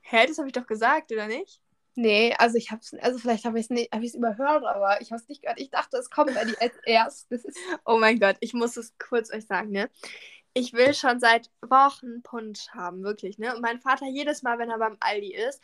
Hä, 0.01 0.27
das 0.27 0.39
habe 0.39 0.49
ich 0.49 0.55
doch 0.55 0.67
gesagt, 0.67 1.13
oder 1.13 1.27
nicht? 1.27 1.61
Nee, 1.95 2.35
also 2.39 2.57
ich 2.57 2.71
hab's, 2.71 2.95
also 2.95 3.19
vielleicht 3.19 3.45
habe 3.45 3.61
ich 3.61 3.71
es 3.71 3.89
hab 3.93 4.03
überhört, 4.03 4.65
aber 4.65 5.03
ich 5.03 5.13
habe 5.13 5.21
es 5.21 5.29
nicht 5.29 5.43
gehört. 5.43 5.61
Ich 5.61 5.69
dachte, 5.69 5.99
es 5.99 6.09
kommt 6.09 6.35
bei 6.35 6.47
dir 6.47 6.57
als 6.63 6.75
erstes. 6.87 7.45
Oh 7.85 7.99
mein 7.99 8.19
Gott, 8.19 8.37
ich 8.41 8.55
muss 8.55 8.79
es 8.79 8.95
kurz 8.99 9.31
euch 9.31 9.45
sagen, 9.45 9.71
ne? 9.71 9.91
Ich 10.55 10.73
will 10.73 10.93
schon 10.95 11.19
seit 11.19 11.51
Wochen 11.63 12.23
Punsch 12.23 12.69
haben, 12.71 13.03
wirklich, 13.03 13.39
ne? 13.39 13.55
Und 13.55 13.63
mein 13.63 13.81
Vater 13.81 14.07
jedes 14.07 14.43
Mal, 14.43 14.59
wenn 14.59 14.71
er 14.71 14.79
beim 14.79 14.97
Aldi 15.01 15.35
ist, 15.35 15.61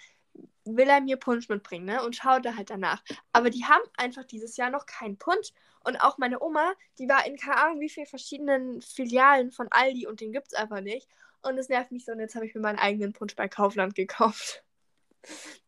will 0.65 0.89
er 0.89 1.01
mir 1.01 1.17
Punsch 1.17 1.49
mitbringen, 1.49 1.85
ne? 1.85 2.03
Und 2.05 2.17
schaut 2.17 2.45
da 2.45 2.57
halt 2.57 2.71
danach. 2.71 3.03
Aber 3.33 3.51
die 3.51 3.65
haben 3.65 3.83
einfach 3.97 4.25
dieses 4.25 4.57
Jahr 4.57 4.71
noch 4.71 4.87
keinen 4.87 5.19
Punsch. 5.19 5.51
Und 5.85 5.97
auch 5.97 6.19
meine 6.19 6.41
Oma, 6.43 6.73
die 6.99 7.09
war 7.09 7.27
in 7.27 7.37
keine 7.37 7.57
Ahnung 7.59 7.81
wie 7.81 7.89
vielen 7.89 8.07
verschiedenen 8.07 8.81
Filialen 8.81 9.53
von 9.53 9.69
Aldi 9.71 10.07
und 10.07 10.21
den 10.21 10.33
gibt's 10.33 10.55
einfach 10.55 10.81
nicht. 10.81 11.09
Und 11.43 11.59
es 11.59 11.69
nervt 11.69 11.93
mich 11.93 12.05
so. 12.05 12.13
Und 12.13 12.21
jetzt 12.21 12.35
habe 12.35 12.47
ich 12.47 12.55
mir 12.55 12.61
meinen 12.61 12.79
eigenen 12.79 13.13
Punsch 13.13 13.37
bei 13.37 13.49
Kaufland 13.49 13.95
gekauft. 13.95 14.65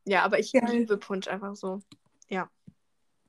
Ja, 0.05 0.23
aber 0.23 0.39
ich 0.39 0.53
Geil. 0.53 0.65
liebe 0.71 0.97
Punsch 0.97 1.29
einfach 1.29 1.55
so. 1.55 1.83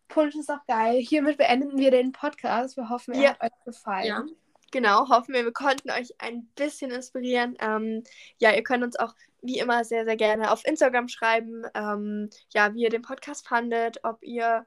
Punsch 0.07 0.35
ist 0.35 0.49
auch 0.51 0.65
geil. 0.67 0.99
Hiermit 0.99 1.37
beenden 1.37 1.77
wir 1.77 1.89
den 1.91 2.11
Podcast. 2.11 2.75
Wir 2.77 2.89
hoffen, 2.89 3.13
er 3.13 3.21
Ja. 3.21 3.29
hat 3.39 3.43
euch 3.43 3.63
gefallen. 3.65 4.05
Ja. 4.05 4.25
Genau, 4.71 5.09
hoffen 5.09 5.33
wir, 5.33 5.43
wir 5.43 5.51
konnten 5.51 5.91
euch 5.91 6.13
ein 6.19 6.47
bisschen 6.55 6.91
inspirieren. 6.91 7.57
Ähm, 7.59 8.03
ja, 8.39 8.53
ihr 8.53 8.63
könnt 8.63 8.83
uns 8.83 8.95
auch 8.95 9.13
wie 9.41 9.59
immer 9.59 9.83
sehr, 9.83 10.05
sehr 10.05 10.15
gerne 10.15 10.51
auf 10.51 10.65
Instagram 10.65 11.09
schreiben, 11.09 11.63
ähm, 11.73 12.29
ja, 12.53 12.73
wie 12.73 12.83
ihr 12.83 12.89
den 12.89 13.01
Podcast 13.01 13.47
fandet, 13.47 13.99
ob 14.03 14.23
ihr 14.23 14.65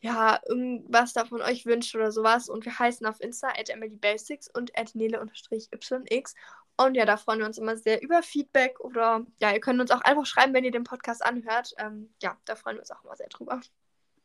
ja 0.00 0.40
irgendwas 0.48 1.12
davon 1.12 1.42
euch 1.42 1.66
wünscht 1.66 1.94
oder 1.94 2.10
sowas. 2.12 2.48
Und 2.48 2.64
wir 2.64 2.78
heißen 2.78 3.06
auf 3.06 3.20
Insta 3.20 3.48
at 3.48 3.68
emilybasics 3.68 4.48
und 4.48 4.76
at 4.78 4.94
nele-yx. 4.94 6.34
Und 6.78 6.94
ja, 6.94 7.04
da 7.04 7.16
freuen 7.18 7.40
wir 7.40 7.46
uns 7.46 7.58
immer 7.58 7.76
sehr 7.76 8.02
über 8.02 8.22
Feedback 8.22 8.80
oder 8.80 9.24
ja, 9.40 9.52
ihr 9.52 9.60
könnt 9.60 9.80
uns 9.80 9.90
auch 9.90 10.00
einfach 10.00 10.26
schreiben, 10.26 10.54
wenn 10.54 10.64
ihr 10.64 10.70
den 10.70 10.84
Podcast 10.84 11.24
anhört. 11.24 11.74
Ähm, 11.78 12.14
ja, 12.22 12.38
da 12.46 12.56
freuen 12.56 12.76
wir 12.76 12.80
uns 12.80 12.90
auch 12.90 13.04
immer 13.04 13.16
sehr 13.16 13.28
drüber. 13.28 13.60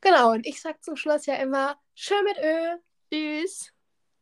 Genau, 0.02 0.32
und 0.32 0.46
ich 0.48 0.62
sag 0.62 0.84
zum 0.84 0.96
Schluss 0.96 1.26
ja 1.26 1.36
immer, 1.36 1.78
schön 1.96 2.24
mit 2.24 2.38
Öl. 2.38 2.80
Tschüss! 3.12 3.77